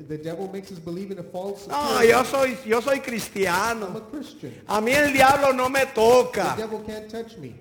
The 0.07 0.17
devil 0.17 0.49
makes 0.51 0.71
us 0.71 0.79
believe 0.79 1.11
in 1.11 1.19
a 1.19 1.23
false 1.23 1.67
No, 1.67 2.03
yo 2.03 2.23
soy, 2.25 2.57
yo 2.65 2.81
soy 2.81 2.95
I'm 2.95 3.03
cristiano. 3.03 3.85
a 3.95 4.09
Christian. 4.09 4.53
A 4.67 4.81
mí 4.81 4.91
el 4.91 5.13
diablo 5.13 5.53
no 5.53 5.69
me 5.69 5.81
The 5.85 5.91
toca. 5.93 6.55
devil 6.57 6.79
can't 6.83 7.07
touch 7.09 7.37
me. 7.37 7.53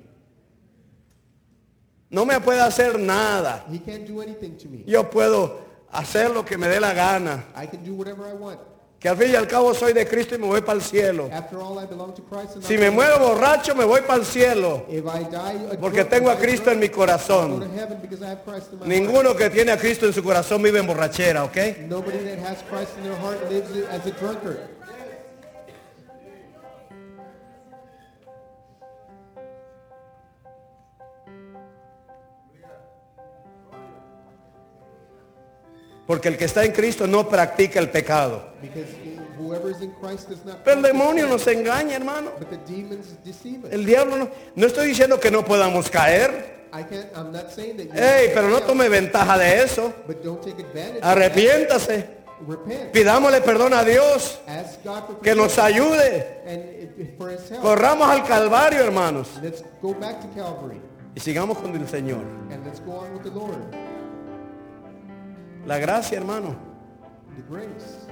No 2.10 2.24
me 2.24 2.40
puede 2.40 2.60
hacer 2.62 2.98
nada. 2.98 3.66
He 3.70 3.80
can't 3.80 4.06
do 4.06 4.22
anything 4.22 4.56
to 4.56 4.66
me. 4.68 4.82
Yo 4.86 5.10
puedo 5.10 5.60
hacer 5.92 6.30
lo 6.30 6.42
que 6.42 6.56
me 6.56 6.66
dé 6.68 6.80
la 6.80 6.94
gana. 6.94 7.44
I 7.54 7.66
can 7.66 7.84
do 7.84 7.92
whatever 7.94 8.26
I 8.26 8.32
want. 8.32 8.58
Que 8.98 9.08
al 9.08 9.16
fin 9.16 9.30
y 9.30 9.36
al 9.36 9.46
cabo 9.46 9.72
soy 9.74 9.92
de 9.92 10.08
Cristo 10.08 10.34
y 10.34 10.38
me 10.38 10.46
voy 10.48 10.60
para 10.60 10.78
el 10.78 10.82
cielo. 10.82 11.30
Si 12.60 12.76
me 12.76 12.90
muero 12.90 13.20
borracho, 13.20 13.74
me 13.76 13.84
voy 13.84 14.00
para 14.00 14.18
el 14.18 14.26
cielo. 14.26 14.86
Porque 15.80 16.04
tengo 16.04 16.30
a 16.30 16.36
Cristo 16.36 16.72
en 16.72 16.80
mi 16.80 16.88
corazón. 16.88 17.70
Ninguno 18.84 19.36
que 19.36 19.50
tiene 19.50 19.70
a 19.70 19.78
Cristo 19.78 20.06
en 20.06 20.12
su 20.12 20.22
corazón 20.24 20.62
vive 20.62 20.80
en 20.80 20.86
borrachera, 20.86 21.44
¿ok? 21.44 21.56
Porque 36.08 36.28
el 36.28 36.38
que 36.38 36.46
está 36.46 36.64
en 36.64 36.72
Cristo 36.72 37.06
no 37.06 37.28
practica 37.28 37.78
el 37.78 37.90
pecado. 37.90 38.48
Pero 40.64 40.76
el 40.78 40.82
demonio 40.82 41.26
nos 41.26 41.46
engaña, 41.46 41.96
hermano. 41.96 42.30
El 43.70 43.84
diablo 43.84 44.16
no. 44.16 44.30
No 44.54 44.66
estoy 44.66 44.88
diciendo 44.88 45.20
que 45.20 45.30
no 45.30 45.44
podamos 45.44 45.90
caer. 45.90 46.66
I 46.72 46.82
can't, 46.84 47.14
I'm 47.14 47.30
not 47.30 47.50
saying 47.50 47.76
that 47.76 47.84
you 47.84 47.92
Ey, 47.92 48.30
pero 48.32 48.48
no 48.48 48.60
tome 48.60 48.88
ventaja 48.88 49.36
de 49.36 49.62
eso. 49.62 49.92
Arrepiéntase. 51.02 52.08
Pidámosle 52.90 53.42
perdón 53.42 53.74
a 53.74 53.84
Dios. 53.84 54.40
Que 55.22 55.34
nos 55.34 55.58
ayude. 55.58 57.18
Corramos 57.60 58.08
al 58.08 58.24
Calvario, 58.24 58.82
hermanos. 58.82 59.28
Y 61.14 61.20
sigamos 61.20 61.58
con 61.58 61.76
el 61.76 61.86
Señor. 61.86 62.22
La 65.68 65.76
gracia, 65.76 66.16
hermano, 66.16 66.56
The 67.36 67.42
grace. 67.54 68.08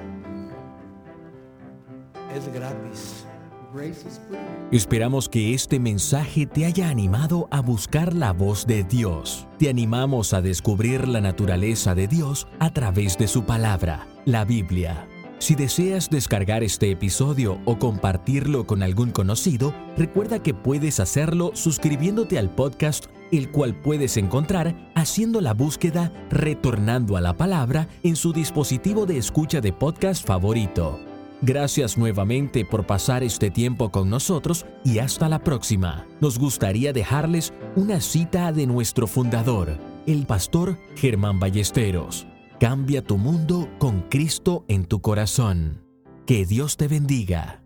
es 2.36 2.52
gratis. 2.52 3.24
Grace 3.72 4.06
is 4.06 4.20
free. 4.28 4.38
Esperamos 4.72 5.26
que 5.26 5.54
este 5.54 5.80
mensaje 5.80 6.44
te 6.44 6.66
haya 6.66 6.90
animado 6.90 7.48
a 7.50 7.62
buscar 7.62 8.12
la 8.12 8.34
voz 8.34 8.66
de 8.66 8.84
Dios. 8.84 9.48
Te 9.58 9.70
animamos 9.70 10.34
a 10.34 10.42
descubrir 10.42 11.08
la 11.08 11.22
naturaleza 11.22 11.94
de 11.94 12.08
Dios 12.08 12.46
a 12.58 12.74
través 12.74 13.16
de 13.16 13.26
su 13.26 13.46
palabra, 13.46 14.06
la 14.26 14.44
Biblia. 14.44 15.08
Si 15.38 15.54
deseas 15.54 16.08
descargar 16.08 16.64
este 16.64 16.90
episodio 16.90 17.60
o 17.66 17.78
compartirlo 17.78 18.66
con 18.66 18.82
algún 18.82 19.10
conocido, 19.10 19.74
recuerda 19.96 20.42
que 20.42 20.54
puedes 20.54 20.98
hacerlo 20.98 21.50
suscribiéndote 21.54 22.38
al 22.38 22.50
podcast, 22.50 23.06
el 23.30 23.50
cual 23.50 23.74
puedes 23.74 24.16
encontrar 24.16 24.74
haciendo 24.94 25.40
la 25.40 25.52
búsqueda 25.52 26.10
Retornando 26.30 27.16
a 27.16 27.20
la 27.20 27.36
Palabra 27.36 27.86
en 28.02 28.16
su 28.16 28.32
dispositivo 28.32 29.04
de 29.04 29.18
escucha 29.18 29.60
de 29.60 29.72
podcast 29.72 30.26
favorito. 30.26 30.98
Gracias 31.42 31.98
nuevamente 31.98 32.64
por 32.64 32.86
pasar 32.86 33.22
este 33.22 33.50
tiempo 33.50 33.90
con 33.90 34.08
nosotros 34.08 34.64
y 34.84 35.00
hasta 35.00 35.28
la 35.28 35.40
próxima. 35.44 36.06
Nos 36.20 36.38
gustaría 36.38 36.94
dejarles 36.94 37.52
una 37.76 38.00
cita 38.00 38.52
de 38.52 38.66
nuestro 38.66 39.06
fundador, 39.06 39.76
el 40.06 40.24
pastor 40.24 40.78
Germán 40.96 41.38
Ballesteros. 41.38 42.26
Cambia 42.58 43.02
tu 43.02 43.18
mundo 43.18 43.68
con 43.78 44.00
Cristo 44.08 44.64
en 44.66 44.86
tu 44.86 45.02
corazón. 45.02 45.82
Que 46.24 46.46
Dios 46.46 46.78
te 46.78 46.88
bendiga. 46.88 47.65